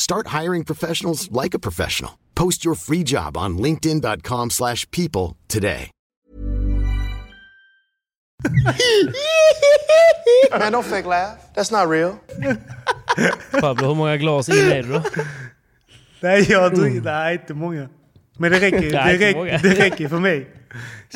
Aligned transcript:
Start 0.00 0.28
hiring 0.28 0.64
professionals 0.64 1.30
like 1.30 1.52
a 1.52 1.58
professional. 1.58 2.12
Post 2.34 2.64
your 2.64 2.74
free 2.74 3.02
job 3.02 3.36
on 3.36 3.58
linkedin.com/people 3.58 4.48
slash 4.50 4.90
people 4.90 5.36
today. 5.48 5.90
Man, 10.58 10.72
don't 10.72 10.86
fake 10.86 11.06
laugh. 11.06 11.38
That's 11.54 11.70
not 11.70 11.88
real. 11.90 12.12
Pablo, 13.60 13.88
hur 13.88 13.94
många 13.94 14.16
glas 14.16 14.48
in 14.48 14.54
är 14.54 14.82
det 14.82 14.88
då? 14.88 15.02
Nej, 16.20 16.46
jag 16.50 16.74
dricker, 16.74 17.00
nej 17.00 17.34
inte 17.34 17.54
många. 17.54 17.88
Men 18.38 18.52
det 18.52 18.60
räcker, 18.60 18.80
det, 18.80 18.86
inte 18.86 19.18
räcker, 19.18 19.38
många. 19.38 19.58
det 19.58 19.74
räcker 19.74 20.08
för 20.08 20.18
mig. 20.18 20.48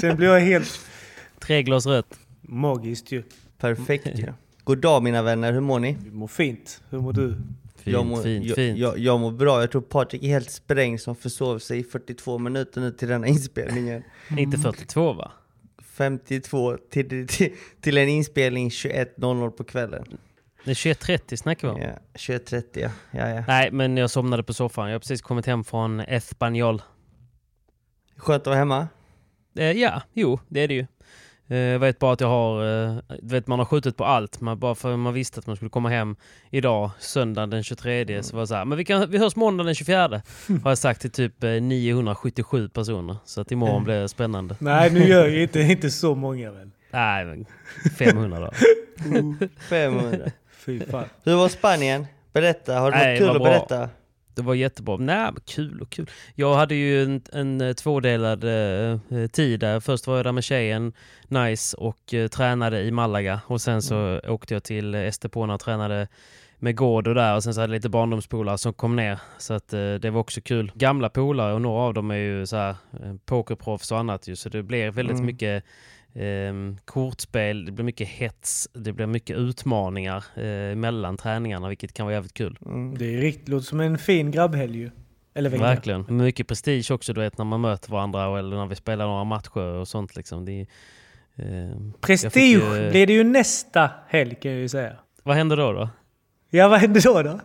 Sen 0.00 0.16
blir 0.16 0.28
jag 0.28 0.40
helt 0.40 0.80
Tre 1.40 1.62
glas 1.62 1.86
rött. 1.86 2.18
magiskt 2.42 3.12
ju. 3.12 3.22
Perfekt 3.58 4.06
ju. 4.06 4.32
God 4.64 4.78
dag 4.78 5.02
mina 5.02 5.22
vänner, 5.22 5.52
hur 5.52 5.60
mår 5.60 5.78
ni? 5.78 5.96
Vi 6.04 6.10
mår 6.10 6.28
fint. 6.28 6.80
Hur 6.90 6.98
mår 7.00 7.12
du? 7.12 7.36
Fint, 7.76 7.94
jag, 7.94 8.06
mår, 8.06 8.22
fint, 8.22 8.46
jag, 8.46 8.54
fint. 8.56 8.78
Jag, 8.78 8.98
jag 8.98 9.20
mår 9.20 9.30
bra, 9.30 9.60
jag 9.60 9.70
tror 9.70 9.82
Patrik 9.82 10.22
är 10.22 10.28
helt 10.28 10.50
sprängd 10.50 11.00
som 11.00 11.16
försov 11.16 11.58
sig 11.58 11.78
i 11.78 11.84
42 11.84 12.38
minuter 12.38 12.80
nu 12.80 12.90
till 12.90 13.08
denna 13.08 13.26
inspelningen. 13.26 14.02
Inte 14.38 14.58
42 14.58 15.12
va? 15.12 15.32
52 15.82 16.76
till, 16.90 17.26
till, 17.28 17.52
till 17.80 17.98
en 17.98 18.08
inspelning 18.08 18.68
21.00 18.68 19.50
på 19.50 19.64
kvällen. 19.64 20.18
Det 20.64 20.70
är 20.70 20.74
21.30 20.74 21.36
snackar 21.36 21.68
vi 21.68 21.74
om. 21.74 21.80
Ja, 21.80 21.98
21.30 22.14 22.64
ja. 22.72 22.90
ja, 23.10 23.28
ja. 23.28 23.44
Nej, 23.48 23.70
men 23.70 23.96
jag 23.96 24.10
somnade 24.10 24.42
på 24.42 24.54
soffan. 24.54 24.88
Jag 24.88 24.94
har 24.94 25.00
precis 25.00 25.22
kommit 25.22 25.46
hem 25.46 25.64
från 25.64 26.00
Espanyol. 26.00 26.82
Skönt 28.16 28.42
att 28.42 28.46
vara 28.46 28.56
hemma. 28.56 28.88
Eh, 29.58 29.72
ja, 29.72 30.02
jo, 30.12 30.40
det 30.48 30.60
är 30.60 30.68
det 30.68 30.74
ju. 30.74 30.86
Eh, 31.48 31.56
jag 31.58 31.78
vet 31.78 31.98
bara 31.98 32.12
att 32.12 32.20
jag 32.20 32.28
har, 32.28 32.84
eh, 32.86 32.96
vet 33.22 33.46
man 33.46 33.58
har 33.58 33.66
skjutit 33.66 33.96
på 33.96 34.04
allt. 34.04 34.40
Man, 34.40 34.58
bara 34.58 34.74
för 34.74 34.96
man 34.96 35.14
visste 35.14 35.40
att 35.40 35.46
man 35.46 35.56
skulle 35.56 35.68
komma 35.70 35.88
hem 35.88 36.16
idag, 36.50 36.90
söndagen 36.98 37.50
den 37.50 37.62
23. 37.62 38.22
Så 38.22 38.36
var 38.36 38.40
det 38.42 38.46
så 38.46 38.54
här, 38.54 38.64
men 38.64 38.78
vi, 38.78 38.84
kan, 38.84 39.10
vi 39.10 39.18
hörs 39.18 39.36
måndagen 39.36 39.66
den 39.66 39.74
24. 39.74 40.08
har 40.64 40.70
jag 40.70 40.78
sagt 40.78 41.00
till 41.00 41.10
typ 41.10 41.44
eh, 41.44 41.50
977 41.50 42.68
personer. 42.68 43.16
Så 43.24 43.40
att 43.40 43.52
imorgon 43.52 43.84
blir 43.84 44.00
det 44.00 44.08
spännande. 44.08 44.56
Nej, 44.58 44.90
nu 44.90 45.08
gör 45.08 45.26
jag 45.28 45.36
inte, 45.42 45.60
inte 45.60 45.90
så 45.90 46.14
många 46.14 46.50
väl. 46.50 46.70
Nej, 46.90 47.24
men 47.24 47.46
500 47.98 48.40
då. 48.40 48.50
500. 49.68 50.18
Fy 50.58 50.80
fan. 50.80 51.04
Hur 51.24 51.36
var 51.36 51.48
Spanien? 51.48 52.06
Berätta, 52.32 52.78
har 52.78 52.90
du 52.90 52.96
Nej, 52.98 53.12
något 53.12 53.18
kul 53.20 53.28
att 53.36 53.42
bra. 53.42 53.44
berätta? 53.44 53.88
Det 54.34 54.42
var 54.42 54.54
jättebra. 54.54 54.96
Nej, 54.96 55.30
kul 55.46 55.80
och 55.80 55.90
kul. 55.90 56.10
Jag 56.34 56.54
hade 56.54 56.74
ju 56.74 57.02
en, 57.02 57.22
en 57.32 57.60
eh, 57.60 57.72
tvådelad 57.72 58.44
eh, 58.44 59.26
tid 59.32 59.60
där. 59.60 59.80
Först 59.80 60.06
var 60.06 60.16
jag 60.16 60.24
där 60.26 60.32
med 60.32 60.44
tjejen, 60.44 60.92
nice, 61.28 61.76
och 61.76 62.14
eh, 62.14 62.28
tränade 62.28 62.82
i 62.82 62.90
Malaga. 62.90 63.40
Och 63.46 63.60
sen 63.60 63.82
så 63.82 64.20
åkte 64.28 64.54
jag 64.54 64.62
till 64.64 64.94
eh, 64.94 65.00
Estepona 65.00 65.54
och 65.54 65.60
tränade 65.60 66.08
med 66.58 66.76
Gordo 66.76 67.14
där 67.14 67.34
och 67.36 67.42
sen 67.44 67.54
så 67.54 67.60
hade 67.60 67.72
jag 67.72 67.76
lite 67.78 67.88
barndomspolare 67.88 68.58
som 68.58 68.72
kom 68.72 68.96
ner. 68.96 69.18
Så 69.38 69.54
att 69.54 69.72
eh, 69.72 69.94
det 69.94 70.10
var 70.10 70.20
också 70.20 70.40
kul. 70.40 70.72
Gamla 70.74 71.08
polare 71.08 71.54
och 71.54 71.62
några 71.62 71.82
av 71.82 71.94
dem 71.94 72.10
är 72.10 72.14
ju 72.16 72.46
så 72.46 72.56
här 72.56 72.70
eh, 72.70 73.14
pokerproffs 73.26 73.92
och 73.92 73.98
annat 73.98 74.28
ju. 74.28 74.36
Så 74.36 74.48
det 74.48 74.62
blir 74.62 74.90
väldigt 74.90 75.14
Mm. 75.14 75.26
mycket 75.26 75.64
eh, 76.14 76.54
kortspel, 76.84 77.64
det 77.64 77.72
blir 77.72 77.84
mycket 77.84 78.08
hets, 78.08 78.68
det 78.72 78.92
blir 78.92 79.06
mycket 79.06 79.36
utmaningar 79.36 80.24
eh, 80.34 80.76
mellan 80.76 81.16
träningarna 81.16 81.68
vilket 81.68 81.92
kan 81.92 82.06
vara 82.06 82.14
jävligt 82.14 82.34
kul. 82.34 82.58
Mm. 82.66 82.98
Det 82.98 83.14
är 83.14 83.18
riktigt, 83.18 83.48
låter 83.48 83.66
som 83.66 83.80
en 83.80 83.98
fin 83.98 84.30
grabbhelg 84.30 84.78
ju. 84.78 84.90
Eller. 85.34 85.50
Verkligen. 85.50 86.04
Mycket 86.08 86.48
prestige 86.48 86.90
också 86.90 87.12
du 87.12 87.20
vet 87.20 87.38
när 87.38 87.44
man 87.44 87.60
möter 87.60 87.90
varandra 87.90 88.38
eller 88.38 88.56
när 88.56 88.66
vi 88.66 88.74
spelar 88.74 89.06
några 89.06 89.24
matcher 89.24 89.58
och 89.58 89.88
sånt 89.88 90.16
liksom. 90.16 90.44
Det, 90.44 90.60
eh, 91.36 91.46
Prestige 92.00 92.32
fick 92.32 92.90
blir 92.90 93.06
det 93.06 93.12
ju 93.12 93.24
nästa 93.24 93.90
helg 94.08 94.34
kan 94.34 94.50
jag 94.50 94.60
ju 94.60 94.68
säga. 94.68 94.96
Vad 95.22 95.36
händer 95.36 95.56
då 95.56 95.72
då? 95.72 95.88
Ja, 96.50 96.68
vad 96.68 96.80
händer 96.80 97.00
då 97.00 97.22
då? 97.22 97.40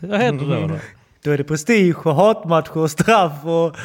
Vad 0.00 0.20
händer 0.20 0.46
då 0.46 0.66
då? 0.66 0.78
Då 1.24 1.30
är 1.30 1.38
det 1.38 1.44
prestige 1.44 2.06
och 2.06 2.14
hatmatcher 2.14 2.78
och 2.78 2.90
straff 2.90 3.44
och... 3.44 3.76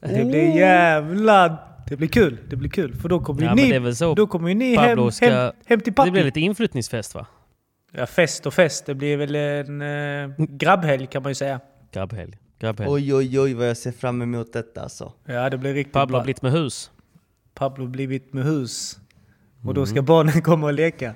Det 0.00 0.24
blir 0.24 0.56
jävla... 0.56 1.58
Det 1.88 1.96
blir 1.96 2.08
kul. 2.08 2.38
Det 2.48 2.56
blir 2.56 2.70
kul. 2.70 2.94
För 2.94 3.08
då 3.08 3.20
kommer 3.20 3.40
ju 3.40 3.46
Ja, 3.46 3.54
men 3.54 3.82
ni, 3.82 3.90
det 3.90 4.14
då 4.14 4.26
kommer 4.26 4.48
ju 4.48 4.54
ni 4.54 4.76
Pablo 4.76 5.02
hem, 5.02 5.10
ska- 5.12 5.26
hem, 5.30 5.52
hem 5.66 5.80
till 5.80 5.92
Det 5.92 5.96
pappi. 5.96 6.10
blir 6.10 6.24
lite 6.24 6.40
inflyttningsfest 6.40 7.14
va? 7.14 7.26
Ja, 7.92 8.06
fest 8.06 8.46
och 8.46 8.54
fest. 8.54 8.86
Det 8.86 8.94
blir 8.94 9.16
väl 9.16 9.34
en 9.34 9.82
uh, 9.82 10.46
grabbhelg 10.48 11.06
kan 11.06 11.22
man 11.22 11.30
ju 11.30 11.34
säga. 11.34 11.60
Grabbhelg. 11.92 12.38
Grabbhelg. 12.60 12.90
Oj 12.90 13.14
oj 13.14 13.40
oj 13.40 13.54
vad 13.54 13.68
jag 13.68 13.76
ser 13.76 13.92
fram 13.92 14.22
emot 14.22 14.52
detta 14.52 14.82
alltså. 14.82 15.12
Ja, 15.24 15.50
det 15.50 15.58
blir 15.58 15.74
riktigt 15.74 15.92
Pablo 15.92 16.16
har 16.16 16.24
blivit 16.24 16.42
med 16.42 16.52
hus. 16.52 16.90
Pablo 17.54 17.86
blivit 17.86 18.32
med 18.32 18.44
hus. 18.44 18.98
Och 19.64 19.74
då 19.74 19.80
Mm. 19.80 19.86
ska 19.86 20.02
barnen 20.02 20.42
komma 20.42 20.66
och 20.66 20.72
leka. 20.72 21.14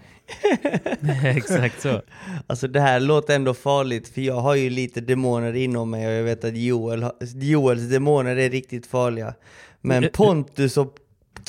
Exakt 1.25 1.81
så. 1.83 2.03
Alltså 2.47 2.69
det 2.69 2.81
här 2.81 3.01
låter 3.01 3.35
ändå 3.37 3.55
farligt 3.55 4.09
för 4.09 4.21
jag 4.21 4.35
har 4.41 4.55
ju 4.55 4.71
lite 4.71 5.01
demoner 5.01 5.53
inom 5.57 5.91
mig 5.91 6.07
och 6.07 6.13
jag 6.13 6.23
vet 6.23 6.45
att 6.45 6.57
Joel, 6.57 7.05
Joels 7.35 7.83
demoner 7.83 8.37
är 8.37 8.51
riktigt 8.51 8.87
farliga. 8.87 9.35
Men 9.81 10.09
Pontus 10.13 10.77
och, 10.77 10.95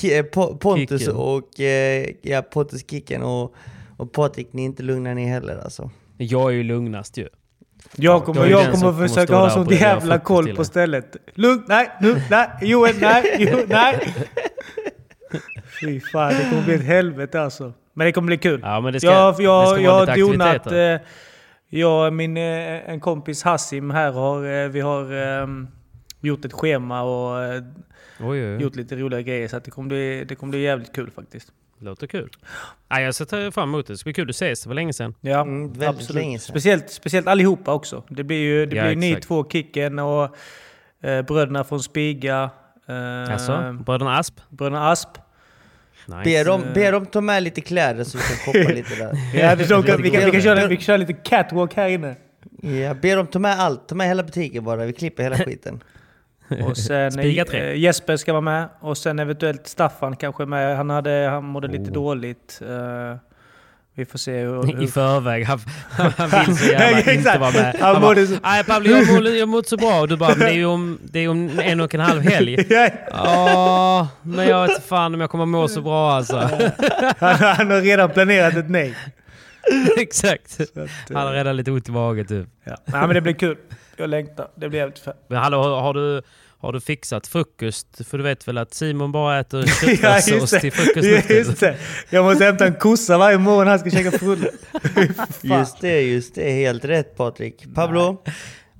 eh, 0.03 0.23
Po- 0.23 0.57
Pontus 0.57 1.01
Kicken. 1.01 1.15
och 1.15 1.59
eh, 1.59 2.09
ja, 2.21 2.41
Pontus 2.41 2.85
Kicken 2.89 3.23
och, 3.23 3.55
och 3.97 4.11
Patrik, 4.11 4.47
ni 4.53 4.61
är 4.61 4.65
inte 4.65 4.83
lugna 4.83 5.13
ni 5.13 5.25
heller 5.25 5.57
alltså. 5.63 5.89
Jag 6.17 6.49
är 6.51 6.53
ju 6.55 6.63
lugnast 6.63 7.17
ju. 7.17 7.27
Jag 7.95 8.23
kommer, 8.25 8.45
Jag 8.47 8.71
kommer 8.71 8.77
kommer 8.91 9.07
försöka 9.07 9.35
ha 9.35 9.49
sånt 9.49 9.67
bredda 9.67 9.83
jävla 9.85 10.19
koll 10.19 10.55
på 10.55 10.65
stället. 10.65 11.15
Lugn, 11.35 11.63
nej, 11.67 11.89
lugn, 12.01 12.21
nej, 12.29 12.47
Joel, 12.61 12.95
nej, 12.99 13.35
jo, 13.39 13.57
nej. 13.67 14.13
Fy 15.81 15.99
fan, 15.99 16.33
det 16.33 16.49
kommer 16.49 16.63
bli 16.63 16.73
ett 16.73 16.83
helvete 16.83 17.41
alltså. 17.41 17.73
Men 17.93 18.05
det 18.05 18.11
kommer 18.11 18.25
bli 18.25 18.37
kul. 18.37 18.59
Ja 18.63 18.79
men 18.81 18.93
det 18.93 18.99
ska, 18.99 19.09
jag, 19.09 19.31
det 19.31 19.33
ska 19.35 19.43
jag, 19.43 19.51
vara 19.61 19.81
jag 19.81 19.91
har 19.91 20.31
donat... 20.31 20.71
Eh, 20.71 21.07
jag 21.71 22.07
och 22.07 22.13
min, 22.13 22.37
eh, 22.37 22.89
en 22.89 22.99
kompis 22.99 23.43
Hassim 23.43 23.91
här 23.91 24.11
har, 24.11 24.45
eh, 24.63 24.67
vi 24.69 24.79
har 24.81 25.03
eh, 25.41 25.47
gjort 26.21 26.45
ett 26.45 26.53
schema 26.53 27.01
och 27.01 27.43
eh, 27.43 27.63
Oj, 28.19 28.27
oj, 28.29 28.55
oj. 28.55 28.61
gjort 28.61 28.75
lite 28.75 28.95
roliga 28.95 29.21
grejer. 29.21 29.47
Så 29.47 29.57
att 29.57 29.63
det, 29.63 29.71
kommer 29.71 29.87
bli, 29.89 30.25
det 30.27 30.35
kommer 30.35 30.51
bli 30.51 30.59
jävligt 30.61 30.95
kul 30.95 31.11
faktiskt. 31.15 31.51
Låter 31.81 32.07
kul. 32.07 32.29
Ja, 32.89 33.01
jag 33.01 33.15
ser 33.15 33.51
fram 33.51 33.69
emot 33.69 33.87
det. 33.87 33.93
Det 33.93 33.97
ska 33.97 34.07
bli 34.07 34.13
kul 34.13 34.29
att 34.29 34.35
ses. 34.35 34.63
Det 34.63 34.69
var 34.69 34.75
länge 34.75 34.93
sedan. 34.93 35.13
Ja, 35.21 35.41
Mm, 35.41 35.73
absolut. 35.87 36.09
länge 36.09 36.39
sedan. 36.39 36.51
Speciellt, 36.53 36.89
speciellt 36.91 37.27
allihopa 37.27 37.73
också. 37.73 38.03
Det 38.09 38.23
blir 38.23 38.37
ju 38.37 38.65
det 38.65 38.75
Ja, 38.75 38.83
blir 38.83 38.95
ni 38.95 39.15
två, 39.15 39.49
Kicken 39.49 39.99
och 39.99 40.23
eh, 41.03 41.21
bröderna 41.21 41.63
från 41.63 41.79
Spiga. 41.79 42.49
Eh, 42.87 43.33
Alltså, 43.33 43.73
bröderna 43.85 44.17
Asp? 44.17 44.39
Bröderna 44.49 44.91
Asp. 44.91 45.09
Nice. 46.09 46.23
Be 46.23 46.43
dem, 46.43 46.61
be 46.73 46.91
dem 46.91 47.05
ta 47.05 47.21
med 47.21 47.43
lite 47.43 47.61
kläder 47.61 48.03
så 48.03 48.17
vi 48.17 48.23
kan 48.23 48.35
shoppa 48.35 48.73
lite 48.73 48.95
där. 48.95 49.17
Ja, 49.33 49.55
det, 49.55 49.69
de 49.69 49.83
kan, 49.83 50.01
vi, 50.01 50.09
kan, 50.09 50.25
vi, 50.25 50.31
kan 50.31 50.41
köra, 50.41 50.67
vi 50.67 50.75
kan 50.75 50.83
köra 50.83 50.97
lite 50.97 51.13
catwalk 51.13 51.73
här 51.75 51.87
inne. 51.89 52.15
Ja, 52.61 52.93
be 52.93 53.15
dem 53.15 53.27
ta 53.27 53.39
med 53.39 53.59
allt, 53.59 53.87
ta 53.87 53.95
med 53.95 54.07
hela 54.07 54.23
butiken 54.23 54.63
bara, 54.63 54.85
vi 54.85 54.93
klipper 54.93 55.23
hela 55.23 55.37
skiten. 55.45 55.83
Och 56.67 56.77
sen 56.77 57.11
Spiga 57.11 57.45
eh, 57.53 57.75
Jesper 57.75 58.17
ska 58.17 58.31
vara 58.33 58.41
med. 58.41 58.67
Och 58.79 58.97
sen 58.97 59.19
eventuellt 59.19 59.67
Staffan 59.67 60.15
kanske 60.15 60.45
med. 60.45 60.77
Han, 60.77 60.89
hade, 60.89 61.27
han 61.31 61.45
mådde 61.45 61.67
lite 61.67 61.89
Oh. 61.89 61.93
dåligt. 61.93 62.61
Eh, 62.61 63.15
vi 63.99 64.05
får 64.05 64.19
se 64.19 64.39
hur... 64.39 64.83
I 64.83 64.87
förväg. 64.87 65.43
Han, 65.45 65.59
han 66.17 66.29
vill 66.45 66.57
så 66.57 66.65
gärna 66.71 67.11
inte 67.13 67.37
vara 67.39 67.51
med. 67.51 67.75
Han 67.79 67.93
Han 67.93 68.01
bara, 68.01 68.25
så- 68.25 68.37
Nej 68.43 68.63
Pablo, 68.63 68.89
jag 68.91 69.07
mår, 69.07 69.27
jag 69.27 69.49
mår 69.49 69.63
så 69.63 69.77
bra. 69.77 69.99
Och 70.01 70.07
du 70.07 70.17
bara, 70.17 70.35
det 70.35 70.45
är 70.49 70.53
ju 70.53 70.65
om, 70.65 70.99
det 71.03 71.19
är 71.19 71.29
om 71.29 71.59
en 71.59 71.79
och 71.81 71.95
en 71.95 72.01
halv 72.01 72.21
helg. 72.21 72.65
Ja, 73.11 74.07
men 74.21 74.47
jag 74.47 74.67
vet 74.67 74.85
fan 74.87 75.13
om 75.13 75.21
jag 75.21 75.29
kommer 75.29 75.45
må 75.45 75.67
så 75.67 75.81
bra 75.81 76.11
alltså. 76.11 76.37
han, 77.19 77.35
han 77.39 77.71
har 77.71 77.81
redan 77.81 78.09
planerat 78.09 78.55
ett 78.55 78.69
nej. 78.69 78.95
Exakt. 79.97 80.59
Att, 80.59 80.77
eh, 80.77 80.83
Han 81.17 81.27
har 81.27 81.33
redan 81.33 81.57
lite 81.57 81.71
ont 81.71 81.89
i 81.89 81.91
magen 81.91 82.25
typ. 82.27 82.47
ja. 82.63 82.75
Nej, 82.85 83.01
men 83.01 83.09
det 83.09 83.21
blir 83.21 83.33
kul. 83.33 83.57
Jag 83.97 84.09
längtar. 84.09 84.47
Det 84.55 84.69
blir 84.69 84.79
jävligt 84.79 84.99
fett. 84.99 85.15
Men 85.29 85.37
hallå, 85.37 85.61
har 85.79 85.93
du, 85.93 86.21
har 86.61 86.73
du 86.73 86.81
fixat 86.81 87.27
frukost? 87.27 87.87
För 88.07 88.17
du 88.17 88.23
vet 88.23 88.47
väl 88.47 88.57
att 88.57 88.73
Simon 88.73 89.11
bara 89.11 89.39
äter 89.39 89.59
Ja, 89.65 89.65
köttfärssås 89.87 90.51
det. 90.51 90.59
till 90.59 90.71
frukost 90.71 91.27
för 91.27 91.33
Just 91.33 91.59
det. 91.59 91.75
Jag 92.09 92.23
måste 92.25 92.45
hämta 92.45 92.65
en 92.67 92.73
kossa 92.73 93.17
varje 93.17 93.37
morgon 93.37 93.67
han 93.67 93.79
ska 93.79 93.89
käka 93.89 94.11
frulle. 94.11 94.49
Just 95.41 95.81
det, 95.81 96.01
just 96.01 96.35
det. 96.35 96.51
Helt 96.51 96.85
rätt 96.85 97.17
Patrik. 97.17 97.73
Pablo, 97.75 98.23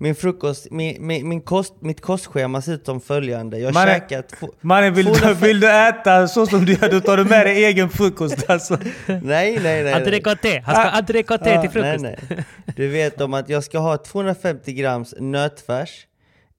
min 0.01 0.15
frukost, 0.15 0.67
min, 0.71 1.07
min, 1.07 1.29
min 1.29 1.41
kost, 1.41 1.73
mitt 1.81 2.01
kostschema 2.01 2.61
ser 2.61 2.73
ut 2.73 2.85
som 2.85 3.01
följande. 3.01 3.59
Jag 3.59 3.73
Mannen- 3.73 3.93
käkar 3.99 4.21
två... 4.21 4.49
Mannen, 4.61 4.93
vill, 4.93 5.05
du, 5.05 5.11
250 5.11 5.45
vill 5.47 5.59
du 5.59 5.71
äta 5.71 6.27
så 6.27 6.45
som 6.45 6.65
du 6.65 6.73
gör, 6.73 6.91
då 6.91 6.99
tar 7.01 7.17
du 7.17 7.23
med 7.25 7.45
dig 7.45 7.65
egen 7.65 7.89
frukost 7.89 8.49
alltså. 8.49 8.77
Nej, 9.05 9.21
nej, 9.23 9.59
nej. 9.63 9.83
nej. 9.83 9.93
Entrecoté. 9.93 10.63
Han 10.65 10.75
ska 10.75 10.83
ha 10.83 10.89
entrecoté 10.97 11.61
till 11.61 11.81
Nej, 11.81 11.97
frukost. 11.99 12.19
nej. 12.29 12.43
Du 12.75 12.87
vet 12.87 13.21
om 13.21 13.33
att 13.33 13.49
jag 13.49 13.63
ska 13.63 13.79
ha 13.79 13.97
250 13.97 14.73
grams 14.73 15.13
nötfärs 15.19 15.89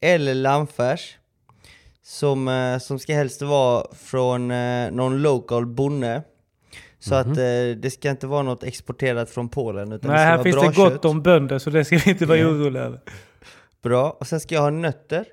eller 0.00 0.34
lammfärs 0.34 1.16
som, 2.02 2.48
eh, 2.48 2.78
som 2.78 2.98
ska 2.98 3.14
helst 3.14 3.42
vara 3.42 3.86
från 3.94 4.50
eh, 4.50 4.90
någon 4.90 5.22
local 5.22 5.66
bonde. 5.66 6.22
Så 6.98 7.14
att 7.14 7.26
eh, 7.26 7.34
det 7.76 7.92
ska 7.92 8.10
inte 8.10 8.26
vara 8.26 8.42
något 8.42 8.64
exporterat 8.64 9.30
från 9.30 9.48
Polen 9.48 9.92
utan 9.92 10.10
det 10.10 10.16
Nej, 10.16 10.24
ska 10.24 10.28
här 10.28 10.36
vara 10.36 10.44
finns 10.44 10.56
bra 10.56 10.62
det 10.64 10.76
gott 10.76 10.92
kött. 10.92 11.04
om 11.04 11.22
bönder 11.22 11.58
så 11.58 11.70
det 11.70 11.84
ska 11.84 11.96
vi 11.96 12.10
inte 12.10 12.26
vara 12.26 12.38
oroliga 12.38 12.82
över. 12.82 13.00
Bra. 13.82 14.10
Och 14.10 14.26
sen 14.26 14.40
ska 14.40 14.54
jag 14.54 14.62
ha 14.62 14.70
nötter. 14.70 15.24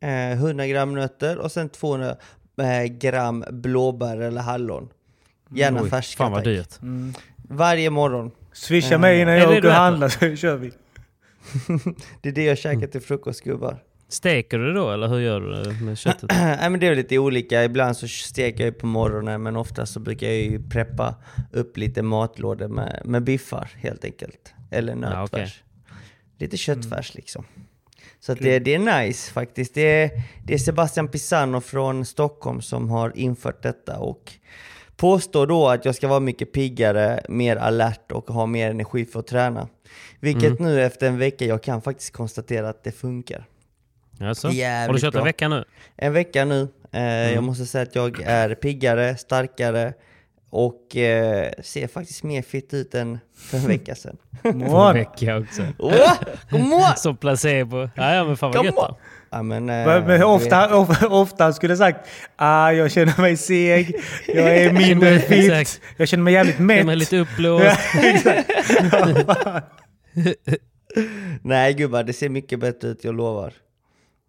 Eh, 0.00 0.32
100 0.32 0.66
gram 0.66 0.94
nötter 0.94 1.38
och 1.38 1.52
sen 1.52 1.68
200 1.68 2.16
eh, 2.58 2.84
gram 2.84 3.44
blåbär 3.50 4.20
eller 4.20 4.40
hallon. 4.40 4.88
Gärna 5.50 5.82
Oj, 5.82 5.90
färska 5.90 6.24
fan 6.24 6.32
vad 6.32 6.44
dyrt. 6.44 6.78
Varje 7.48 7.90
morgon. 7.90 8.30
Swisha 8.52 8.98
mig 8.98 9.20
innan 9.20 9.34
jag 9.34 9.48
det 9.50 9.58
åker 9.58 9.68
och 9.68 9.74
handlar 9.74 10.08
så 10.08 10.36
kör 10.36 10.56
vi. 10.56 10.72
Det 12.20 12.28
är 12.28 12.32
det 12.32 12.44
jag 12.44 12.58
käkar 12.58 12.86
till 12.86 13.00
frukost 13.00 13.44
gubbar. 13.44 13.82
Steker 14.12 14.58
du 14.58 14.72
då 14.72 14.90
eller 14.90 15.08
hur 15.08 15.20
gör 15.20 15.40
du 15.40 15.84
med 15.84 15.98
köttet? 15.98 16.30
Nej 16.30 16.70
men 16.70 16.80
det 16.80 16.86
är 16.86 16.94
lite 16.94 17.18
olika. 17.18 17.64
Ibland 17.64 17.96
så 17.96 18.08
steker 18.08 18.64
jag 18.64 18.78
på 18.78 18.86
morgonen 18.86 19.42
men 19.42 19.56
ofta 19.56 19.86
så 19.86 20.00
brukar 20.00 20.26
jag 20.26 20.36
ju 20.36 20.68
preppa 20.68 21.14
upp 21.52 21.76
lite 21.76 22.02
matlådor 22.02 22.68
med, 22.68 23.02
med 23.04 23.24
biffar 23.24 23.70
helt 23.76 24.04
enkelt. 24.04 24.54
Eller 24.70 24.94
nötfärs. 24.94 25.18
Ja, 25.18 25.24
okej. 25.24 25.52
Lite 26.38 26.56
köttfärs 26.56 27.14
liksom. 27.14 27.44
Så 28.20 28.34
det, 28.34 28.58
det 28.58 28.74
är 28.74 29.02
nice 29.02 29.32
faktiskt. 29.32 29.74
Det 29.74 30.02
är, 30.02 30.10
det 30.44 30.54
är 30.54 30.58
Sebastian 30.58 31.08
Pisano 31.08 31.60
från 31.60 32.04
Stockholm 32.04 32.62
som 32.62 32.90
har 32.90 33.12
infört 33.16 33.62
detta 33.62 33.98
och 33.98 34.32
påstår 34.96 35.46
då 35.46 35.68
att 35.68 35.84
jag 35.84 35.94
ska 35.94 36.08
vara 36.08 36.20
mycket 36.20 36.52
piggare, 36.52 37.24
mer 37.28 37.56
alert 37.56 38.12
och 38.12 38.30
ha 38.30 38.46
mer 38.46 38.70
energi 38.70 39.04
för 39.04 39.20
att 39.20 39.26
träna. 39.26 39.68
Vilket 40.20 40.58
nu 40.60 40.82
efter 40.82 41.06
en 41.06 41.18
vecka 41.18 41.44
jag 41.44 41.62
kan 41.62 41.82
faktiskt 41.82 42.12
konstatera 42.12 42.68
att 42.68 42.84
det 42.84 42.92
funkar. 42.92 43.46
Alltså? 44.20 44.50
Jävligt 44.50 44.88
Har 44.88 44.94
du 44.94 45.00
kört 45.00 45.14
en 45.14 45.18
bra. 45.18 45.24
vecka 45.24 45.48
nu? 45.48 45.64
En 45.96 46.12
vecka 46.12 46.44
nu. 46.44 46.68
Eh, 46.92 47.02
Jag 47.34 47.42
måste 47.44 47.66
säga 47.66 47.82
att 47.82 47.94
jag 47.94 48.22
är 48.24 48.54
piggare, 48.54 49.16
starkare 49.16 49.92
och 50.50 50.96
eh, 50.96 51.50
ser 51.62 51.86
faktiskt 51.88 52.22
mer 52.22 52.42
fit 52.42 52.74
ut 52.74 52.94
än 52.94 53.18
för 53.36 53.56
en 53.58 53.66
vecka 53.66 53.94
sedan. 53.94 54.16
En 54.42 54.58
Mån. 54.58 54.94
vecka 54.94 55.36
också. 55.38 55.62
Som 56.96 57.16
placebo. 57.16 57.88
Ja, 57.94 58.14
ja 58.14 58.24
men 58.24 58.36
fan 58.36 58.52
vad 58.52 58.64
gött 58.64 58.74
då. 58.76 58.98
Ja, 59.30 59.42
men, 59.42 59.68
eh, 59.70 60.04
Men, 60.06 60.22
ofta, 60.22 60.76
ofta, 60.76 61.08
ofta 61.08 61.52
skulle 61.52 61.70
jag 61.70 61.78
sagt 61.78 62.08
ah, 62.36 62.70
jag 62.72 62.90
känner 62.90 63.20
mig 63.20 63.36
seg, 63.36 63.94
jag 64.26 64.56
är 64.56 64.72
mindre 64.88 65.18
fit, 65.18 65.80
jag 65.96 66.08
känner 66.08 66.24
mig 66.24 66.32
jävligt 66.34 66.54
Jag 66.58 66.64
mätt. 66.66 66.80
är 66.80 66.84
med 66.84 66.98
lite 66.98 67.16
uppblåst. 67.18 67.78
Nej 71.42 71.74
gubbar, 71.74 72.02
det 72.02 72.12
ser 72.12 72.28
mycket 72.28 72.58
bättre 72.60 72.88
ut, 72.88 73.04
jag 73.04 73.14
lovar. 73.14 73.52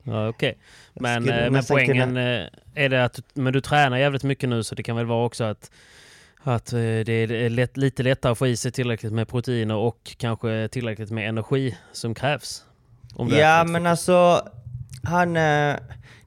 Ja, 0.04 0.28
okej. 0.28 0.58
Men, 0.94 1.24
skulle 1.24 1.46
eh, 1.46 1.52
men 1.52 1.64
poängen 1.64 2.18
eh, 2.18 2.48
är 2.76 2.90
det 2.90 3.06
att 3.06 3.20
men 3.34 3.54
du 3.54 3.62
tränar 3.62 3.98
jävligt 3.98 4.24
mycket 4.24 4.50
nu 4.50 4.64
så 4.64 4.76
det 4.76 4.84
kan 4.84 4.96
väl 4.96 5.06
vara 5.06 5.26
också 5.26 5.44
att, 5.44 5.72
att 6.44 6.74
eh, 6.74 6.80
det 6.80 7.12
är 7.12 7.50
lätt, 7.50 7.78
lite 7.78 8.04
lättare 8.04 8.32
att 8.32 8.38
få 8.38 8.48
i 8.48 8.58
sig 8.58 8.72
tillräckligt 8.72 9.14
med 9.14 9.28
proteiner 9.28 9.76
och 9.76 10.16
kanske 10.18 10.68
tillräckligt 10.68 11.12
med 11.12 11.30
energi 11.30 11.78
som 11.92 12.16
krävs. 12.16 12.64
Ja 13.30 13.64
men 13.64 13.86
alltså, 13.86 14.48
han... 15.04 15.38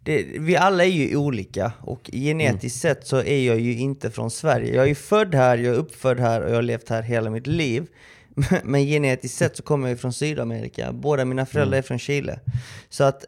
Det, 0.07 0.27
vi 0.39 0.57
alla 0.57 0.85
är 0.85 0.89
ju 0.89 1.17
olika 1.17 1.73
och 1.81 2.11
genetiskt 2.13 2.85
Mm. 2.85 2.95
sett 2.95 3.07
så 3.07 3.17
är 3.17 3.47
jag 3.47 3.61
ju 3.61 3.79
inte 3.79 4.11
från 4.11 4.31
Sverige. 4.31 4.75
Jag 4.77 4.91
är 4.91 4.95
född 4.95 5.35
här, 5.35 5.59
jag 5.59 5.75
är 5.75 5.79
uppfödd 5.79 6.21
här 6.21 6.41
och 6.41 6.51
jag 6.51 6.55
har 6.55 6.63
levt 6.63 6.89
här 6.89 7.03
hela 7.03 7.31
mitt 7.31 7.47
liv. 7.47 7.87
Men 8.65 8.85
genetiskt 8.85 9.39
sett 9.39 9.57
så 9.57 9.63
kommer 9.63 9.89
jag 9.89 10.01
från 10.01 10.13
Sydamerika. 10.13 10.93
Båda 10.93 11.25
mina 11.25 11.47
föräldrar 11.47 11.79
är 11.79 11.83
från 11.83 11.99
Chile. 11.99 12.41
Så 12.89 13.05
att 13.05 13.25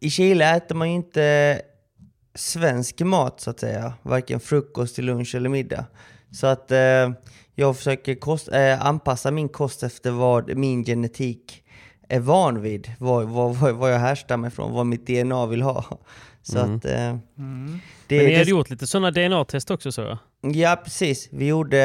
i 0.00 0.10
Chile 0.10 0.56
äter 0.56 0.74
man 0.74 0.88
ju 0.88 0.94
inte 0.94 1.60
svensk 2.34 3.00
mat 3.00 3.40
så 3.40 3.50
att 3.50 3.60
säga. 3.60 3.92
Varken 4.02 4.40
frukost 4.40 4.94
till 4.94 5.04
lunch 5.04 5.34
eller 5.34 5.48
middag. 5.48 5.84
Så 6.30 6.46
att 6.46 6.70
eh, 6.70 7.10
jag 7.54 7.76
försöker 7.76 8.14
kost, 8.14 8.48
eh, 8.48 8.86
anpassa 8.86 9.30
min 9.30 9.48
kost 9.48 9.82
efter 9.82 10.10
vad 10.10 10.56
min 10.56 10.84
genetik 10.84 11.62
är 12.08 12.20
van 12.20 12.62
vid. 12.62 12.92
Vad, 12.98 13.28
vad, 13.28 13.56
vad, 13.56 13.92
jag 13.92 13.98
härstammar 13.98 14.48
ifrån, 14.48 14.72
vad 14.72 14.86
mitt 14.86 15.06
DNA 15.06 15.46
vill 15.46 15.62
ha. 15.62 15.84
Så 16.42 16.58
att... 16.58 16.84
Eh, 16.84 16.90
det, 16.90 17.20
Men 17.36 17.80
ni 18.08 18.26
det, 18.26 18.38
hade 18.38 18.50
gjort 18.50 18.70
lite 18.70 18.86
sådana 18.86 19.10
DNA-test 19.10 19.70
också 19.70 19.92
så 19.92 20.00
jag. 20.00 20.18
Ja, 20.54 20.80
precis. 20.84 21.28
Vi 21.32 21.46
gjorde, 21.46 21.78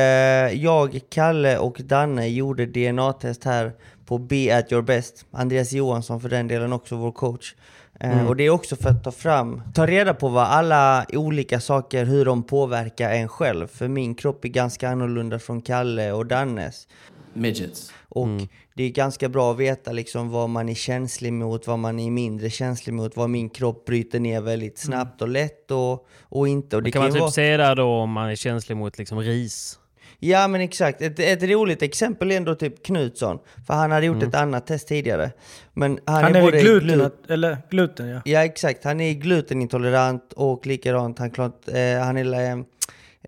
jag, 0.54 1.00
Kalle 1.10 1.58
och 1.58 1.82
Danne 1.84 2.28
gjorde 2.28 2.66
DNA-test 2.66 3.44
här 3.44 3.74
på 4.06 4.18
Be 4.18 4.58
at 4.58 4.72
your 4.72 4.82
best. 4.82 5.26
Andreas 5.32 5.72
Johansson 5.72 6.22
för 6.22 6.30
den 6.30 6.48
delen 6.48 6.74
också, 6.74 6.96
vår 6.96 7.12
coach. 7.12 7.56
Eh, 8.00 8.28
och 8.28 8.36
det 8.36 8.44
är 8.44 8.50
också 8.50 8.76
för 8.76 8.90
att 8.90 9.04
ta 9.04 9.12
fram, 9.12 9.62
ta 9.74 9.86
reda 9.86 10.14
på 10.14 10.28
vad 10.28 10.44
alla 10.44 11.06
olika 11.14 11.60
saker, 11.60 12.06
hur 12.06 12.26
de 12.26 12.44
påverkar 12.44 13.10
en 13.12 13.28
själv. 13.28 13.68
För 13.68 13.88
min 13.88 14.16
kropp 14.16 14.46
är 14.46 14.50
ganska 14.50 14.90
annorlunda 14.90 15.40
från 15.40 15.62
Kalle 15.62 16.12
och 16.12 16.26
Dannes. 16.26 16.88
midgets. 17.34 17.94
Och 18.10 18.28
det 18.74 18.84
är 18.84 18.90
ganska 18.90 19.30
bra 19.30 19.52
att 19.52 19.58
veta 19.58 19.92
liksom 19.92 20.30
vad 20.30 20.50
man 20.50 20.70
är 20.70 20.74
känslig 20.74 21.34
mot, 21.34 21.68
vad 21.68 21.80
man 21.80 22.00
är 22.00 22.12
mindre 22.12 22.50
känslig 22.50 22.94
mot, 22.94 23.16
vad 23.18 23.30
min 23.30 23.50
kropp 23.50 23.86
bryter 23.86 24.20
ner 24.20 24.42
väldigt 24.42 24.78
snabbt 24.78 25.22
och 25.22 25.28
lätt 25.28 25.72
och, 25.72 26.08
och 26.22 26.48
inte. 26.48 26.76
Och 26.76 26.84
det 26.84 26.92
kan 26.92 27.00
man 27.00 27.08
ju 27.08 27.14
typ 27.14 27.22
vara... 27.22 27.32
se 27.32 27.58
där 27.58 27.76
då 27.76 27.88
om 27.88 28.12
man 28.12 28.30
är 28.30 28.36
känslig 28.36 28.78
mot 28.78 28.98
liksom 28.98 29.20
ris? 29.20 29.80
Ja 30.30 30.48
men 30.48 30.62
exakt, 30.62 31.02
ett, 31.02 31.20
ett 31.20 31.44
roligt 31.44 31.82
exempel 31.82 32.32
är 32.32 32.38
ändå 32.38 32.56
typ 32.56 32.84
Knutsson. 32.84 33.40
För 33.68 33.74
han 33.74 33.92
hade 33.92 34.06
gjort 34.06 34.24
ett 34.24 34.36
annat 34.36 34.68
test 34.68 34.88
tidigare. 34.88 35.32
Men 35.74 36.00
han, 36.06 36.24
Han 36.24 36.36
är, 36.36 36.54
är 36.54 36.62
gluten, 36.62 36.90
glu- 36.90 37.12
eller 37.28 37.58
gluten 37.70 38.08
ja. 38.08 38.22
Ja 38.26 38.44
exakt, 38.46 38.84
han 38.84 39.02
är 39.02 39.14
glutenintolerant 39.14 40.34
och 40.34 40.66
likadant, 40.66 41.20
han, 41.20 41.32
klart, 41.32 41.68
eh, 41.68 42.00
han 42.00 42.18
är 42.18 42.52
eh, 42.52 42.58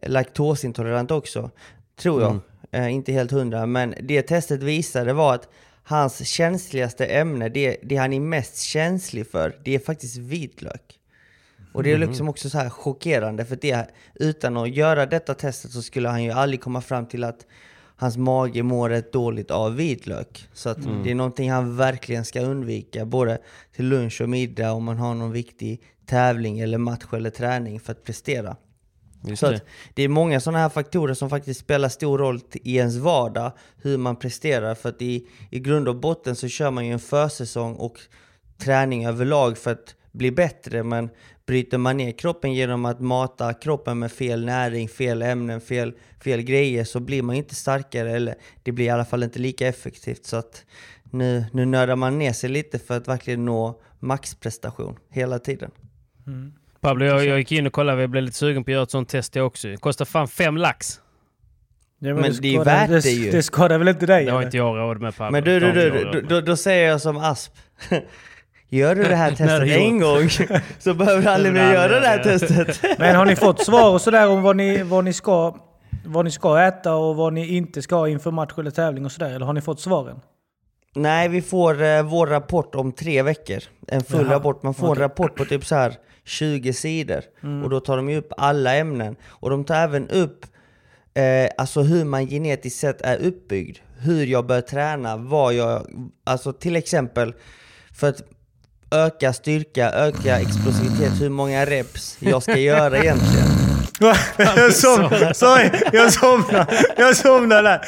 laktosintolerant 0.02 1.12
också. 1.12 1.52
Tror 2.00 2.22
jag. 2.22 2.40
Eh, 2.72 2.94
inte 2.94 3.12
helt 3.12 3.32
hundra, 3.32 3.66
men 3.66 3.96
det 4.02 4.22
testet 4.22 4.64
visade 4.64 5.14
var 5.14 5.36
att 5.36 5.50
hans 5.84 6.28
känsligaste 6.28 7.06
ämne, 7.06 7.50
det, 7.50 7.78
det 7.84 7.96
han 7.96 8.14
är 8.14 8.20
mest 8.20 8.62
känslig 8.62 9.28
för, 9.32 9.56
det 9.64 9.76
är 9.76 9.80
faktiskt 9.80 10.18
vitlök. 10.18 10.82
Och 11.78 11.84
det 11.84 11.92
är 11.92 11.98
liksom 11.98 12.30
också 12.30 12.50
så 12.50 12.58
här 12.58 12.70
chockerande 12.70 13.46
för 13.46 13.56
det, 13.56 13.88
utan 14.16 14.58
att 14.58 14.76
göra 14.76 15.06
detta 15.06 15.34
testet 15.34 15.72
så 15.72 15.82
skulle 15.82 16.10
han 16.10 16.24
ju 16.24 16.32
aldrig 16.32 16.62
komma 16.62 16.82
fram 16.82 17.06
till 17.06 17.24
att 17.24 17.46
hans 17.96 18.18
mage 18.18 18.64
mår 18.64 18.90
rätt 18.90 19.14
dåligt 19.14 19.52
av 19.52 19.76
vitlök. 19.76 20.48
Så 20.54 20.70
att 20.70 20.78
det 21.04 21.12
är 21.12 21.16
någonting 21.16 21.52
han 21.52 21.78
verkligen 21.78 22.26
ska 22.26 22.42
undvika, 22.42 23.06
både 23.06 23.38
till 23.76 23.86
lunch 23.86 24.22
och 24.22 24.30
middag 24.30 24.72
om 24.72 24.84
man 24.84 24.98
har 24.98 25.16
någon 25.16 25.32
viktig 25.32 25.82
tävling 26.06 26.60
eller 26.60 26.78
match 26.78 27.14
eller 27.14 27.30
träning 27.30 27.80
för 27.80 27.92
att 27.92 28.04
prestera. 28.04 28.56
Just 29.24 29.40
Så 29.40 29.50
det. 29.50 29.56
att 29.56 29.64
det 29.94 30.04
är 30.04 30.10
många 30.10 30.40
sådana 30.40 30.60
här 30.60 30.70
faktorer 30.70 31.14
som 31.14 31.30
faktiskt 31.30 31.60
spelar 31.60 31.90
stor 31.90 32.18
roll 32.18 32.40
i 32.54 32.78
ens 32.78 32.96
vardag, 32.96 33.52
hur 33.82 33.98
man 33.98 34.16
presterar. 34.16 34.76
För 34.76 34.90
att 34.90 35.02
i, 35.02 35.28
i 35.50 35.60
grund 35.60 35.88
och 35.88 35.96
botten 35.96 36.36
så 36.36 36.48
kör 36.48 36.72
man 36.72 36.86
ju 36.86 36.94
en 36.94 37.00
försäsong 37.00 37.76
och 37.76 38.00
träning 38.58 39.06
överlag 39.06 39.58
för 39.58 39.72
att 39.72 39.96
bli 40.18 40.32
bättre. 40.32 40.84
Men 40.84 41.10
bryter 41.46 41.78
man 41.78 41.98
ner 41.98 42.12
kroppen 42.12 42.54
genom 42.54 42.86
att 42.86 43.00
mata 43.00 43.54
kroppen 43.54 44.00
med 44.00 44.12
fel 44.12 44.46
näring, 44.46 44.90
fel 44.90 45.22
ämnen, 45.22 45.62
fel, 45.62 45.94
fel 46.24 46.42
grejer 46.42 46.84
så 46.84 47.00
blir 47.00 47.22
man 47.22 47.36
inte 47.36 47.56
starkare. 47.56 48.12
Eller 48.12 48.36
det 48.64 48.72
blir 48.72 48.86
i 48.86 48.90
alla 48.90 49.06
fall 49.06 49.24
inte 49.24 49.40
lika 49.40 49.68
effektivt. 49.68 50.26
Så 50.26 50.38
att 50.38 50.66
nu, 51.12 51.46
nu 51.54 51.66
nördar 51.66 51.96
man 51.96 52.20
ner 52.20 52.34
sig 52.34 52.50
lite 52.50 52.80
för 52.80 52.98
att 52.98 53.08
verkligen 53.08 53.46
nå 53.46 53.82
maxprestation 54.00 54.98
hela 55.10 55.40
tiden. 55.40 55.72
Pablo, 56.82 57.06
jag, 57.06 57.26
jag 57.26 57.38
gick 57.40 57.52
in 57.52 57.68
och 57.68 57.74
kollade, 57.74 58.02
jag 58.02 58.10
blev 58.10 58.24
lite 58.24 58.38
sugen 58.38 58.64
på 58.64 58.72
att 58.72 58.74
göra 58.74 58.84
ett 58.84 58.92
sånt 58.92 59.10
test 59.10 59.36
jag 59.36 59.48
också. 59.48 59.68
Det 59.68 59.78
kostar 59.78 60.06
fan 60.06 60.28
fem 60.28 60.58
lax. 60.58 61.00
Ja, 62.00 62.14
Men 62.14 62.24
det 62.42 62.48
är 62.48 62.52
ju 62.52 62.58
skadar- 62.60 62.64
värt 62.66 62.90
det, 62.90 63.00
det 63.00 63.10
ju. 63.12 63.32
Det 63.32 63.44
skadar 63.44 63.78
väl 63.78 63.88
inte 63.88 64.06
dig? 64.06 64.26
Det 64.26 64.32
har 64.32 64.38
eller? 64.38 64.48
inte 64.48 64.58
jag 64.58 64.78
råd 64.78 65.02
med 65.02 65.16
Pablo. 65.18 65.32
Men 65.32 65.44
du, 65.44 65.60
Det 65.60 65.72
du, 65.72 65.90
du, 65.90 66.12
du 66.12 66.22
då, 66.22 66.42
då 66.42 66.56
säger 66.56 66.90
jag 66.90 67.02
som 67.02 67.18
Asp. 67.18 67.54
Gör 68.70 68.96
du 68.96 69.04
det 69.04 69.16
här 69.16 69.30
testet 69.36 69.70
en 69.70 70.00
gång 70.00 70.30
så 70.80 70.94
behöver 70.94 71.22
du 71.22 71.30
aldrig 71.30 71.54
mer 71.54 71.74
göra 71.74 72.00
det 72.00 72.08
här 72.08 72.24
testet. 72.24 72.80
Men 73.00 73.16
har 73.16 73.26
ni 73.26 73.36
fått 73.36 73.66
svar 73.66 73.94
och 73.94 74.02
sådär 74.02 74.30
om 74.30 74.42
vad 74.42 74.56
ni, 74.56 74.84
vad, 74.84 75.04
ni 75.04 75.14
ska, 75.14 75.56
vad 76.06 76.26
ni 76.26 76.32
ska 76.32 76.62
äta 76.62 76.96
och 76.96 77.16
vad 77.16 77.34
ni 77.34 77.56
inte 77.56 77.82
ska 77.82 78.08
inför 78.08 78.32
match 78.32 78.54
eller 78.58 78.72
tävling 78.72 79.06
och 79.06 79.12
sådär? 79.12 79.30
Eller 79.36 79.46
har 79.46 79.54
ni 79.54 79.62
fått 79.62 79.80
svaren? 79.80 80.20
Nej, 80.96 81.30
vi 81.30 81.42
får 81.42 81.84
eh, 81.84 82.04
vår 82.04 82.28
rapport 82.28 82.76
om 82.76 82.92
tre 82.92 83.22
veckor. 83.22 83.60
En 83.88 84.04
full 84.04 84.26
Jaha, 84.26 84.36
rapport. 84.36 84.64
Man 84.64 84.74
får 84.74 84.86
en 84.86 84.92
okej. 84.92 85.04
rapport 85.04 85.36
på 85.36 85.46
typ 85.46 85.66
så 85.66 85.76
här 85.76 85.94
20 86.26 86.74
sidor. 86.74 87.22
Mm. 87.44 87.64
Och 87.64 87.70
då 87.70 87.80
tar 87.80 87.98
de 87.98 88.10
ju 88.10 88.18
upp 88.18 88.34
alla 88.38 88.76
ämnen. 88.76 89.16
Och 89.28 89.50
de 89.50 89.64
tar 89.64 89.76
även 89.76 90.10
upp 90.10 90.46
eh, 91.14 91.50
alltså 91.58 91.82
hur 91.82 92.06
man 92.06 92.28
genetiskt 92.28 92.80
sett 92.80 93.02
är 93.02 93.18
uppbyggd. 93.18 93.78
Hur 94.00 94.26
jag 94.26 94.46
bör 94.46 94.62
träna, 94.62 95.18
vad 95.18 95.54
jag... 95.54 95.88
Alltså 96.24 96.54
till 96.54 96.76
exempel 96.76 97.34
för 97.94 98.10
att 98.10 98.22
öka 98.92 99.34
styrka, 99.34 99.92
öka 99.92 100.40
explosivitet, 100.40 101.22
hur 101.22 101.30
många 101.30 101.66
reps 101.66 102.18
jag 102.20 102.44
ska 102.44 102.58
göra 102.58 102.98
egentligen. 102.98 103.48
jag 104.38 104.74
somnade, 104.74 105.34
sorry, 105.36 105.70
jag 105.94 106.14
somnade, 106.14 106.68
jag 106.98 107.18
somnade 107.18 107.62
där. 107.62 107.82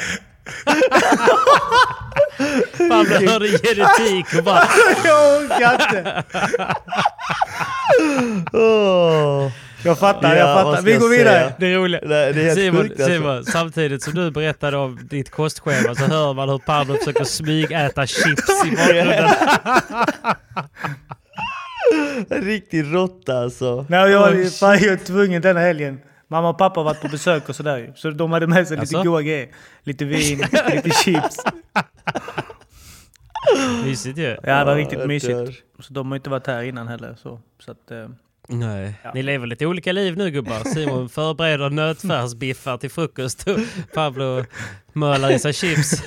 Pablo 2.88 3.30
hörde 3.30 3.48
genetik 3.48 4.26
och 4.38 4.44
bara... 4.44 4.68
Jag 5.04 5.42
orkar 5.42 5.72
inte. 5.72 6.24
Åh. 8.52 9.52
Jag 9.84 9.98
fattar, 9.98 10.36
Ja, 10.36 10.36
jag 10.36 10.64
fattar. 10.64 10.82
Vi 10.82 10.92
går 10.92 11.08
säga? 11.08 11.18
vidare. 11.18 11.54
Det 11.58 11.66
är 11.66 11.78
roligt. 11.78 12.00
Nej, 12.06 12.32
det 12.32 12.48
är 12.50 12.54
Simon, 12.54 12.82
sjukt 12.82 13.00
alltså. 13.00 13.14
Simon, 13.14 13.44
samtidigt 13.44 14.02
som 14.02 14.14
du 14.14 14.30
berättade 14.30 14.76
om 14.76 14.98
ditt 15.10 15.30
kostschema 15.30 15.94
så 15.94 16.04
hör 16.04 16.34
man 16.34 16.48
hur 16.48 16.58
Pablo 16.58 16.94
försöker 16.96 17.24
smygäta 17.24 18.06
chips 18.06 18.64
i 18.66 18.70
bakgrunden. 18.76 19.30
Riktig 22.44 22.94
råtta 22.94 23.38
alltså. 23.38 23.86
Nej, 23.88 24.10
jag, 24.10 24.32
jag 24.60 24.82
är 24.82 25.04
tvungen 25.04 25.42
denna 25.42 25.60
helgen. 25.60 26.00
Mamma 26.28 26.48
och 26.48 26.58
pappa 26.58 26.80
har 26.80 26.84
varit 26.84 27.00
på 27.00 27.08
besök 27.08 27.48
och 27.48 27.56
sådär 27.56 27.76
ju. 27.78 27.92
Så 27.96 28.10
de 28.10 28.32
hade 28.32 28.46
med 28.46 28.68
sig 28.68 28.76
lite 28.76 28.80
Alltså? 28.96 29.02
goda 29.10 29.22
grejer. 29.22 29.48
Lite 29.82 30.04
vin, 30.04 30.38
lite 30.74 30.90
chips. 31.04 31.36
Mysigt 33.84 34.18
ju. 34.18 34.36
Ja, 34.42 34.58
det 34.58 34.64
var 34.64 34.74
riktigt 34.76 35.06
mysigt. 35.06 35.62
Så 35.78 35.92
de 35.92 36.08
har 36.10 36.16
inte 36.16 36.30
varit 36.30 36.46
här 36.46 36.62
innan 36.62 36.88
heller. 36.88 37.16
Så, 37.22 37.40
så 37.58 37.70
att, 37.70 37.90
Nej. 38.48 38.94
Ni 39.14 39.22
lever 39.22 39.46
lite 39.46 39.66
olika 39.66 39.92
liv 39.92 40.16
nu 40.16 40.30
gubbar. 40.30 40.64
Simon 40.74 41.08
förbereder 41.08 41.70
nötfärsbiffar 41.70 42.76
till 42.78 42.90
frukost 42.90 43.48
och 43.48 43.58
Pablo 43.94 44.44
mölar 44.92 45.30
i 45.30 45.38
sig 45.38 45.52
chips. 45.52 46.02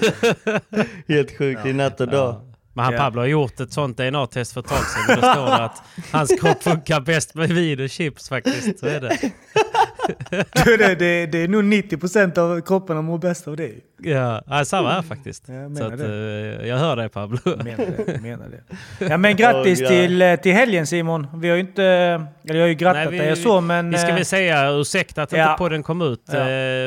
Helt 1.07 1.37
sjukt 1.37 1.65
i 1.65 1.73
natt 1.73 2.01
och 2.01 2.07
dag. 2.07 2.41
Men 2.75 2.85
han 2.85 2.93
Ja. 2.93 2.99
Pablo 2.99 3.21
har 3.21 3.27
gjort 3.27 3.59
ett 3.59 3.73
sånt 3.73 3.97
DNA-test 3.97 4.53
för 4.53 4.59
ett 4.61 4.67
tag 4.67 4.77
sedan. 4.85 5.15
Då 5.21 5.31
står 5.33 5.45
det 5.45 5.63
att 5.63 5.81
hans 6.11 6.39
kropp 6.41 6.63
funkar 6.63 7.01
bäst 7.01 7.35
med 7.35 7.49
vin 7.49 7.83
och 7.83 7.89
chips 7.89 8.29
faktiskt. 8.29 8.79
Så 8.79 8.85
är 8.87 9.01
det. 9.01 9.17
det, 10.77 10.95
det, 10.99 11.25
det 11.25 11.37
är 11.37 11.47
nog 11.47 11.63
90% 11.63 12.39
av 12.39 12.61
kroppen 12.61 12.97
som 12.97 13.05
mår 13.05 13.17
bäst 13.17 13.47
av 13.47 13.55
det. 13.57 13.71
Ja, 14.03 14.41
ja, 14.47 14.65
samma 14.65 14.89
här 14.91 15.01
faktiskt. 15.01 15.43
Jag 15.47 15.55
menar 15.71 15.75
Så 15.77 15.93
att, 15.93 15.97
det. 15.99 16.59
eh, 16.61 16.67
jag 16.67 16.77
hör 16.77 16.95
dig 16.95 17.09
Pablo. 17.09 17.37
Menar 17.45 17.85
det, 18.05 18.21
menar 18.21 18.45
det. 18.49 19.05
Ja 19.09 19.17
men 19.17 19.35
grattis 19.35 19.81
Åh, 19.81 19.87
till, 19.87 20.21
eh, 20.21 20.35
till 20.35 20.53
helgen 20.53 20.87
Simon. 20.87 21.27
Vi 21.35 21.49
har 21.49 21.55
ju 21.55 21.61
inte... 21.61 21.83
Eller 21.83 22.55
jag 22.55 22.61
har 22.61 22.67
ju 22.67 22.73
grattat 22.73 23.03
Nej, 23.11 23.19
vi- 23.19 23.25
dig 23.25 23.35
så 23.35 23.61
men... 23.61 23.89
Vi 23.89 23.97
ska 23.97 24.09
eh, 24.09 24.15
väl 24.15 24.25
säga 24.25 24.69
ursäkta 24.71 25.23
att 25.23 25.31
ja. 25.31 25.51
inte 25.51 25.57
podden 25.57 25.83
kom 25.83 26.01
ut. 26.01 26.21
Ja. 26.31 26.37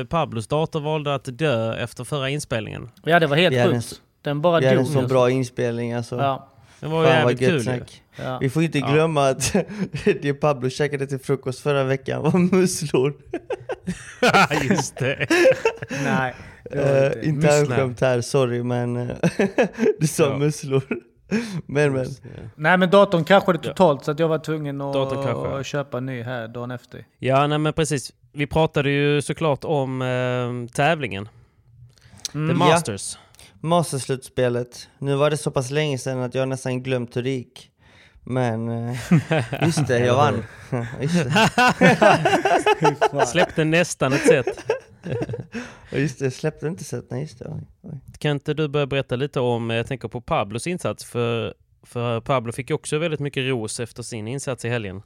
Pablos 0.09 0.47
dator 0.47 0.81
valde 0.81 1.15
att 1.15 1.39
dö 1.39 1.75
efter 1.77 2.05
förra 2.05 2.29
inspelningen. 2.29 2.91
Ja 3.05 3.21
det 3.21 3.27
var 3.27 3.37
helt 3.37 3.57
Vi 3.57 3.65
sjukt. 3.65 4.01
Den 4.23 4.41
bara 4.41 4.61
Vi 4.61 4.67
hade 4.67 4.79
en 4.79 4.85
dog. 4.85 4.93
så 5.03 5.09
bra 5.09 5.31
inspelning 5.31 5.93
alltså. 5.93 6.17
Ja. 6.17 6.53
Det 6.81 6.87
var 6.87 7.05
Fan 7.05 7.13
jävligt 7.13 7.39
kul 7.39 7.63
snack. 7.63 8.03
Ja. 8.17 8.39
Vi 8.39 8.51
får 8.51 8.63
inte 8.63 8.81
glömma 8.81 9.29
att 9.29 9.53
det 10.23 10.35
Pablo 10.35 10.71
käkade 10.71 11.07
till 11.07 11.19
frukost 11.19 11.61
förra 11.61 11.85
veckan 11.85 12.23
var 12.23 12.39
musslor. 12.57 13.15
Just 14.71 14.97
det. 14.97 15.27
Nej. 16.05 16.35
det 16.71 16.77
Uh, 16.77 17.07
inte. 17.07 17.29
inte 17.29 17.47
Musslor. 17.61 17.77
skämt 17.77 18.01
här, 18.01 18.21
sorry 18.21 18.63
men 18.63 19.13
du 20.01 20.07
sa 20.07 20.25
Ja. 20.25 20.39
musslor. 20.39 20.83
men 21.67 21.93
men. 21.93 22.07
Nej 22.57 22.79
men 22.79 22.91
datorn 22.91 23.25
kraschade 23.25 23.59
totalt 23.59 24.05
så 24.05 24.11
att 24.11 24.19
jag 24.19 24.29
var 24.29 24.39
tvungen 24.39 24.81
att 24.81 25.67
köpa 25.67 26.01
ny 26.01 26.23
här 26.23 26.49
dagen 26.49 26.71
efter. 26.71 27.05
Ja, 27.19 27.47
nej 27.47 27.59
men 27.59 27.73
precis. 27.73 28.13
Vi 28.33 28.47
pratade 28.47 28.91
ju 28.91 29.23
såklart 29.23 29.65
om 29.65 30.03
eh, 30.03 30.75
tävlingen. 30.75 31.25
The 32.33 32.39
Ja. 32.39 33.19
Masters. 33.61 33.93
Masterslutspelet. 33.93 34.89
Nu 34.99 35.15
var 35.15 35.31
det 35.31 35.37
så 35.37 35.51
pass 35.51 35.71
länge 35.71 35.99
sedan 35.99 36.23
att 36.23 36.35
jag 36.35 36.49
nästan 36.49 36.83
glömt 36.83 37.17
hur 37.17 37.23
det 37.23 37.31
gick. 37.31 37.71
Men 38.25 38.69
eh, 38.69 38.97
just 39.63 39.87
det, 39.87 39.99
jag 39.99 40.17
vann. 40.17 40.45
just, 41.01 41.25
det. 43.11 43.27
Släppte 43.27 43.65
nästan 43.65 44.13
ett 44.13 44.27
set. 44.27 44.47
just 45.93 46.19
det, 46.19 46.25
jag 46.25 46.33
släppte 46.33 46.67
inte 46.67 46.85
sett. 46.85 47.11
Nej 47.11 47.23
just 47.23 47.39
det. 47.39 47.49
Oj, 47.49 47.67
oj. 47.83 48.01
Kan 48.19 48.31
inte 48.31 48.55
du 48.55 48.69
börja 48.69 48.87
berätta 48.87 49.17
lite 49.17 49.41
om, 49.41 49.71
eh, 49.71 49.77
jag 49.77 49.87
tänker 49.87 50.09
på 50.09 50.21
Pablos 50.21 50.67
insats, 50.67 51.05
för, 51.05 51.55
för 51.83 52.21
Pablo 52.21 52.53
fick 52.53 52.71
ju 52.71 52.75
också 52.75 52.99
väldigt 52.99 53.21
mycket 53.21 53.49
ros 53.49 53.81
efter 53.81 54.03
sin 54.03 54.29
insats 54.29 54.65
i 54.65 54.69
helgen. 54.69 55.03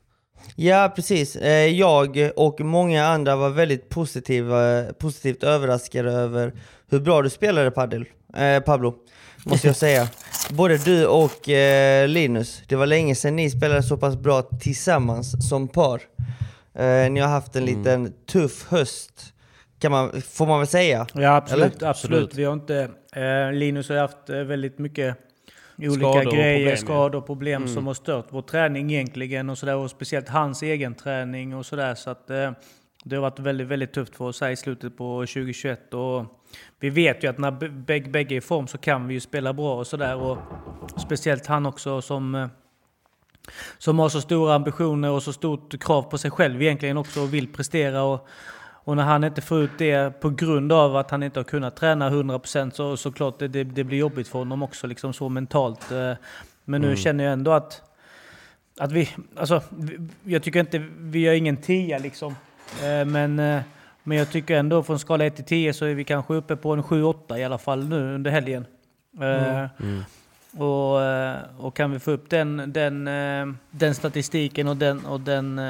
Ja 0.57 0.92
precis. 0.97 1.37
Eh, 1.37 1.66
Jag 1.66 2.30
och 2.37 2.61
många 2.61 3.07
andra 3.07 3.37
var 3.37 3.50
väldigt 3.50 3.88
positiva, 3.88 4.85
positivt 4.99 5.42
överraskade 5.42 6.12
över 6.12 6.52
hur 6.90 7.00
bra 7.00 7.23
du 7.23 7.30
spelade 7.30 7.70
padel, 7.70 8.04
eh, 8.37 8.61
Pablo. 8.61 8.94
Måste 9.44 9.66
jag 9.66 9.76
säga. 9.76 10.09
Både 10.50 10.78
du 10.78 11.06
och 11.06 11.49
eh, 11.49 12.09
Linus. 12.09 12.62
Det 12.68 12.76
var 12.76 12.87
länge 12.87 13.14
sedan 13.14 13.37
ni 13.37 13.50
spelade 13.50 13.82
så 13.82 13.97
pass 13.97 14.16
bra 14.16 14.42
tillsammans 14.42 15.49
som 15.49 15.68
par. 15.68 16.00
Eh, 16.75 17.11
Ni 17.11 17.20
har 17.20 17.28
haft 17.28 17.56
en 17.56 17.64
liten 17.64 18.12
tuff 18.26 18.66
höst, 18.70 19.32
kan 19.78 19.92
man, 19.92 20.23
får 20.23 20.47
man 20.47 20.59
väl 20.59 20.68
säga? 20.68 21.06
Ja 21.14 21.37
absolut, 21.37 21.76
Eller? 21.76 21.90
absolut. 21.90 22.35
Vi 22.35 22.44
har 22.44 22.52
inte... 22.52 22.90
Eh, 23.12 23.52
Linus 23.52 23.88
har 23.88 23.97
haft 23.97 24.30
eh, 24.30 24.37
väldigt 24.37 24.78
mycket 24.78 25.16
olika 25.78 26.00
Skador 26.00 26.26
och 26.26 26.32
grejer, 26.32 26.56
problem, 26.56 26.70
ja. 26.70 26.76
skador 26.76 27.18
och 27.18 27.26
problem 27.26 27.68
som 27.68 27.87
har 27.87 27.94
stört 27.94 28.26
vår 28.30 28.42
träning 28.42 28.92
egentligen 28.92 29.50
och 29.50 29.59
sådär 29.59 29.76
och 29.76 29.90
speciellt 29.90 30.28
hans 30.28 30.62
egen 30.62 30.94
träning 30.94 31.54
och 31.56 31.66
sådär 31.66 31.94
så 31.94 32.11
att 32.11 32.30
eh, 32.30 32.50
det 33.04 33.16
har 33.16 33.23
varit 33.23 33.38
väldigt, 33.38 33.66
väldigt 33.66 33.92
tufft 33.92 34.16
för 34.16 34.25
oss 34.25 34.40
här 34.40 34.50
i 34.50 34.57
slutet 34.57 34.97
på 34.97 35.21
2021 35.21 35.95
och 35.95 36.25
vi 36.80 36.90
vet 36.90 37.25
ju 37.25 37.28
att 37.28 37.38
när 37.38 37.50
bägge, 38.11 38.35
är 38.35 38.38
i 38.38 38.40
form 38.40 38.66
så 38.66 38.78
kan 38.78 39.09
vi 39.09 39.14
ju 39.14 39.21
spela 39.21 39.52
bra 39.52 39.76
och 39.76 39.87
sådär 39.87 40.38
speciellt 40.97 41.47
han 41.47 41.66
också 41.66 42.02
som 42.02 42.35
eh, 42.35 42.49
som 43.78 43.99
har 43.99 44.09
så 44.09 44.21
stora 44.21 44.54
ambitioner 44.54 45.11
och 45.11 45.23
så 45.23 45.33
stort 45.33 45.83
krav 45.83 46.02
på 46.02 46.19
sig 46.19 46.30
själv 46.30 46.62
egentligen 46.62 46.97
också 46.97 47.23
och 47.23 47.35
vill 47.35 47.52
prestera. 47.52 48.02
Och, 48.02 48.28
och 48.85 48.97
när 48.97 49.02
han 49.02 49.25
inte 49.25 49.40
får 49.40 49.59
ut 49.59 49.71
det 49.78 50.21
på 50.21 50.30
grund 50.30 50.73
av 50.73 50.97
att 50.97 51.11
han 51.11 51.23
inte 51.23 51.38
har 51.38 51.45
kunnat 51.45 51.76
träna 51.76 52.11
100% 52.11 52.71
så 52.71 52.97
såklart 52.97 53.38
det, 53.38 53.49
det, 53.49 53.64
det 53.64 53.85
blir 53.85 53.99
jobbigt 53.99 54.28
för 54.28 54.38
honom 54.38 54.62
också 54.62 54.87
liksom 54.87 55.12
så 55.12 55.28
mentalt. 55.28 55.92
Eh, 55.92 56.12
Men 56.64 56.80
nu 56.80 56.97
känner 56.97 57.25
jag 57.25 57.33
ändå 57.33 57.52
att, 57.52 57.83
att 58.78 58.92
vi, 58.92 59.09
alltså 59.37 59.62
jag 60.25 60.42
tycker 60.42 60.61
inte, 60.61 60.87
vi 60.99 61.26
har 61.26 61.35
ingen 61.35 61.57
tia 61.57 61.99
liksom. 61.99 62.35
Eh, 62.82 63.04
Men, 63.04 63.38
eh, 63.38 63.60
men 64.02 64.18
jag 64.18 64.30
tycker 64.30 64.56
ändå 64.56 64.82
från 64.82 64.98
skala 64.98 65.24
1 65.24 65.36
till 65.36 65.44
10 65.44 65.72
så 65.72 65.84
är 65.84 65.94
vi 65.94 66.04
kanske 66.04 66.34
uppe 66.34 66.56
på 66.56 66.72
en 66.72 66.82
7-8 66.82 67.38
i 67.38 67.44
alla 67.44 67.58
fall 67.58 67.88
nu 67.88 68.14
under 68.14 68.30
helgen. 68.30 68.66
Eh, 69.20 69.66
och, 70.62 71.02
eh, 71.02 71.36
och 71.58 71.76
kan 71.76 71.92
vi 71.92 71.98
få 71.98 72.10
upp 72.10 72.30
den, 72.30 72.72
den, 72.72 73.04
den 73.70 73.94
statistiken 73.94 74.68
och, 74.68 74.76
den, 74.76 75.06
och 75.06 75.20
den, 75.20 75.60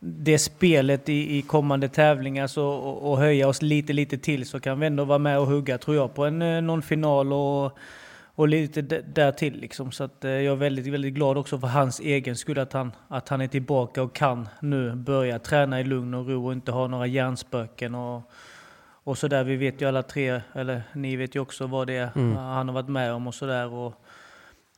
det 0.00 0.38
spelet 0.38 1.08
i, 1.08 1.38
i 1.38 1.42
kommande 1.42 1.88
tävlingar 1.88 2.46
så, 2.46 2.66
och, 2.66 3.10
och 3.10 3.18
höja 3.18 3.48
oss 3.48 3.62
lite, 3.62 3.92
lite 3.92 4.18
till 4.18 4.46
så 4.46 4.60
kan 4.60 4.80
vi 4.80 4.86
ändå 4.86 5.04
vara 5.04 5.18
med 5.18 5.38
och 5.38 5.46
hugga 5.46 5.78
tror 5.78 5.96
jag 5.96 6.14
på 6.14 6.24
en 6.24 6.66
någon 6.66 6.82
final 6.82 7.32
och, 7.32 7.78
och 8.34 8.48
lite 8.48 8.82
d- 8.82 9.02
där 9.14 9.32
till 9.32 9.56
liksom. 9.60 9.92
Så 9.92 10.04
att, 10.04 10.24
eh, 10.24 10.30
jag 10.30 10.52
är 10.52 10.56
väldigt, 10.56 10.86
väldigt 10.86 11.14
glad 11.14 11.38
också 11.38 11.58
för 11.58 11.66
hans 11.66 12.00
egen 12.00 12.36
skull 12.36 12.58
att 12.58 12.72
han, 12.72 12.92
att 13.08 13.28
han 13.28 13.40
är 13.40 13.48
tillbaka 13.48 14.02
och 14.02 14.14
kan 14.14 14.48
nu 14.60 14.94
börja 14.94 15.38
träna 15.38 15.80
i 15.80 15.84
lugn 15.84 16.14
och 16.14 16.28
ro 16.28 16.46
och 16.46 16.52
inte 16.52 16.72
ha 16.72 16.86
några 16.86 17.06
hjärnspöken 17.06 17.94
och, 17.94 18.30
och 19.04 19.18
så 19.18 19.28
där. 19.28 19.44
Vi 19.44 19.56
vet 19.56 19.80
ju 19.82 19.88
alla 19.88 20.02
tre, 20.02 20.40
eller 20.52 20.82
ni 20.92 21.16
vet 21.16 21.36
ju 21.36 21.40
också 21.40 21.66
vad 21.66 21.86
det 21.86 21.96
är 21.96 22.10
han 22.36 22.68
har 22.68 22.74
varit 22.74 22.88
med 22.88 23.12
om 23.12 23.26
och 23.26 23.34
sådär. 23.34 23.92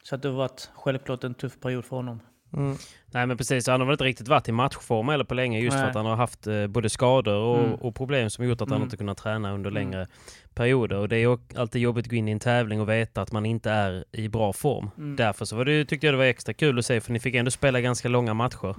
Så 0.03 0.15
att 0.15 0.23
det 0.23 0.29
har 0.29 0.37
varit 0.37 0.71
självklart 0.75 1.25
en 1.25 1.35
tuff 1.35 1.61
period 1.61 1.85
för 1.85 1.97
honom. 1.97 2.21
Mm. 2.57 2.77
Nej 3.07 3.27
men 3.27 3.37
precis, 3.37 3.67
han 3.67 3.81
har 3.81 3.87
väl 3.87 3.95
inte 3.95 4.05
riktigt 4.05 4.29
varit 4.29 4.49
i 4.49 4.53
matchform 4.53 5.09
eller 5.09 5.25
på 5.25 5.35
länge 5.35 5.61
just 5.61 5.75
Nej. 5.75 5.83
för 5.83 5.89
att 5.89 5.97
han 5.97 6.07
har 6.07 6.17
haft 6.17 6.47
eh, 6.47 6.67
både 6.67 6.91
skador 6.91 7.37
och, 7.37 7.59
mm. 7.59 7.75
och, 7.75 7.95
problem 7.95 8.31
som 8.31 8.45
gjort 8.45 8.61
att 8.61 8.69
han 8.69 8.77
mm. 8.77 8.87
inte 8.87 8.97
kunnat 8.97 9.19
träna 9.19 9.53
under 9.53 9.71
mm. 9.71 9.83
längre 9.83 10.07
perioder. 10.55 10.97
Och 10.97 11.09
det 11.09 11.17
är 11.17 11.21
ju 11.21 11.39
alltid 11.57 11.83
jobbigt 11.83 12.07
att 12.07 12.11
gå 12.11 12.17
in 12.17 12.29
i 12.29 12.33
en 12.33 12.41
tävling 12.41 12.81
och 12.81 12.89
veta 12.89 13.23
att 13.23 13.33
man 13.33 13.47
inte 13.47 13.71
är 13.71 14.05
i 14.13 14.29
bra 14.29 14.53
form. 14.53 14.91
Mm. 14.99 15.17
Därför 15.17 15.45
så 15.45 15.57
var 15.57 15.65
det, 15.65 15.85
tyckte 15.85 16.07
jag 16.07 16.15
det 16.15 16.19
var 16.19 16.25
extra 16.25 16.55
kul 16.55 16.79
att 16.79 16.87
se 16.87 17.01
för 17.01 17.13
ni 17.13 17.21
fick 17.21 17.35
ändå 17.35 17.51
spela 17.51 17.81
ganska 17.81 18.09
långa 18.09 18.35
matcher. 18.35 18.75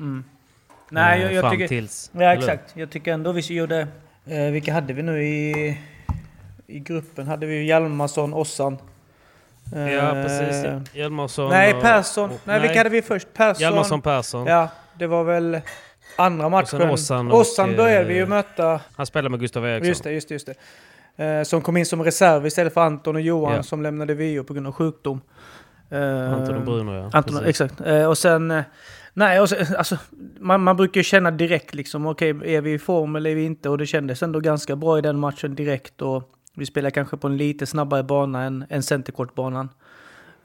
Nej, 0.90 1.22
jag, 1.22 1.34
jag 1.34 1.52
tycker... 1.52 1.68
Tills, 1.68 2.12
ja, 2.14 2.34
exakt. 2.34 2.78
Jag 2.78 2.90
tycker 2.90 3.14
ändå 3.14 3.32
vi 3.32 3.42
gjorde... 3.42 3.88
Eh, 4.26 4.52
vilka 4.52 4.74
hade 4.74 4.94
vi 4.94 5.04
nu 5.04 5.24
i, 5.24 5.78
i 6.68 6.80
gruppen? 6.80 7.28
Hade 7.28 7.46
vi 7.46 7.66
Hjalmarsson, 7.66 8.34
Ossan. 8.34 8.78
Ja, 9.72 10.12
precis. 10.12 10.64
Ja. 10.66 10.82
Hjalmarsson 10.94 11.50
Nej, 11.50 11.74
Persson. 11.82 12.30
Och, 12.30 12.40
nej, 12.44 12.60
vilka 12.60 12.78
hade 12.78 12.90
vi 12.90 13.02
först? 13.02 13.34
Persson. 13.34 13.62
Hjalmarsson, 13.62 14.02
Persson. 14.02 14.48
Ja, 14.48 14.70
det 15.00 15.08
var 15.08 15.24
väl 15.24 15.62
andra 16.16 16.50
matchen. 16.50 16.90
Ossan, 16.90 17.32
och, 17.32 17.40
Ossan 17.40 17.76
började 17.76 18.06
vi 18.06 18.14
ju 18.14 18.26
möta. 18.26 18.82
Han 18.96 19.06
spelade 19.06 19.30
med 19.30 19.40
Gustav 19.40 19.66
Eriksson. 19.66 19.88
Just 19.88 20.04
det, 20.04 20.12
just 20.12 20.28
det. 20.28 20.34
Just 20.34 20.46
det. 20.46 20.56
Eh, 21.18 21.44
som 21.44 21.62
kom 21.62 21.78
in 21.78 21.86
som 21.86 22.04
reserv 22.04 22.46
istället 22.46 22.74
för 22.74 22.82
Anton 22.82 23.16
och 23.16 23.22
Johan 23.22 23.56
ja. 23.56 23.64
som 23.64 23.82
lämnade 23.82 24.14
VO 24.14 24.44
på 24.44 24.54
grund 24.54 24.68
av 24.68 24.74
sjukdom. 24.74 25.22
Eh, 25.90 26.34
Anton 26.34 26.56
och 26.56 26.66
Bruno 26.66 26.94
ja. 26.96 27.10
Anton, 27.14 27.46
exakt. 27.46 27.82
Eh, 27.82 28.06
och 28.06 28.18
sen... 28.18 28.52
Eh, 28.52 28.64
nej, 29.14 29.40
och 29.40 29.50
sen, 29.50 29.76
alltså, 29.78 29.98
man, 30.40 30.64
man 30.64 30.78
brukar 30.78 31.00
ju 31.00 31.04
känna 31.04 31.32
direkt 31.32 31.74
liksom, 31.74 32.06
okej, 32.06 32.34
okay, 32.34 32.54
är 32.54 32.62
vi 32.62 32.74
i 32.74 32.80
form 32.80 33.16
eller 33.16 33.30
är 33.30 33.36
vi 33.36 33.44
inte? 33.44 33.70
Och 33.70 33.78
det 33.78 33.86
kändes 33.86 34.24
ändå 34.24 34.40
ganska 34.40 34.76
bra 34.76 34.98
i 34.98 35.02
den 35.02 35.20
matchen 35.20 35.56
direkt. 35.56 36.02
Och 36.02 36.32
vi 36.56 36.66
spelar 36.66 36.90
kanske 36.90 37.18
på 37.18 37.28
en 37.28 37.38
lite 37.38 37.66
snabbare 37.66 38.04
bana 38.04 38.44
än, 38.44 38.66
än 38.70 38.84
centerkortbanan. 38.84 39.70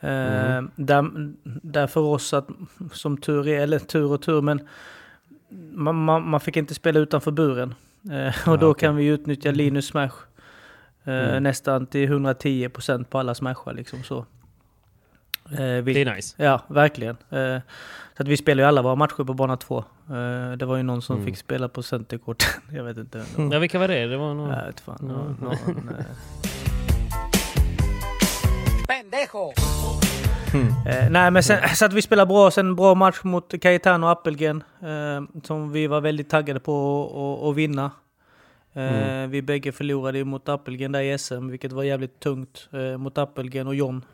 Mm. 0.00 0.64
Uh, 0.64 0.71
där, 0.76 1.33
där 1.62 1.87
för 1.87 2.00
oss, 2.00 2.35
att, 2.35 2.49
som 2.93 3.17
tur 3.17 3.49
är, 3.49 3.61
eller 3.61 3.79
tur 3.79 4.12
och 4.12 4.23
tur, 4.23 4.43
men 4.43 4.69
man, 5.73 6.05
man, 6.05 6.29
man 6.29 6.40
fick 6.40 6.57
inte 6.57 6.75
spela 6.75 7.00
utanför 7.00 7.31
buren. 7.31 7.75
Uh, 8.11 8.49
och 8.49 8.59
då 8.59 8.69
okay. 8.69 8.87
kan 8.87 8.97
vi 8.97 9.07
utnyttja 9.07 9.50
Linus 9.50 9.87
smash 9.87 10.12
uh, 11.09 11.14
mm. 11.14 11.43
nästan 11.43 11.87
till 11.87 12.09
110% 12.09 13.05
på 13.05 13.19
alla 13.19 13.35
smashar. 13.35 13.73
Liksom 13.73 14.02
så. 14.02 14.26
Eh, 15.50 15.85
det 15.85 16.00
är 16.00 16.14
nice. 16.14 16.45
Ja, 16.45 16.62
verkligen. 16.69 17.17
Eh, 17.31 17.59
så 18.21 18.23
att 18.23 18.29
vi 18.29 18.37
spelar 18.37 18.62
ju 18.62 18.69
alla 18.69 18.83
våra 18.83 18.95
matcher 18.95 19.25
på 19.25 19.35
bana 19.35 19.57
två. 19.57 19.79
Eh, 20.11 20.53
det 20.57 20.65
var 20.67 20.77
ju 20.77 20.83
någon 20.83 21.03
som 21.03 21.17
mm. 21.17 21.27
fick 21.27 21.37
spela 21.37 21.69
på 21.69 21.83
centerkort. 21.83 22.45
jag 22.73 22.85
vet 22.85 22.97
inte. 22.97 23.25
Ja, 23.53 23.59
vilka 23.59 23.79
var 23.79 23.89
det? 23.89 24.07
Det 24.07 24.17
var 24.17 24.35
någon... 24.35 24.50
Jag 24.50 24.67
vet 24.67 24.81
fan. 24.81 24.99
Någon, 25.00 25.37
någon, 25.41 25.89
eh. 25.99 26.05
Pendejo! 28.89 29.53
Mm. 30.55 30.69
Eh, 30.87 31.11
nej 31.11 31.31
men 31.31 31.43
sen, 31.43 31.69
så 31.75 31.85
att 31.85 31.93
vi 31.93 32.03
spelar 32.03 32.27
bra, 32.27 32.50
sen 32.50 32.77
bra 32.77 32.95
match 32.95 33.21
mot 33.23 33.61
Cayetano 33.62 34.07
och 34.07 34.12
Appelgren. 34.12 34.62
Eh, 34.83 35.41
som 35.43 35.73
vi 35.73 35.87
var 35.87 36.00
väldigt 36.00 36.31
taggade 36.31 36.61
på 36.61 37.49
att 37.50 37.57
vinna. 37.57 37.91
Eh, 38.73 39.03
mm. 39.03 39.31
Vi 39.31 39.43
bägge 39.43 39.73
förlorade 39.73 40.25
mot 40.25 40.49
Appelgren 40.49 40.93
där 40.93 41.00
i 41.00 41.19
SM, 41.19 41.49
vilket 41.49 41.73
var 41.73 41.83
jävligt 41.83 42.21
tungt. 42.21 42.69
Mot 42.99 43.19
Appelgren 43.19 43.67
och 43.67 43.75
John 43.75 44.05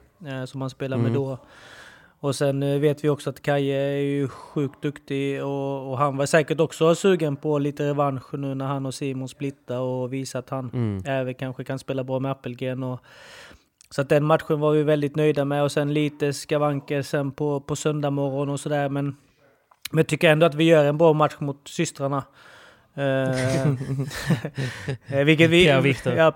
som 0.47 0.61
han 0.61 0.71
spelar 0.71 0.97
mm. 0.97 1.13
med 1.13 1.21
då. 1.21 1.39
Och 2.27 2.35
sen 2.35 2.63
eh, 2.63 2.79
vet 2.79 3.05
vi 3.05 3.09
också 3.09 3.31
att 3.31 3.43
Kaje 3.43 3.77
är 3.77 4.01
ju 4.01 4.29
sjukt 4.29 4.83
duktig 4.83 5.45
och, 5.45 5.91
och, 5.91 5.99
han 5.99 6.17
var 6.17 6.27
säkert 6.27 6.61
också 6.61 6.95
sugen 6.95 7.37
på 7.37 7.59
lite 7.59 7.89
revansch 7.89 8.35
nu 8.35 8.55
när 8.55 8.67
han 8.67 8.87
och 8.87 8.95
Simon 8.95 9.29
splittar 9.29 9.79
och 9.79 10.13
visar 10.13 10.39
att 10.39 10.51
han 10.51 10.71
mm. 10.75 11.03
även 11.07 11.35
kanske 11.35 11.65
kan 11.65 11.79
spela 11.79 12.05
bra 12.05 12.19
med 12.19 12.31
Appelgren. 12.31 12.83
Och, 12.83 13.01
så 13.91 14.01
att 14.03 14.09
den 14.09 14.25
matchen 14.25 14.61
var 14.61 14.73
vi 14.73 14.83
väldigt 14.83 15.17
nöjda 15.17 15.45
med 15.45 15.63
och 15.63 15.73
sen 15.73 15.95
lite 15.95 16.33
skavanker 16.33 17.03
sen 17.03 17.33
på, 17.33 17.61
på 17.61 17.77
söndag 17.77 18.11
morgon 18.11 18.49
och 18.49 18.61
sådär. 18.61 18.89
Men, 18.89 19.05
men 19.91 19.99
jag 19.99 20.07
tycker 20.07 20.31
ändå 20.31 20.47
att 20.47 20.55
vi 20.55 20.65
gör 20.65 20.85
en 20.85 20.99
bra 20.99 21.13
match 21.13 21.37
mot 21.39 21.69
systrarna. 21.69 22.25
Uh, 22.99 23.75
vilket 25.25 25.51
vi, 25.51 25.67
ja, 25.67 25.83
Ja, 26.17 26.33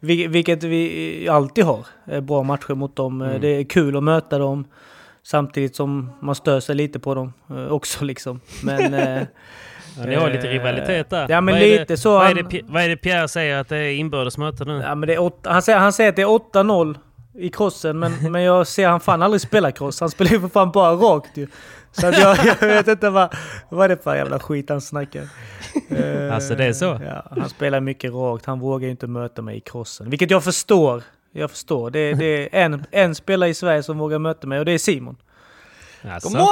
vilket 0.28 0.62
vi 0.62 1.28
alltid 1.28 1.64
har. 1.64 1.86
Eh, 2.10 2.20
bra 2.20 2.42
matcher 2.42 2.74
mot 2.74 2.96
dem. 2.96 3.22
Mm. 3.22 3.40
Det 3.40 3.48
är 3.48 3.64
kul 3.64 3.96
att 3.96 4.02
möta 4.02 4.38
dem. 4.38 4.64
Samtidigt 5.22 5.76
som 5.76 6.12
man 6.20 6.34
stör 6.34 6.60
sig 6.60 6.74
lite 6.74 6.98
på 6.98 7.14
dem 7.14 7.32
också 7.70 8.04
liksom. 8.04 8.40
Men... 8.62 8.92
ja, 9.98 10.06
ni 10.06 10.14
har 10.14 10.30
lite 10.30 10.48
rivalitet 10.48 11.10
där. 11.10 11.26
Ja, 11.28 11.40
men 11.40 11.54
vad 11.54 11.62
lite 11.62 11.84
det, 11.84 11.96
så. 11.96 12.12
Vad 12.12 12.30
är, 12.30 12.34
det, 12.34 12.60
vad 12.64 12.82
är 12.82 12.88
det 12.88 12.96
Pierre 12.96 13.28
säger 13.28 13.58
att 13.58 13.68
det 13.68 13.76
är 13.76 13.92
inbördes 13.92 14.38
möte 14.38 14.64
nu? 14.64 14.80
Ja, 14.84 14.94
men 14.94 15.06
det 15.06 15.14
är 15.14 15.22
åtta, 15.22 15.50
han, 15.52 15.62
säger, 15.62 15.78
han 15.78 15.92
säger 15.92 16.10
att 16.10 16.16
det 16.16 16.22
är 16.22 16.26
8-0 16.26 16.96
i 17.34 17.48
crossen, 17.48 17.98
men, 17.98 18.32
men 18.32 18.42
jag 18.42 18.66
ser 18.66 18.88
han 18.88 19.00
fan 19.00 19.22
aldrig 19.22 19.40
spela 19.40 19.72
cross. 19.72 20.00
Han 20.00 20.10
spelar 20.10 20.30
ju 20.30 20.40
för 20.40 20.48
fan 20.48 20.70
bara 20.70 20.92
rakt 20.92 21.36
ju. 21.36 21.46
Så 22.00 22.06
att 22.06 22.18
jag, 22.18 22.36
jag 22.60 22.68
vet 22.68 22.88
inte 22.88 23.10
vad, 23.10 23.34
vad 23.68 23.90
det 23.90 23.94
är 23.94 24.02
för 24.02 24.16
jävla 24.16 24.38
skit 24.38 24.68
han 24.68 24.80
snackar. 24.80 25.28
alltså 26.32 26.54
det 26.54 26.64
är 26.64 26.72
så? 26.72 27.00
Ja, 27.06 27.26
han 27.40 27.48
spelar 27.48 27.80
mycket 27.80 28.12
rakt. 28.12 28.46
Han 28.46 28.60
vågar 28.60 28.84
ju 28.84 28.90
inte 28.90 29.06
möta 29.06 29.42
mig 29.42 29.56
i 29.56 29.60
crossen. 29.60 30.10
Vilket 30.10 30.30
jag 30.30 30.44
förstår. 30.44 31.02
Jag 31.32 31.50
förstår. 31.50 31.90
Det, 31.90 32.14
det 32.14 32.24
är 32.24 32.48
en, 32.64 32.84
en 32.90 33.14
spelare 33.14 33.50
i 33.50 33.54
Sverige 33.54 33.82
som 33.82 33.98
vågar 33.98 34.18
möta 34.18 34.46
mig 34.46 34.58
och 34.58 34.64
det 34.64 34.72
är 34.72 34.78
Simon. 34.78 35.16
Alltså. 36.12 36.28
Come 36.28 36.42
on! 36.42 36.48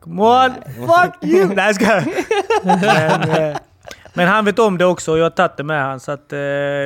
Come 0.00 0.22
on! 0.22 0.52
Fuck 0.88 1.24
you! 1.24 1.54
Nej, 1.54 1.74
ska 1.74 2.02
men, 2.62 3.30
eh, 3.30 3.56
men 4.14 4.28
han 4.28 4.44
vet 4.44 4.58
om 4.58 4.78
det 4.78 4.84
också 4.84 5.12
och 5.12 5.18
jag 5.18 5.24
har 5.24 5.30
tagit 5.30 5.56
det 5.56 5.64
med 5.64 5.82
han 5.82 6.00
så 6.00 6.12
att 6.12 6.32
eh, 6.32 6.38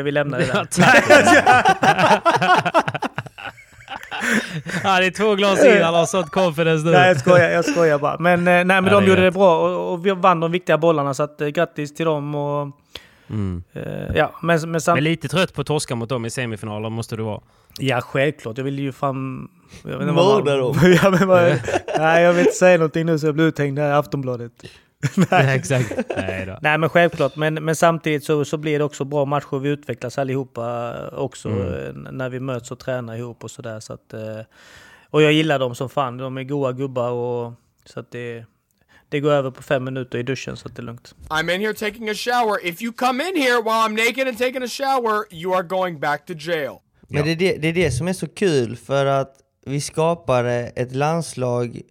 vi 0.04 0.10
lämnar 0.10 0.38
det 0.38 0.46
där. 0.46 0.66
ja, 4.84 5.00
det 5.00 5.06
är 5.06 5.10
två 5.10 5.34
glas 5.34 5.64
in, 5.64 5.82
han 5.82 5.94
har 5.94 6.06
sånt 6.06 6.30
confidence 6.30 6.86
nu. 6.86 6.92
Nej, 6.92 7.08
jag 7.08 7.20
skojar, 7.20 7.50
jag 7.50 7.64
skojar 7.64 7.98
bara. 7.98 8.16
Men, 8.18 8.38
eh, 8.38 8.44
nej, 8.44 8.64
men 8.64 8.84
ja, 8.84 8.90
de 8.90 9.06
gjorde 9.06 9.20
rätt. 9.22 9.34
det 9.34 9.38
bra 9.38 9.58
och, 9.58 9.92
och 9.92 10.06
vi 10.06 10.10
vann 10.10 10.40
de 10.40 10.52
viktiga 10.52 10.78
bollarna, 10.78 11.14
så 11.14 11.22
att, 11.22 11.40
eh, 11.40 11.48
grattis 11.48 11.94
till 11.94 12.06
dem. 12.06 12.34
Och, 12.34 12.70
mm. 13.30 13.62
uh, 13.76 14.16
ja, 14.16 14.32
men, 14.42 14.70
men, 14.70 14.80
men 14.86 15.04
lite 15.04 15.28
trött 15.28 15.54
på 15.54 15.60
att 15.60 15.66
torska 15.66 15.94
mot 15.94 16.08
dem 16.08 16.24
i 16.24 16.30
semifinaler 16.30 16.90
måste 16.90 17.16
du 17.16 17.22
vara. 17.22 17.40
Ja, 17.78 18.00
självklart. 18.00 18.58
Jag 18.58 18.64
vill 18.64 18.78
ju 18.78 18.92
fan... 18.92 19.48
Mörda 19.84 20.56
dem! 20.56 20.76
ja, 21.02 21.10
men 21.10 21.58
nej, 21.98 22.22
jag 22.22 22.32
vill 22.32 22.40
inte 22.40 22.56
säga 22.56 22.76
någonting 22.76 23.06
nu 23.06 23.18
så 23.18 23.26
jag 23.26 23.34
blir 23.34 23.44
uthängd 23.44 23.78
här 23.78 23.88
i 23.88 23.92
Aftonbladet. 23.92 24.52
Nej. 25.30 25.56
exakt. 25.56 25.92
Nej, 26.16 26.46
då. 26.46 26.58
Nej 26.62 26.78
men 26.78 26.88
självklart, 26.88 27.36
men, 27.36 27.54
men 27.54 27.76
samtidigt 27.76 28.24
så, 28.24 28.44
så 28.44 28.56
blir 28.56 28.78
det 28.78 28.84
också 28.84 29.04
bra 29.04 29.24
matcher. 29.24 29.58
Vi 29.58 29.68
utvecklas 29.68 30.18
allihopa 30.18 30.94
också 31.08 31.48
mm. 31.48 32.08
när 32.16 32.28
vi 32.28 32.40
möts 32.40 32.70
och 32.70 32.78
tränar 32.78 33.16
ihop 33.16 33.44
och 33.44 33.50
sådär. 33.50 33.80
Så 33.80 33.92
att, 33.92 34.12
eh, 34.12 34.40
och 35.10 35.22
jag 35.22 35.32
gillar 35.32 35.58
dem 35.58 35.74
som 35.74 35.88
fan. 35.88 36.16
De 36.16 36.38
är 36.38 36.42
goa 36.42 36.72
gubbar 36.72 37.10
och 37.10 37.52
så 37.84 38.00
att 38.00 38.10
det, 38.10 38.44
det 39.08 39.20
går 39.20 39.32
över 39.32 39.50
på 39.50 39.62
fem 39.62 39.84
minuter 39.84 40.18
i 40.18 40.22
duschen 40.22 40.56
så 40.56 40.68
att 40.68 40.76
det 40.76 40.82
är 40.82 40.84
lugnt. 40.84 41.14
I'm 41.28 41.54
in 41.54 41.60
here 41.60 41.74
taking 41.74 42.08
a 42.08 42.14
shower. 42.14 42.66
If 42.66 42.82
you 42.82 42.92
come 42.92 43.28
in 43.28 43.42
here 43.42 43.62
while 43.62 43.86
I'm 43.86 44.06
naked 44.06 44.28
and 44.28 44.38
taking 44.38 44.62
a 44.62 44.68
shower, 44.68 45.34
you 45.34 45.54
are 45.54 45.62
going 45.62 46.00
back 46.00 46.26
to 46.26 46.32
jail. 46.32 46.78
Men 47.08 47.24
det 47.24 47.32
är 47.32 47.36
det, 47.36 47.56
det 47.56 47.68
är 47.68 47.72
det 47.72 47.90
som 47.90 48.08
är 48.08 48.12
så 48.12 48.28
kul 48.28 48.76
för 48.76 49.06
att 49.06 49.34
vi 49.66 49.80
skapade 49.80 50.72
ett 50.76 50.94
landslag 50.94 51.82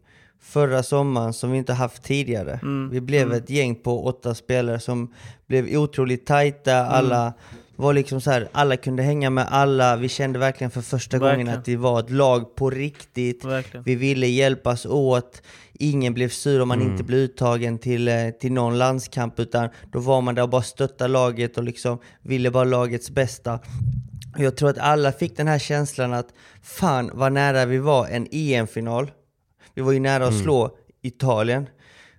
förra 0.46 0.84
sommaren 0.84 1.34
som 1.34 1.52
vi 1.52 1.58
inte 1.58 1.74
haft 1.74 2.04
tidigare. 2.04 2.60
Mm. 2.64 2.90
Vi 2.90 3.02
blev 3.02 3.24
mm. 3.24 3.38
ett 3.38 3.50
gäng 3.50 3.76
på 3.76 4.06
åtta 4.06 4.36
spelare 4.36 4.80
som 4.80 5.14
blev 5.48 5.78
otroligt 5.78 6.26
tajta, 6.26 6.76
mm. 6.76 6.92
alla 6.92 7.34
var 7.76 7.94
liksom 7.94 8.22
så 8.22 8.32
här, 8.32 8.48
alla 8.52 8.78
kunde 8.78 9.04
hänga 9.04 9.30
med 9.30 9.48
alla, 9.50 9.96
vi 9.96 10.10
kände 10.10 10.40
verkligen 10.40 10.72
för 10.72 10.82
första 10.82 11.20
verkligen. 11.20 11.46
gången 11.46 11.60
att 11.60 11.68
vi 11.68 11.76
var 11.76 12.00
ett 12.00 12.10
lag 12.10 12.56
på 12.56 12.70
riktigt. 12.70 13.46
Verkligen. 13.46 13.84
Vi 13.84 13.96
ville 13.96 14.28
hjälpas 14.28 14.86
åt, 14.86 15.42
ingen 15.74 16.14
blev 16.14 16.30
sur 16.30 16.62
om 16.62 16.68
man 16.68 16.82
mm. 16.82 16.92
inte 16.92 17.04
blev 17.04 17.20
uttagen 17.20 17.78
till, 17.78 18.08
eh, 18.08 18.30
till 18.40 18.54
någon 18.54 18.78
landskamp 18.78 19.40
utan 19.40 19.70
då 19.92 20.00
var 20.00 20.22
man 20.22 20.36
där 20.36 20.44
och 20.44 20.50
bara 20.50 20.62
stöttade 20.62 21.08
laget 21.08 21.58
och 21.58 21.64
liksom 21.64 22.00
ville 22.22 22.52
bara 22.52 22.64
lagets 22.64 23.10
bästa. 23.10 23.60
Jag 24.38 24.58
tror 24.58 24.70
att 24.70 24.78
alla 24.78 25.12
fick 25.12 25.38
den 25.38 25.48
här 25.48 25.60
känslan 25.60 26.14
att 26.14 26.28
fan 26.62 27.12
vad 27.14 27.32
nära 27.32 27.66
vi 27.66 27.78
var 27.78 28.08
en 28.08 28.28
EM-final 28.32 29.12
vi 29.76 29.82
var 29.82 29.92
ju 29.92 30.00
nära 30.00 30.24
att 30.24 30.32
mm. 30.32 30.44
slå 30.44 30.66
mm. 30.66 30.76
Italien. 31.02 31.70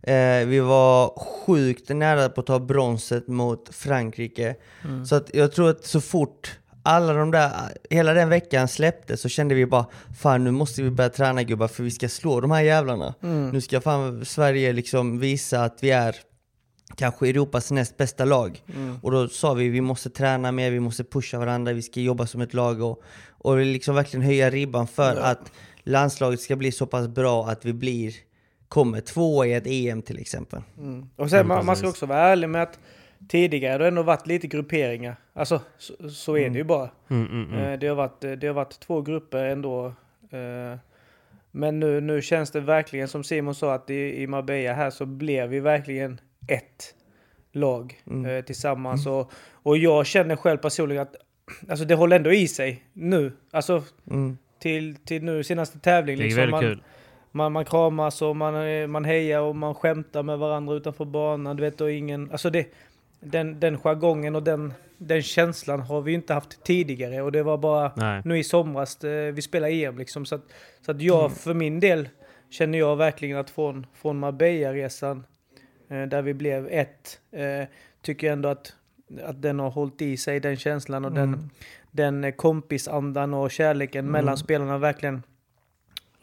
Eh, 0.02 0.46
vi 0.46 0.60
var 0.60 1.18
sjukt 1.18 1.88
nära 1.88 2.28
på 2.28 2.40
att 2.40 2.46
ta 2.46 2.58
bronset 2.58 3.28
mot 3.28 3.74
Frankrike. 3.74 4.54
Mm. 4.84 5.06
Så 5.06 5.16
att 5.16 5.30
jag 5.34 5.52
tror 5.52 5.70
att 5.70 5.84
så 5.84 6.00
fort 6.00 6.58
alla 6.82 7.12
de 7.12 7.30
där, 7.30 7.52
hela 7.90 8.12
den 8.12 8.28
veckan 8.28 8.68
släppte 8.68 9.16
så 9.16 9.28
kände 9.28 9.54
vi 9.54 9.66
bara 9.66 9.86
Fan 10.18 10.44
nu 10.44 10.50
måste 10.50 10.82
vi 10.82 10.90
börja 10.90 11.10
träna 11.10 11.42
gubbar 11.42 11.68
för 11.68 11.82
vi 11.82 11.90
ska 11.90 12.08
slå 12.08 12.40
de 12.40 12.50
här 12.50 12.62
jävlarna. 12.62 13.14
Mm. 13.22 13.50
Nu 13.50 13.60
ska 13.60 13.80
fan 13.80 14.24
Sverige 14.24 14.72
liksom 14.72 15.18
visa 15.18 15.64
att 15.64 15.78
vi 15.80 15.90
är 15.90 16.16
kanske 16.96 17.28
Europas 17.28 17.70
näst 17.70 17.96
bästa 17.96 18.24
lag. 18.24 18.62
Mm. 18.74 18.98
Och 19.02 19.10
då 19.10 19.28
sa 19.28 19.54
vi 19.54 19.68
vi 19.68 19.80
måste 19.80 20.10
träna 20.10 20.52
mer, 20.52 20.70
vi 20.70 20.80
måste 20.80 21.04
pusha 21.04 21.38
varandra, 21.38 21.72
vi 21.72 21.82
ska 21.82 22.00
jobba 22.00 22.26
som 22.26 22.40
ett 22.40 22.54
lag 22.54 22.82
och, 22.82 23.02
och 23.28 23.56
liksom 23.56 23.94
verkligen 23.94 24.26
höja 24.26 24.50
ribban 24.50 24.86
för 24.86 25.16
ja. 25.16 25.22
att 25.22 25.52
landslaget 25.86 26.40
ska 26.40 26.56
bli 26.56 26.72
så 26.72 26.86
pass 26.86 27.08
bra 27.08 27.46
att 27.46 27.64
vi 27.64 27.72
blir, 27.72 28.14
kommer 28.68 29.00
två 29.00 29.44
i 29.44 29.54
ett 29.54 29.66
EM 29.66 30.02
till 30.02 30.18
exempel. 30.18 30.62
Mm. 30.78 31.08
Och 31.16 31.30
sen, 31.30 31.46
man, 31.46 31.66
man, 31.66 31.76
ska 31.76 31.88
också 31.88 32.06
vara 32.06 32.18
ärlig 32.18 32.48
med 32.48 32.62
att 32.62 32.78
tidigare 33.28 33.72
har 33.72 33.78
det 33.78 33.88
ändå 33.88 34.02
varit 34.02 34.26
lite 34.26 34.46
grupperingar. 34.46 35.16
Alltså 35.32 35.60
så, 35.78 36.10
så 36.10 36.36
är 36.36 36.40
mm. 36.40 36.52
det 36.52 36.58
ju 36.58 36.64
bara. 36.64 36.90
Mm, 37.08 37.26
mm, 37.26 37.52
mm, 37.52 37.64
eh, 37.64 37.78
det, 37.78 37.86
har 37.86 37.94
varit, 37.94 38.20
det 38.20 38.46
har 38.46 38.54
varit 38.54 38.80
två 38.80 39.02
grupper 39.02 39.44
ändå. 39.44 39.86
Eh, 40.30 40.78
Men 41.50 41.80
nu, 41.80 42.00
nu 42.00 42.22
känns 42.22 42.50
det 42.50 42.60
verkligen 42.60 43.08
som 43.08 43.24
Simon 43.24 43.54
sa 43.54 43.74
att 43.74 43.90
i, 43.90 44.22
i 44.22 44.26
Marbella 44.26 44.72
här 44.72 44.90
så 44.90 45.06
blev 45.06 45.48
vi 45.48 45.60
verkligen 45.60 46.20
ett 46.48 46.94
lag 47.52 48.02
eh, 48.26 48.44
tillsammans. 48.44 49.06
Och, 49.06 49.32
och 49.52 49.78
jag 49.78 50.06
känner 50.06 50.36
själv 50.36 50.58
personligen 50.58 51.02
att 51.02 51.16
alltså 51.68 51.84
det 51.84 51.94
håller 51.94 52.16
ändå 52.16 52.32
i 52.32 52.48
sig 52.48 52.84
nu. 52.92 53.32
Alltså 53.50 53.82
till, 54.58 54.96
till 54.96 55.24
nu 55.24 55.44
senaste 55.44 55.78
tävling. 55.78 56.16
Det 56.16 56.22
är 56.22 56.24
Liksom, 56.24 56.40
väldigt 56.40 56.52
man, 56.52 56.60
kul. 56.60 56.82
man, 57.30 57.52
man 57.52 57.64
kramas 57.64 58.22
och 58.22 58.36
man, 58.36 58.90
man 58.90 59.04
hejar 59.04 59.40
och 59.40 59.56
man 59.56 59.74
skämtar 59.74 60.22
med 60.22 60.38
varandra 60.38 60.74
utanför 60.74 61.04
banan. 61.04 61.56
Du 61.56 61.62
vet, 61.62 61.80
och 61.80 61.92
ingen, 61.92 62.30
alltså 62.30 62.50
det, 62.50 62.66
den, 63.20 63.60
den 63.60 63.78
jargongen 63.78 64.36
och 64.36 64.42
den, 64.42 64.74
den 64.98 65.22
känslan 65.22 65.80
har 65.80 66.00
vi 66.00 66.12
inte 66.12 66.34
haft 66.34 66.64
tidigare. 66.64 67.22
Och 67.22 67.32
det 67.32 67.42
var 67.42 67.58
bara 67.58 67.92
Nej. 67.96 68.22
nu 68.24 68.38
i 68.38 68.44
somras, 68.44 69.04
eh, 69.04 69.32
vi 69.34 69.42
spelar 69.42 69.68
EM 69.68 69.98
liksom. 69.98 70.26
Så 70.26 70.34
att, 70.34 70.42
så 70.80 70.90
att 70.90 71.02
jag 71.02 71.32
för 71.32 71.54
min 71.54 71.80
del 71.80 72.08
känner 72.50 72.78
jag 72.78 72.96
verkligen 72.96 73.38
att 73.38 73.50
från, 73.50 73.86
från 73.94 74.18
Marbella-resan, 74.18 75.24
eh, 75.90 76.02
där 76.02 76.22
vi 76.22 76.34
blev 76.34 76.68
ett, 76.68 77.20
eh, 77.32 77.68
tycker 78.02 78.26
jag 78.26 78.32
ändå 78.32 78.48
att, 78.48 78.72
att 79.24 79.42
den 79.42 79.58
har 79.58 79.70
hållit 79.70 80.02
i 80.02 80.16
sig, 80.16 80.40
den 80.40 80.56
känslan 80.56 81.04
och 81.04 81.12
den, 81.12 81.50
den 81.96 82.32
kompisandan 82.32 83.34
och 83.34 83.50
kärleken 83.50 84.06
mellan 84.10 84.36
spelarna 84.38 84.78
verkligen 84.78 85.22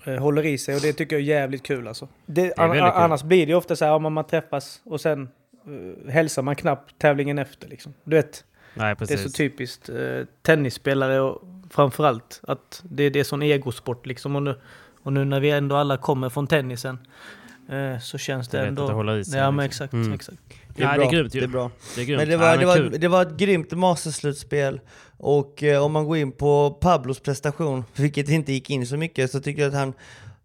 eh, 0.05 0.15
håller 0.15 0.45
i 0.45 0.57
sig 0.57 0.75
och 0.75 0.81
det 0.81 0.93
tycker 0.93 1.15
jag 1.15 1.21
är 1.21 1.25
jävligt 1.25 1.63
kul 1.63 1.87
alltså. 1.87 2.07
Det, 2.25 2.41
är 2.47 2.61
an, 2.61 2.71
kul. 2.71 2.81
annars 2.81 3.23
blir 3.23 3.47
det 3.47 3.55
ofta 3.55 3.75
så 3.75 3.85
här, 3.85 3.91
ja, 3.91 3.99
man, 3.99 4.23
träffas 4.23 4.81
och 4.83 5.01
sen 5.01 5.29
uh, 5.67 6.09
hälsar 6.11 6.41
man 6.41 6.55
knappt 6.55 6.97
tävlingen 6.97 7.39
efter 7.39 7.67
liksom. 7.67 7.93
Du 8.03 8.15
vet, 8.15 8.43
Nej, 8.73 8.95
det 8.99 9.11
är 9.11 9.17
så 9.17 9.29
typiskt 9.29 9.89
eh, 9.89 9.95
tennisspelare 10.41 11.19
och 11.21 11.41
framförallt 11.69 12.41
att 12.47 12.83
det, 12.89 13.09
det 13.09 13.19
är 13.19 13.23
sån 13.23 13.41
egosport 13.41 14.05
liksom. 14.05 14.35
Och 14.35 14.43
nu, 14.43 14.55
och 15.03 15.13
nu 15.13 15.25
när 15.25 15.39
vi 15.39 15.51
ändå 15.51 15.75
alla 15.75 15.97
kommer 15.97 16.29
från 16.29 16.47
tennisen 16.47 16.97
eh, 17.69 17.99
så 17.99 18.17
känns 18.17 18.47
det, 18.49 18.57
Det 18.57 18.61
är 18.61 18.65
lätt 18.65 18.69
ändå... 18.69 18.81
att 18.81 18.89
det 18.89 18.93
håller 18.93 19.17
i 19.17 19.25
sig, 19.25 19.39
Ja 19.39 19.51
men 19.51 19.63
liksom. 19.65 19.83
exakt, 19.85 19.93
Mm. 19.93 20.13
exakt. 20.13 20.39
Det 20.75 20.83
är, 20.83 20.87
Ja, 20.87 20.95
bra. 20.95 21.03
det 21.03 21.09
är 21.09 21.11
grymt 21.11 21.35
ju. 21.35 21.39
Det 21.39 21.45
är 21.45 21.47
bra. 21.47 21.71
Det 21.95 22.01
är 22.01 22.05
grymt. 22.05 22.19
Men 22.19 22.29
det 22.29 22.37
var, 22.37 22.57
det, 22.57 22.65
var, 22.65 22.75
kul. 22.75 22.95
det 22.99 23.07
var 23.07 23.21
ett 23.21 23.37
grymt 23.37 23.71
masterslutspel. 23.71 24.79
Och 25.17 25.63
eh, 25.63 25.83
om 25.83 25.91
man 25.91 26.05
går 26.05 26.17
in 26.17 26.31
på 26.31 26.77
Pablos 26.81 27.19
prestation, 27.19 27.83
vilket 27.95 28.29
inte 28.29 28.53
gick 28.53 28.69
in 28.69 28.87
så 28.87 28.97
mycket, 28.97 29.31
så 29.31 29.39
tycker 29.39 29.61
jag 29.61 29.69
att 29.69 29.75
han, 29.79 29.93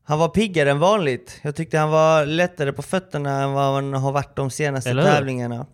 han 0.04 0.18
var 0.18 0.28
piggare 0.28 0.70
än 0.70 0.78
vanligt. 0.78 1.40
Jag 1.42 1.56
tyckte 1.56 1.78
han 1.78 1.90
var 1.90 2.26
lättare 2.26 2.72
på 2.72 2.82
fötterna 2.82 3.42
än 3.42 3.52
vad 3.52 3.74
han 3.74 3.92
har 3.94 4.12
varit 4.12 4.36
de 4.36 4.50
senaste 4.50 4.90
Eller 4.90 5.02
hur? 5.02 5.10
tävlingarna. 5.10 5.66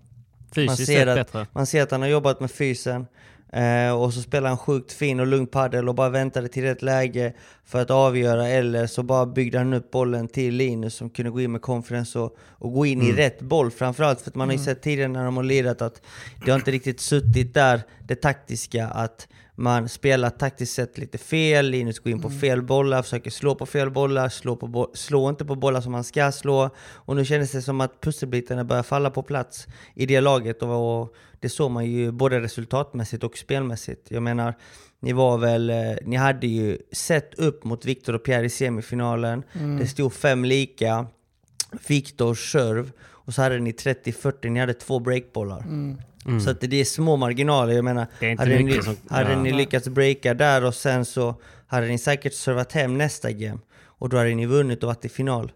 Fysiskt 0.55 0.87
ser 0.87 0.99
sett 0.99 1.09
att- 1.09 1.15
bättre. 1.17 1.47
Man 1.53 1.67
ser 1.67 1.83
att 1.83 1.91
han 1.91 2.03
har 2.03 2.09
jobbat 2.09 2.41
med 2.41 2.51
fysen. 2.51 3.07
Eh, 3.55 3.93
och 4.03 4.15
så 4.15 4.23
spelar 4.23 4.49
han 4.49 4.59
sjukt 4.59 4.93
fin 4.93 5.21
och 5.21 5.27
lugn 5.27 5.47
padel 5.47 5.89
och 5.89 5.95
bara 5.95 6.09
väntade 6.09 6.49
till 6.49 6.63
rätt 6.63 6.83
läge 6.83 7.33
för 7.65 7.83
att 7.83 7.91
avgöra. 7.91 8.49
Eller 8.49 8.87
så 8.87 9.03
bara 9.03 9.27
byggde 9.27 9.59
han 9.59 9.75
upp 9.75 9.91
bollen 9.91 10.29
till 10.29 10.55
Linus 10.55 10.95
som 10.95 11.11
kunde 11.11 11.31
gå 11.31 11.41
in 11.41 11.53
med 11.53 11.63
confidence 11.63 12.19
och, 12.19 12.37
och 12.41 12.73
gå 12.73 12.87
in 12.87 13.03
i 13.03 13.13
rätt 13.13 13.41
boll. 13.41 13.71
Framförallt 13.71 14.21
för 14.21 14.31
att 14.31 14.35
man 14.35 14.49
har 14.49 14.57
ju 14.57 14.63
sett 14.65 14.83
tidigare 14.83 15.09
när 15.09 15.25
de 15.25 15.37
har 15.37 15.45
lirat 15.45 15.83
att 15.83 16.03
det 16.45 16.51
har 16.51 16.59
inte 16.59 16.71
riktigt 16.71 17.01
suttit 17.01 17.55
där, 17.55 17.83
det 18.07 18.15
taktiska. 18.15 18.87
Att 18.87 19.29
man 19.57 19.89
spelar 19.89 20.31
taktiskt 20.31 20.75
sett 20.75 20.99
lite 20.99 21.19
fel, 21.19 21.67
Linus 21.71 21.99
går 21.99 22.13
in 22.13 22.23
på 22.23 22.31
fel 22.31 22.63
bollar, 22.63 23.03
försöker 23.03 23.31
slå 23.31 23.55
på 23.55 23.67
fel 23.67 23.91
bollar, 23.91 24.29
slå, 24.29 24.57
på 24.57 24.67
bo- 24.67 24.91
slå 24.95 25.29
inte 25.29 25.45
på 25.45 25.55
bollar 25.55 25.81
som 25.81 25.93
man 25.93 26.05
ska 26.05 26.33
slå. 26.33 26.71
Och 26.79 27.17
nu 27.17 27.25
kändes 27.25 27.53
det 27.53 27.63
som 27.63 27.81
att 27.81 28.01
pusselbitarna 28.01 28.65
börjar 28.65 28.83
falla 28.83 29.11
på 29.11 29.23
plats 29.23 29.67
i 29.95 30.07
det 30.07 30.21
laget. 30.21 30.63
Och, 30.63 31.03
och 31.03 31.15
det 31.45 31.51
såg 31.51 31.71
man 31.71 31.87
ju 31.87 32.11
både 32.13 32.41
resultatmässigt 32.41 33.25
och 33.25 33.39
spelmässigt. 33.39 34.11
Jag 34.11 34.23
menar, 34.23 34.55
ni 35.01 35.13
var 35.13 35.39
väl, 35.39 35.71
eh, 35.71 35.77
ni 36.03 36.17
hade 36.17 36.47
ju 36.47 36.79
sett 36.93 37.35
upp 37.35 37.65
mot 37.65 37.85
Viktor 37.85 38.15
och 38.15 38.25
Pierre 38.25 38.47
i 38.47 38.51
semifinalen. 38.51 39.43
Det 39.79 39.87
stod 39.87 40.13
fem 40.13 40.45
lika. 40.45 41.07
Viktors 41.89 42.53
serve 42.53 42.91
och 43.03 43.35
så 43.35 43.43
hade 43.43 43.59
ni 43.59 43.73
30-40, 43.73 44.49
ni 44.51 44.61
hade 44.61 44.75
två 44.75 44.99
breakbollar. 45.01 45.65
Så 46.41 46.51
att 46.51 46.61
det 46.61 46.81
är 46.81 46.85
små 46.85 47.17
marginaler. 47.17 47.73
Jag 47.73 47.85
menar, 47.85 48.07
Mm. 48.21 48.39
Hade, 48.39 48.59
ni, 48.59 48.83
som- 48.83 48.97
hade 49.09 49.33
ja. 49.33 49.43
ni 49.43 49.53
lyckats 49.53 49.89
breaka 49.89 50.35
där 50.35 50.65
och 50.65 50.75
sen 50.75 51.05
så 51.05 51.35
hade 51.67 51.87
ni 51.87 51.99
säkert 51.99 52.35
servat 52.35 52.73
hem 52.73 52.99
nästa 52.99 53.33
game. 53.33 53.59
Och 53.85 54.09
då 54.09 54.17
hade 54.17 54.35
ni 54.35 54.47
vunnit 54.47 54.83
och 54.83 54.87
varit 54.87 55.05
i 55.05 55.09
final. 55.09 55.53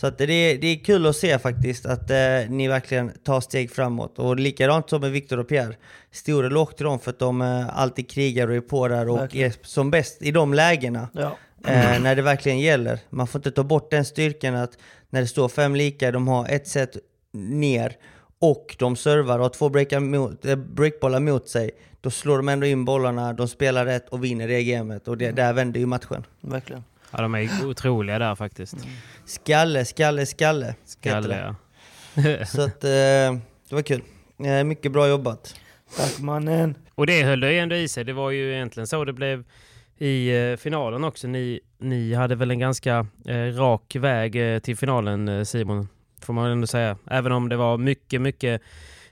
Så 0.00 0.06
att 0.06 0.18
det, 0.18 0.24
är, 0.24 0.58
det 0.58 0.66
är 0.66 0.84
kul 0.84 1.06
att 1.06 1.16
se 1.16 1.38
faktiskt 1.38 1.86
att 1.86 2.10
eh, 2.10 2.16
ni 2.48 2.68
verkligen 2.68 3.12
tar 3.24 3.40
steg 3.40 3.70
framåt. 3.70 4.18
Och 4.18 4.36
likadant 4.36 4.90
som 4.90 5.00
med 5.00 5.10
Viktor 5.10 5.38
och 5.38 5.48
Pierre. 5.48 5.76
Stor 6.10 6.46
eloge 6.46 6.76
till 6.76 6.84
dem 6.84 6.98
för 6.98 7.10
att 7.10 7.18
de 7.18 7.42
eh, 7.42 7.78
alltid 7.78 8.10
krigar 8.10 8.48
och 8.48 8.56
är 8.56 8.60
på 8.60 8.88
där 8.88 9.08
och 9.08 9.18
Verkligen. 9.18 9.46
är 9.46 9.54
som 9.62 9.90
bäst 9.90 10.22
i 10.22 10.30
de 10.30 10.54
lägena. 10.54 11.08
Ja. 11.12 11.36
Eh, 11.66 12.00
när 12.00 12.16
det 12.16 12.22
verkligen 12.22 12.58
gäller. 12.58 12.98
Man 13.10 13.26
får 13.26 13.38
inte 13.38 13.50
ta 13.50 13.62
bort 13.62 13.90
den 13.90 14.04
styrkan 14.04 14.54
att 14.54 14.78
när 15.10 15.20
det 15.20 15.26
står 15.26 15.48
fem 15.48 15.74
lika, 15.74 16.12
de 16.12 16.28
har 16.28 16.48
ett 16.48 16.68
set 16.68 16.96
ner 17.32 17.96
och 18.38 18.76
de 18.78 18.96
servar 18.96 19.38
och 19.38 19.44
har 19.44 19.50
två 19.50 20.48
eh, 20.50 20.56
breakbollar 20.56 21.20
mot 21.20 21.48
sig. 21.48 21.70
Då 22.00 22.10
slår 22.10 22.36
de 22.36 22.48
ändå 22.48 22.66
in 22.66 22.84
bollarna, 22.84 23.32
de 23.32 23.48
spelar 23.48 23.86
rätt 23.86 24.08
och 24.08 24.24
vinner 24.24 24.48
det 24.48 24.64
gamet. 24.64 25.08
Och 25.08 25.18
det, 25.18 25.30
där 25.30 25.52
vänder 25.52 25.80
ju 25.80 25.86
matchen. 25.86 26.26
Verkligen. 26.40 26.84
Ja, 27.10 27.22
de 27.22 27.34
är 27.34 27.66
otroliga 27.66 28.18
där 28.18 28.34
faktiskt. 28.34 28.74
Skalle, 29.24 29.84
skalle, 29.84 30.26
skalle. 30.26 30.74
Skalle, 30.84 31.28
det. 31.28 31.54
ja. 32.22 32.46
Så 32.46 32.62
att 32.62 32.84
eh, 32.84 32.90
det 33.68 33.74
var 33.74 33.82
kul. 33.82 34.02
Eh, 34.44 34.64
mycket 34.64 34.92
bra 34.92 35.08
jobbat. 35.08 35.54
Tack 35.96 36.18
mannen. 36.18 36.74
Och 36.94 37.06
det 37.06 37.22
höll 37.22 37.40
det 37.40 37.52
ju 37.52 37.58
ändå 37.58 37.76
i 37.76 37.88
sig. 37.88 38.04
Det 38.04 38.12
var 38.12 38.30
ju 38.30 38.54
egentligen 38.54 38.86
så 38.86 39.04
det 39.04 39.12
blev 39.12 39.44
i 39.98 40.36
eh, 40.36 40.56
finalen 40.56 41.04
också. 41.04 41.28
Ni, 41.28 41.60
ni 41.78 42.14
hade 42.14 42.34
väl 42.34 42.50
en 42.50 42.58
ganska 42.58 43.06
eh, 43.26 43.34
rak 43.34 43.96
väg 43.96 44.54
eh, 44.54 44.58
till 44.58 44.76
finalen 44.76 45.46
Simon, 45.46 45.88
får 46.22 46.32
man 46.32 46.50
ändå 46.50 46.66
säga. 46.66 46.96
Även 47.06 47.32
om 47.32 47.48
det 47.48 47.56
var 47.56 47.78
mycket, 47.78 48.20
mycket 48.20 48.62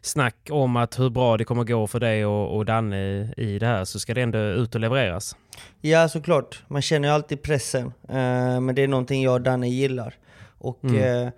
snack 0.02 0.36
om 0.50 0.76
att 0.76 0.98
hur 0.98 1.10
bra 1.10 1.36
det 1.36 1.44
kommer 1.44 1.64
gå 1.64 1.86
för 1.86 2.00
dig 2.00 2.26
och, 2.26 2.56
och 2.56 2.64
Danne 2.64 3.32
i, 3.36 3.58
det 3.58 3.66
här 3.66 3.84
så 3.84 4.00
ska 4.00 4.14
det 4.14 4.22
ändå 4.22 4.38
ut 4.38 4.74
och 4.74 4.80
levereras. 4.80 5.36
Ja, 5.80 6.08
såklart. 6.08 6.62
Man 6.68 6.82
känner 6.82 7.08
ju 7.08 7.14
alltid 7.14 7.42
pressen. 7.42 7.92
Eh, 8.08 8.60
men 8.60 8.74
det 8.74 8.82
är 8.82 8.88
någonting 8.88 9.22
jag 9.22 9.34
och 9.34 9.40
Danne 9.40 9.68
gillar. 9.68 10.14
Och 10.58 10.84
eh, 10.84 11.28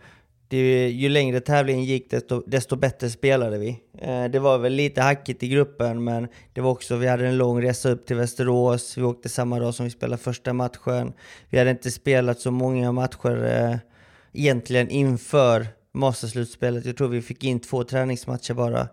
det, 0.51 0.89
ju 0.89 1.09
längre 1.09 1.41
tävlingen 1.41 1.85
gick, 1.85 2.11
desto, 2.11 2.43
desto 2.47 2.77
bättre 2.77 3.11
spelade 3.11 3.59
vi. 3.59 3.81
Eh, 3.99 4.25
det 4.25 4.39
var 4.39 4.59
väl 4.59 4.73
lite 4.73 5.03
hackigt 5.03 5.43
i 5.43 5.49
gruppen, 5.49 6.05
men 6.05 6.29
det 6.53 6.61
var 6.61 6.71
också, 6.71 6.97
vi 6.97 7.07
hade 7.07 7.27
en 7.27 7.39
lång 7.39 7.63
resa 7.63 7.91
upp 7.91 8.07
till 8.07 8.17
Västerås. 8.17 8.99
Vi 8.99 9.03
åkte 9.03 9.29
samma 9.29 9.59
dag 9.59 9.75
som 9.75 9.85
vi 9.85 9.91
spelade 9.91 10.23
första 10.23 10.53
matchen. 10.53 11.13
Vi 11.51 11.59
hade 11.59 11.71
inte 11.71 11.91
spelat 11.91 12.41
så 12.41 12.51
många 12.51 12.93
matcher 12.93 13.45
eh, 13.45 13.77
egentligen 14.33 14.89
inför 14.89 15.67
Masterslutspelet. 15.93 16.85
Jag 16.85 16.97
tror 16.97 17.09
vi 17.09 17.23
fick 17.23 17.45
in 17.45 17.61
två 17.61 17.85
träningsmatcher 17.85 18.55
bara. 18.55 18.89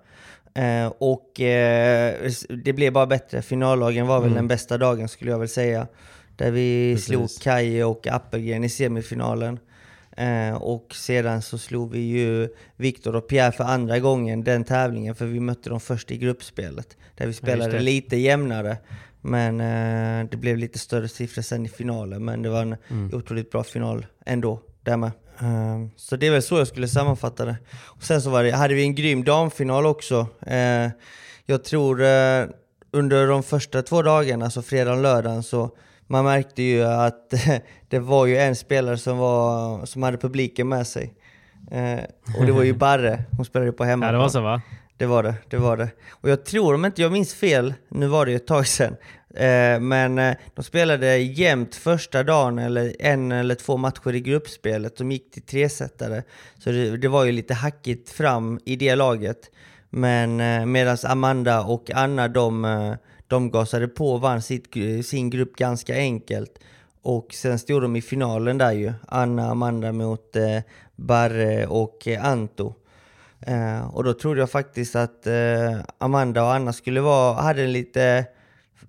Eh, 0.54 0.94
och 0.98 1.42
eh, 1.42 2.32
det 2.50 2.74
blev 2.74 2.94
bara 2.94 3.06
bättre. 3.06 3.42
Finallagen 3.42 4.08
var 4.08 4.22
väl 4.22 4.34
den 4.34 4.48
bästa 4.48 4.78
dagen 4.78 5.08
skulle 5.08 5.32
jag 5.32 5.40
väl 5.40 5.50
säga. 5.50 5.88
Där 6.36 6.52
vi 6.52 6.94
Precis. 6.94 7.08
slog 7.08 7.30
Kaje 7.42 7.84
och 7.84 8.08
Appelgren 8.08 8.64
i 8.64 8.70
semifinalen. 8.70 9.60
Eh, 10.18 10.54
och 10.54 10.96
sedan 10.96 11.42
så 11.42 11.58
slog 11.58 11.92
vi 11.92 12.00
ju 12.00 12.50
Viktor 12.76 13.16
och 13.16 13.28
Pierre 13.28 13.52
för 13.52 13.64
andra 13.64 14.00
gången 14.00 14.44
den 14.44 14.64
tävlingen, 14.64 15.16
för 15.16 15.26
vi 15.26 15.40
mötte 15.40 15.70
dem 15.70 15.80
först 15.80 16.12
i 16.12 16.18
gruppspelet. 16.18 16.98
Där 17.16 17.28
vi 17.28 17.34
spelade 17.34 17.72
det. 17.72 17.80
lite 17.80 18.18
jämnare. 18.18 18.78
Men 19.22 19.60
eh, 19.60 20.30
det 20.32 20.38
blev 20.38 20.58
lite 20.58 20.80
större 20.80 21.08
siffror 21.08 21.42
sen 21.42 21.66
i 21.66 21.70
finalen. 21.70 22.26
Men 22.26 22.42
det 22.42 22.50
var 22.50 22.62
en 22.62 22.76
otroligt 23.14 23.52
bra 23.52 23.64
final 23.64 24.06
ändå, 24.26 24.62
där 24.84 24.98
med. 24.98 25.12
Eh, 25.42 25.88
så 25.96 26.16
det 26.16 26.28
är 26.28 26.32
väl 26.32 26.42
så 26.42 26.58
jag 26.58 26.68
skulle 26.68 26.88
sammanfatta 26.88 27.46
det. 27.46 27.58
Och 27.86 28.04
sen 28.04 28.22
så 28.22 28.30
var 28.30 28.44
det, 28.44 28.52
hade 28.52 28.74
vi 28.74 28.84
en 28.84 28.96
grym 28.96 29.24
damfinal 29.24 29.86
också. 29.86 30.28
Eh, 30.48 30.90
jag 31.46 31.64
tror 31.64 32.02
eh, 32.04 32.46
under 32.92 33.28
de 33.28 33.44
första 33.44 33.82
två 33.82 34.02
dagarna, 34.02 34.46
alltså 34.46 34.62
fredag 34.62 34.92
och 34.92 35.02
lördagen, 35.02 35.44
så 35.44 35.72
man 36.08 36.26
märkte 36.26 36.64
ju 36.64 36.84
att 36.84 37.34
det 37.90 38.00
var 38.00 38.26
ju 38.26 38.38
en 38.38 38.56
spelare 38.56 38.98
som, 38.98 39.18
var, 39.18 39.86
som 39.86 40.04
hade 40.04 40.18
publiken 40.18 40.70
med 40.70 40.88
sig. 40.88 41.14
Eh, 41.72 42.00
och 42.40 42.46
det 42.46 42.52
var 42.52 42.64
ju 42.64 42.74
Barre, 42.78 43.24
hon 43.32 43.46
spelade 43.46 43.72
på 43.72 43.84
hemma. 43.84 44.06
Ja, 44.06 44.12
det 44.12 44.18
var 44.18 44.30
så 44.30 44.42
va? 44.42 44.62
Det 44.98 45.06
var 45.06 45.24
det, 45.24 45.36
det 45.50 45.58
var 45.58 45.78
det. 45.78 45.90
Och 46.10 46.30
jag 46.30 46.46
tror, 46.46 46.74
om 46.74 46.86
inte 46.86 47.02
jag 47.02 47.12
minns 47.12 47.34
fel, 47.34 47.74
nu 47.90 48.08
var 48.08 48.26
det 48.26 48.32
ju 48.32 48.38
ett 48.38 48.48
tag 48.48 48.68
sedan, 48.68 48.96
eh, 49.36 49.80
men 49.80 50.18
eh, 50.18 50.36
de 50.56 50.64
spelade 50.64 51.18
jämnt 51.18 51.76
första 51.76 52.24
dagen, 52.24 52.60
eller 52.60 52.96
en 53.00 53.32
eller 53.32 53.56
två 53.56 53.78
matcher 53.78 54.16
i 54.16 54.20
gruppspelet. 54.20 54.98
De 54.98 55.12
gick 55.12 55.32
till 55.32 55.42
tresetare. 55.42 56.24
Så 56.58 56.70
det, 56.70 56.98
det 56.98 57.08
var 57.08 57.26
ju 57.26 57.32
lite 57.32 57.54
hackigt 57.54 58.10
fram 58.10 58.60
i 58.66 58.76
det 58.76 58.96
laget. 58.96 59.52
Men 59.90 60.40
eh, 60.40 60.66
medan 60.66 60.98
Amanda 61.04 61.64
och 61.64 61.92
Anna, 61.94 62.28
de, 62.28 62.66
eh, 62.66 62.94
de 63.28 63.52
gasade 63.52 63.88
på 63.88 64.12
och 64.12 64.22
vann 64.22 64.42
sitt, 64.42 64.74
sin 65.06 65.30
grupp 65.30 65.56
ganska 65.56 65.96
enkelt. 65.96 66.60
Och 67.02 67.34
sen 67.34 67.60
stod 67.60 67.82
de 67.82 67.96
i 67.96 68.02
finalen 68.02 68.58
där 68.58 68.72
ju, 68.72 68.94
Anna 69.08 69.46
och 69.46 69.52
Amanda 69.52 69.92
mot 69.92 70.36
eh, 70.36 70.60
Barre 70.96 71.68
och 71.68 72.08
eh, 72.08 72.26
Anto. 72.26 72.74
Eh, 73.42 73.88
och 73.96 74.04
då 74.04 74.14
trodde 74.14 74.40
jag 74.40 74.52
faktiskt 74.52 74.96
att 74.96 75.28
eh, 75.28 75.80
Amanda 75.98 76.44
och 76.44 76.54
Anna 76.54 76.74
skulle 76.74 77.02
vara, 77.02 77.42
hade 77.42 77.64
en 77.64 77.72
lite 77.72 78.26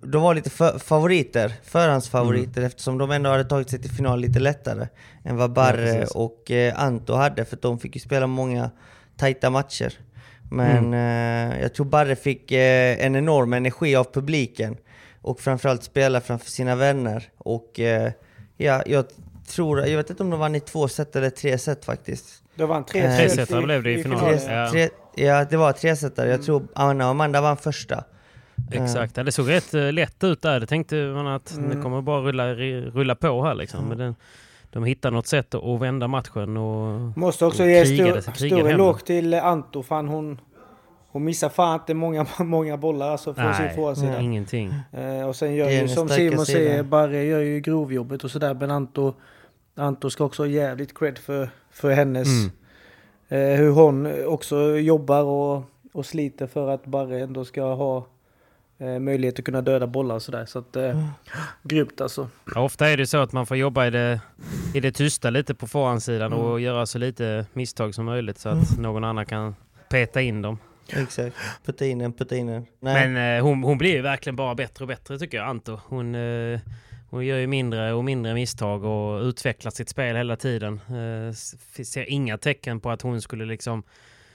de 0.01 0.21
var 0.21 0.35
lite 0.35 0.49
för, 0.49 0.79
favoriter, 0.79 1.53
förhandsfavoriter 1.63 2.61
eftersom 2.61 2.97
de 2.97 3.11
ändå 3.11 3.29
hade 3.29 3.43
tagit 3.43 3.69
sig 3.69 3.81
till 3.81 3.91
final 3.91 4.19
lite 4.19 4.39
lättare 4.39 4.87
än 5.23 5.37
vad 5.37 5.53
Barre 5.53 5.93
precis. 5.93 6.15
och 6.15 6.51
eh, 6.51 6.83
Anto 6.83 7.13
hade 7.13 7.45
för 7.45 7.57
de 7.61 7.79
fick 7.79 7.95
ju 7.95 7.99
spela 7.99 8.27
många 8.27 8.71
tajta 9.17 9.49
matcher. 9.49 9.93
Men 10.51 10.93
eh, 10.93 11.61
jag 11.61 11.73
tror 11.73 11.85
Barre 11.85 12.15
fick 12.15 12.51
eh, 12.51 13.05
en 13.05 13.15
enorm 13.15 13.53
energi 13.53 13.95
av 13.95 14.03
publiken 14.03 14.77
och 15.21 15.39
framförallt 15.39 15.83
spela 15.83 16.21
framför 16.21 16.49
sina 16.51 16.75
vänner. 16.75 17.29
Och 17.37 17.79
eh, 17.79 18.11
ja, 18.57 18.83
jag 18.85 19.05
tror, 19.47 19.79
jag 19.79 19.97
vet 19.97 20.09
inte 20.09 20.23
om 20.23 20.29
de 20.29 20.39
vann 20.39 20.55
i 20.55 20.59
två 20.59 20.87
set 20.87 21.15
eller 21.15 21.29
tre 21.29 21.57
set 21.57 21.85
faktiskt. 21.85 22.43
Det 22.59 22.65
var 22.65 22.75
en 22.77 22.83
tre 22.83 23.01
Eh, 23.01 23.09
set 23.17 23.17
Tresetare 23.19 23.61
blev 23.61 23.83
det 23.83 23.91
i 23.91 24.03
finalen. 24.03 24.37
Tre, 24.39 24.53
Ja. 24.53 24.69
tre, 24.71 24.89
ja, 25.15 25.45
det 25.49 25.57
var 25.57 25.71
tre 25.71 25.95
setare. 25.95 26.29
Jag 26.29 26.43
tror 26.43 26.67
Anna 26.75 27.05
och 27.05 27.11
Amanda 27.11 27.41
vann 27.41 27.57
första. 27.57 28.03
Exakt, 28.71 29.17
ja, 29.17 29.23
det 29.23 29.31
såg 29.31 29.49
rätt 29.49 29.73
eh, 29.73 29.91
lätt 29.93 30.23
ut 30.23 30.41
där. 30.41 30.59
Det 30.59 30.65
tänkte 30.65 30.95
man 30.95 31.27
att 31.27 31.51
Mm. 31.57 31.69
det 31.75 31.81
kommer 31.83 32.01
bara 32.01 32.21
rulla, 32.21 32.53
rulla 32.93 33.15
på 33.15 33.43
här 33.43 33.55
liksom. 33.55 33.85
Men 33.85 33.97
den, 33.97 34.15
de 34.69 34.83
hittade 34.83 35.15
något 35.15 35.27
sätt 35.27 35.55
att 35.55 35.81
vända 35.81 36.07
matchen 36.07 36.57
och 36.57 37.17
Måste 37.17 37.45
också 37.45 37.63
och 37.63 37.69
ge 37.69 37.83
krigade 37.85 38.21
stor, 38.21 38.31
stor 38.33 38.69
eloge 38.69 39.05
till 39.05 39.33
Anto. 39.33 39.83
Fan 39.83 40.07
hon, 40.07 40.41
hon 41.11 41.23
missar 41.23 41.49
fan 41.49 41.73
inte 41.79 41.93
många, 41.93 42.25
många 42.39 42.77
bollar 42.77 43.09
alltså 43.11 43.33
från 43.33 43.53
sin 43.53 43.69
forward 43.75 44.21
ingenting. 44.21 44.73
Eh, 44.93 45.27
och 45.27 45.35
sen 45.35 45.55
gör 45.55 45.69
ju 45.69 45.87
som 45.87 46.09
Simon 46.09 46.45
säger, 46.45 46.83
Barre 46.83 47.23
gör 47.23 47.39
ju 47.39 47.59
grovjobbet 47.59 48.23
och 48.23 48.31
sådär. 48.31 48.53
Men 48.53 48.71
Anto, 48.71 49.13
Anto 49.75 50.09
ska 50.09 50.23
också 50.23 50.41
ha 50.43 50.47
jävligt 50.47 50.97
cred 50.99 51.17
för, 51.17 51.49
för 51.79 51.91
hennes... 51.91 52.27
Mm. 52.27 52.51
Eh, 53.31 53.59
hur 53.59 53.71
hon 53.71 54.25
också 54.25 54.77
jobbar 54.77 55.23
och, 55.23 55.63
och 55.93 56.05
sliter 56.05 56.47
för 56.47 56.69
att 56.69 56.85
Barre 56.85 57.19
ändå 57.19 57.45
ska 57.45 57.73
ha 57.73 58.07
eh, 58.77 58.99
möjlighet 58.99 59.39
att 59.39 59.45
kunna 59.45 59.61
döda 59.61 59.87
bollar 59.87 60.15
och 60.15 60.21
sådär. 60.21 60.45
Så 60.45 60.59
att, 60.59 60.75
eh, 60.75 61.05
grymt 61.63 62.01
alltså. 62.01 62.27
Ja, 62.55 62.61
ofta 62.61 62.89
är 62.89 62.97
det 62.97 63.07
så 63.07 63.17
att 63.17 63.31
man 63.31 63.45
får 63.45 63.57
jobba 63.57 63.87
i 63.87 63.89
det, 63.89 64.21
i 64.73 64.79
det 64.79 64.91
tysta 64.91 65.29
lite 65.29 65.55
på 65.55 65.67
förhandssidan 65.67 66.33
Mm. 66.33 66.45
och 66.45 66.59
göra 66.59 66.85
så 66.85 66.97
lite 66.97 67.45
misstag 67.53 67.95
som 67.95 68.05
möjligt 68.05 68.37
så 68.39 68.49
att 68.49 68.77
någon 68.77 69.03
annan 69.03 69.25
kan 69.25 69.55
peta 69.89 70.21
in 70.21 70.41
dem. 70.41 70.57
Exakt. 70.87 71.35
Putta 71.65 71.85
in 71.85 71.99
den, 71.99 72.13
putta 72.13 72.35
in. 72.35 72.45
Nej. 72.47 72.65
Men 72.79 73.37
eh, 73.37 73.43
hon, 73.43 73.63
hon 73.63 73.77
blir 73.77 73.91
ju 73.91 74.01
verkligen 74.01 74.35
bara 74.35 74.55
bättre 74.55 74.83
och 74.83 74.87
bättre 74.87 75.19
tycker 75.19 75.37
jag, 75.37 75.47
Anto. 75.47 75.79
Hon, 75.87 76.15
eh, 76.15 76.59
hon 77.09 77.25
gör 77.25 77.37
ju 77.37 77.47
mindre 77.47 77.93
och 77.93 78.05
mindre 78.05 78.33
misstag 78.33 78.83
och 78.83 79.21
utvecklar 79.21 79.71
sitt 79.71 79.89
spel 79.89 80.15
hela 80.15 80.35
tiden. 80.35 80.79
Eh, 80.87 81.33
ser 81.83 82.09
inga 82.09 82.37
tecken 82.37 82.79
på 82.79 82.89
att 82.89 83.01
hon 83.01 83.21
skulle 83.21 83.45
liksom 83.45 83.83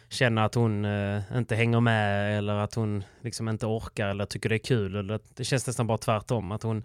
känna 0.08 0.44
att 0.44 0.54
hon 0.54 0.84
eh, 0.84 1.22
inte 1.34 1.56
hänger 1.56 1.80
med 1.80 2.38
eller 2.38 2.54
att 2.54 2.74
hon 2.74 3.04
liksom 3.20 3.48
inte 3.48 3.66
orkar 3.66 4.08
eller 4.08 4.26
tycker 4.26 4.48
det 4.48 4.56
är 4.56 4.58
kul. 4.58 4.96
Eller, 4.96 5.20
det 5.34 5.44
känns 5.44 5.66
nästan 5.66 5.86
bara 5.86 5.98
tvärtom. 5.98 6.52
Att 6.52 6.62
hon, 6.62 6.84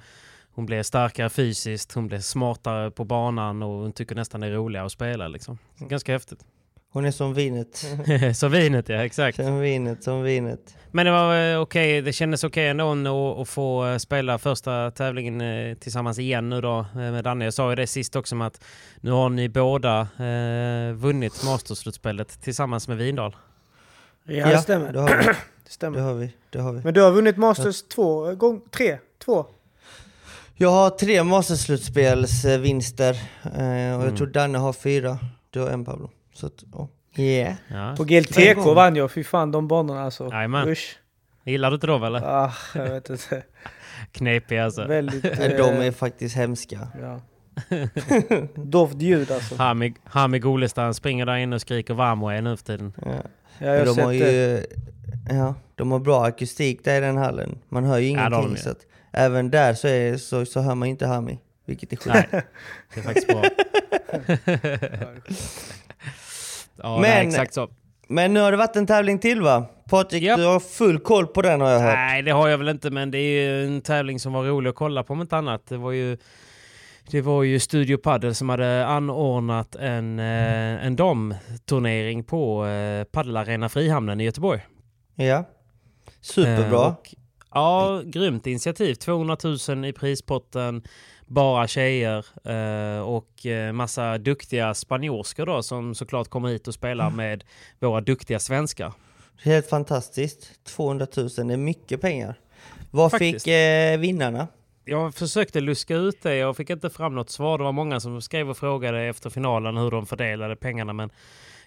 hon 0.52 0.66
blir 0.66 0.84
starkare 0.84 1.30
fysiskt, 1.30 1.94
hon 1.94 2.08
blir 2.08 2.20
smartare 2.20 2.92
på 2.92 3.06
banan 3.06 3.64
och 3.64 3.70
hon 3.70 3.94
tycker 3.94 4.16
nästan 4.16 4.42
det 4.42 4.48
är 4.48 4.52
roligare 4.52 4.86
att 4.86 4.92
spela. 4.92 5.28
Liksom. 5.28 5.58
Ganska 5.78 6.12
häftigt. 6.12 6.46
Hon 6.92 7.06
är 7.06 7.12
som 7.12 7.34
vinet. 7.34 7.86
Så 8.38 8.48
vinet 8.48 8.90
ja, 8.90 8.96
exakt. 9.06 9.36
som 9.38 9.60
vinet, 9.60 10.04
som 10.04 10.24
vinet. 10.24 10.76
Men 10.92 11.06
det 11.06 11.12
var 11.12 11.54
eh, 11.54 11.62
okej, 11.62 12.02
det 12.02 12.14
kändes 12.14 12.44
okej 12.44 12.68
ändå 12.68 12.92
att, 12.92 13.40
att 13.42 13.50
få 13.50 13.88
eh, 13.88 13.98
spela 13.98 14.38
första 14.38 14.92
tävlingen 14.92 15.42
eh, 15.42 15.76
tillsammans 15.78 16.20
igen 16.20 16.50
nu 16.50 16.62
då 16.62 16.86
med 16.94 17.24
Danne. 17.24 17.46
Jag 17.46 17.54
sa 17.54 17.70
ju 17.70 17.76
det 17.76 17.88
sist 17.88 18.16
också 18.16 18.36
med 18.36 18.48
att 18.48 18.62
nu 19.02 19.12
har 19.12 19.30
ni 19.30 19.50
båda 19.50 20.00
eh, 20.02 20.94
vunnit 20.94 21.44
Masterslutspelet 21.46 22.42
tillsammans 22.42 22.88
med 22.88 22.98
Vindal. 22.98 23.36
Ja, 24.24 24.48
det 24.50 24.58
stämmer. 24.58 24.94
Det 24.94 25.00
har 25.00 25.08
vi. 25.18 25.24
Det 25.24 25.34
Det 25.66 25.72
stämmer. 25.74 26.00
har 26.00 26.14
vi. 26.14 26.34
Det 26.50 26.60
har 26.60 26.74
vi. 26.74 26.82
Men 26.84 26.94
du 26.94 27.02
har 27.02 27.12
vunnit 27.12 27.38
Masters 27.38 27.82
två 27.82 28.36
gånger, 28.36 28.62
tre, 28.72 28.98
två. 29.26 29.46
Jag 30.56 30.70
har 30.70 30.90
tre 30.90 31.24
Masterslutspelsvinster 31.24 33.10
eh, 33.44 33.50
och 33.96 34.02
jag 34.02 34.04
Mm. 34.04 34.16
tror 34.16 34.28
Danne 34.28 34.58
har 34.58 34.74
fyra. 34.74 35.20
Du 35.50 35.60
har 35.60 35.70
en 35.70 35.86
Pablo. 35.86 36.10
Så 36.40 36.48
att, 36.48 36.64
oh. 36.72 36.88
Yeah. 37.16 37.54
Ja. 37.68 37.94
På 37.98 38.04
GLTK 38.04 38.58
vann 38.74 38.96
jag, 38.96 39.12
fy 39.12 39.24
fan 39.24 39.52
de 39.52 39.68
banorna 39.68 40.02
alltså. 40.02 40.30
Jajamän. 40.32 40.70
Usch. 40.70 40.98
Gillar 41.44 41.70
du 41.70 41.76
inte 41.76 41.88
dem 41.88 42.04
eller? 42.04 42.22
Ah, 42.26 42.54
jag 42.76 42.90
vet 42.90 43.10
inte. 43.10 43.44
Knepig 44.12 44.58
alltså. 44.58 44.86
Väldigt... 44.88 45.26
Eh, 45.26 45.38
De 45.58 45.64
är 45.64 45.92
faktiskt 45.92 46.36
hemska. 46.36 46.88
Ja. 47.02 47.22
Dovt 48.56 49.02
ljud 49.02 49.32
alltså. 49.32 49.56
Hami, 49.56 49.94
Hami 50.04 50.40
Golestad 50.40 50.84
han 50.84 50.94
springer 50.94 51.26
där 51.26 51.36
inne 51.36 51.56
och 51.56 51.62
skriker 51.62 51.94
Vamway 51.94 52.42
nu 52.42 52.58
för 52.58 52.64
tiden. 52.66 52.94
Ja. 53.06 53.12
Ja, 53.58 53.68
jag 53.68 53.80
har 53.80 53.86
de 53.86 53.96
sett 53.96 54.04
har 54.04 54.12
det. 54.14 54.32
ju, 54.32 54.66
ja, 55.30 55.56
de 55.76 55.92
har 55.92 56.00
bra 56.00 56.26
akustik 56.26 56.84
där 56.84 56.98
i 56.98 57.06
den 57.06 57.18
hallen. 57.18 57.58
Man 57.70 57.84
hör 57.84 57.98
ju 57.98 58.12
Ja, 58.12 58.28
ingenting. 58.28 58.52
ju. 58.52 58.58
så 58.58 58.70
att 58.70 58.86
även 59.12 59.50
där 59.50 59.74
så, 59.74 59.88
är, 59.88 60.18
så, 60.18 60.46
så 60.46 60.62
hör 60.62 60.76
man 60.76 60.88
inte 60.88 61.08
Hami. 61.08 61.40
Vilket 61.66 61.94
är 61.94 61.98
sjukt. 61.98 62.06
Nej, 62.32 62.44
det 62.94 63.00
är 63.00 63.04
faktiskt 63.04 63.28
bra. 63.28 63.44
ja, 66.84 66.94
Men- 66.94 67.02
nej, 67.02 67.28
exakt 67.28 67.54
så. 67.54 67.70
Men 68.12 68.34
nu 68.34 68.40
har 68.40 68.52
det 68.52 68.58
varit 68.58 68.76
en 68.76 68.88
tävling 68.88 69.20
till 69.20 69.42
va? 69.42 69.66
Patrik, 69.90 70.24
Japp. 70.24 70.38
du 70.38 70.46
har 70.46 70.60
full 70.60 71.00
koll 71.00 71.28
på 71.28 71.42
den 71.42 71.62
har 71.62 71.70
jag 71.70 71.80
hört. 71.80 71.96
Nej, 71.96 72.22
det 72.22 72.32
har 72.32 72.48
jag 72.48 72.58
väl 72.58 72.70
inte, 72.70 72.90
men 72.92 73.12
det 73.12 73.18
är 73.18 73.42
ju 73.42 73.66
en 73.66 73.82
tävling 73.82 74.20
som 74.20 74.34
var 74.34 74.44
rolig 74.44 74.70
att 74.70 74.76
kolla 74.76 75.04
på 75.04 75.14
om 75.14 75.22
inte 75.22 75.38
annat. 75.38 75.68
Det 75.68 75.78
var 75.78 75.92
ju, 75.92 76.18
det 77.12 77.22
var 77.22 77.44
ju 77.44 77.60
Studio 77.60 77.98
Padel 77.98 78.36
som 78.36 78.50
hade 78.50 78.86
anordnat 78.86 79.76
en, 79.76 80.20
eh, 80.20 80.86
en 80.86 80.96
damturnering 80.96 82.24
på 82.24 82.66
eh, 82.66 83.04
Padelarena 83.04 83.70
Frihamnen 83.70 84.22
i 84.22 84.24
Göteborg. 84.24 84.62
Ja. 85.16 85.44
Superbra. 86.22 86.80
Eh, 86.86 86.88
och, 86.88 87.10
ja, 87.54 88.02
grymt 88.06 88.48
initiativ. 88.48 88.94
200 88.96 89.38
000 89.70 89.86
i 89.86 89.94
prispotten, 89.94 90.84
bara 91.30 91.68
tjejer 91.68 92.26
eh, 92.44 93.02
och 93.02 93.46
eh, 93.46 93.72
massa 93.72 94.18
duktiga 94.18 94.74
spanjorskor 94.74 95.46
då 95.46 95.64
som 95.64 95.96
såklart 95.96 96.28
kommer 96.28 96.50
hit 96.50 96.68
och 96.68 96.74
spelar 96.74 97.10
med 97.10 97.44
våra 97.80 98.02
duktiga 98.02 98.40
svenskar. 98.40 98.94
Helt 99.44 99.70
fantastiskt. 99.70 100.64
200 100.64 101.08
000, 101.18 101.30
det 101.30 101.54
är 101.54 101.58
mycket 101.58 102.02
pengar. 102.02 102.36
Vad 102.92 103.12
Faktiskt. 103.12 103.44
fick 103.44 103.54
eh, 103.54 104.00
vinnarna? 104.00 104.48
Jag 104.86 105.16
försökte 105.16 105.62
luska 105.62 105.96
ut 105.96 106.24
det, 106.24 106.36
jag 106.36 106.58
fick 106.58 106.70
inte 106.70 106.90
fram 106.90 107.16
något 107.16 107.30
svar. 107.30 107.58
Det 107.58 107.64
var 107.64 107.72
många 107.72 108.00
som 108.00 108.22
skrev 108.22 108.50
och 108.50 108.58
frågade 108.58 109.02
efter 109.02 109.30
finalen 109.30 109.78
hur 109.78 109.92
de 109.92 110.06
fördelade 110.06 110.56
pengarna, 110.56 110.94
men 110.94 111.10